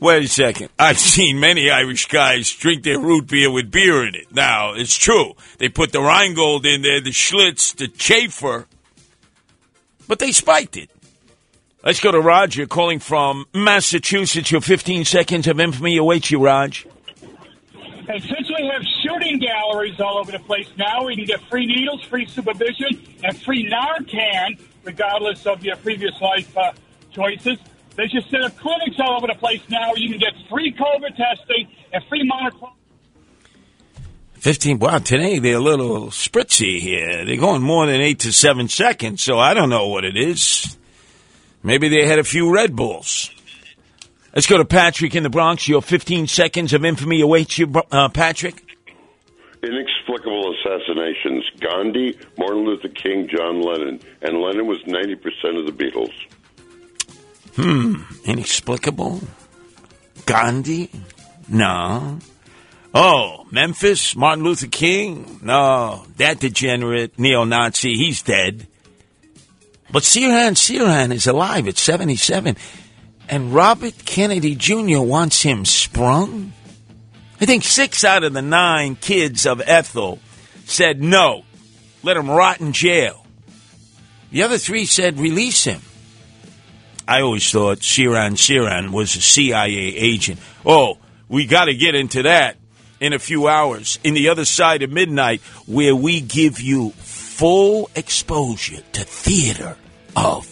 [0.00, 0.70] Wait a second.
[0.76, 4.34] I've seen many Irish guys drink their root beer with beer in it.
[4.34, 5.34] Now, it's true.
[5.58, 8.66] They put the Rheingold in there, the Schlitz, the Schaefer,
[10.12, 10.90] but they spiked it.
[11.82, 14.50] Let's go to Roger calling from Massachusetts.
[14.50, 16.86] Your 15 seconds of infamy awaits you, Raj.
[18.10, 21.64] And since we have shooting galleries all over the place now, we can get free
[21.64, 26.72] needles, free supervision, and free Narcan, regardless of your previous life uh,
[27.10, 27.56] choices.
[27.96, 29.94] They just set up clinics all over the place now.
[29.94, 32.74] You can get free COVID testing and free monoclonal.
[34.42, 34.80] 15.
[34.80, 37.24] Wow, today they're a little spritzy here.
[37.24, 40.76] They're going more than eight to seven seconds, so I don't know what it is.
[41.62, 43.30] Maybe they had a few Red Bulls.
[44.34, 45.68] Let's go to Patrick in the Bronx.
[45.68, 48.76] Your 15 seconds of infamy awaits you, uh, Patrick.
[49.62, 51.44] Inexplicable assassinations.
[51.60, 54.00] Gandhi, Martin Luther King, John Lennon.
[54.22, 56.12] And Lennon was 90% of the Beatles.
[57.54, 59.20] Hmm, inexplicable.
[60.26, 60.90] Gandhi?
[61.48, 62.18] No.
[62.94, 64.14] Oh, Memphis?
[64.14, 65.40] Martin Luther King?
[65.42, 68.66] No, that degenerate neo-Nazi, he's dead.
[69.90, 72.56] But Sirhan Sirhan is alive at 77.
[73.28, 75.00] And Robert Kennedy Jr.
[75.00, 76.52] wants him sprung?
[77.40, 80.18] I think six out of the nine kids of Ethel
[80.64, 81.44] said no,
[82.02, 83.26] let him rot in jail.
[84.30, 85.80] The other three said release him.
[87.08, 90.40] I always thought Sirhan Sirhan was a CIA agent.
[90.64, 90.98] Oh,
[91.28, 92.56] we got to get into that
[93.02, 93.98] in a few hours.
[94.04, 99.76] In the other side of midnight, where we give you full exposure to theater
[100.14, 100.51] of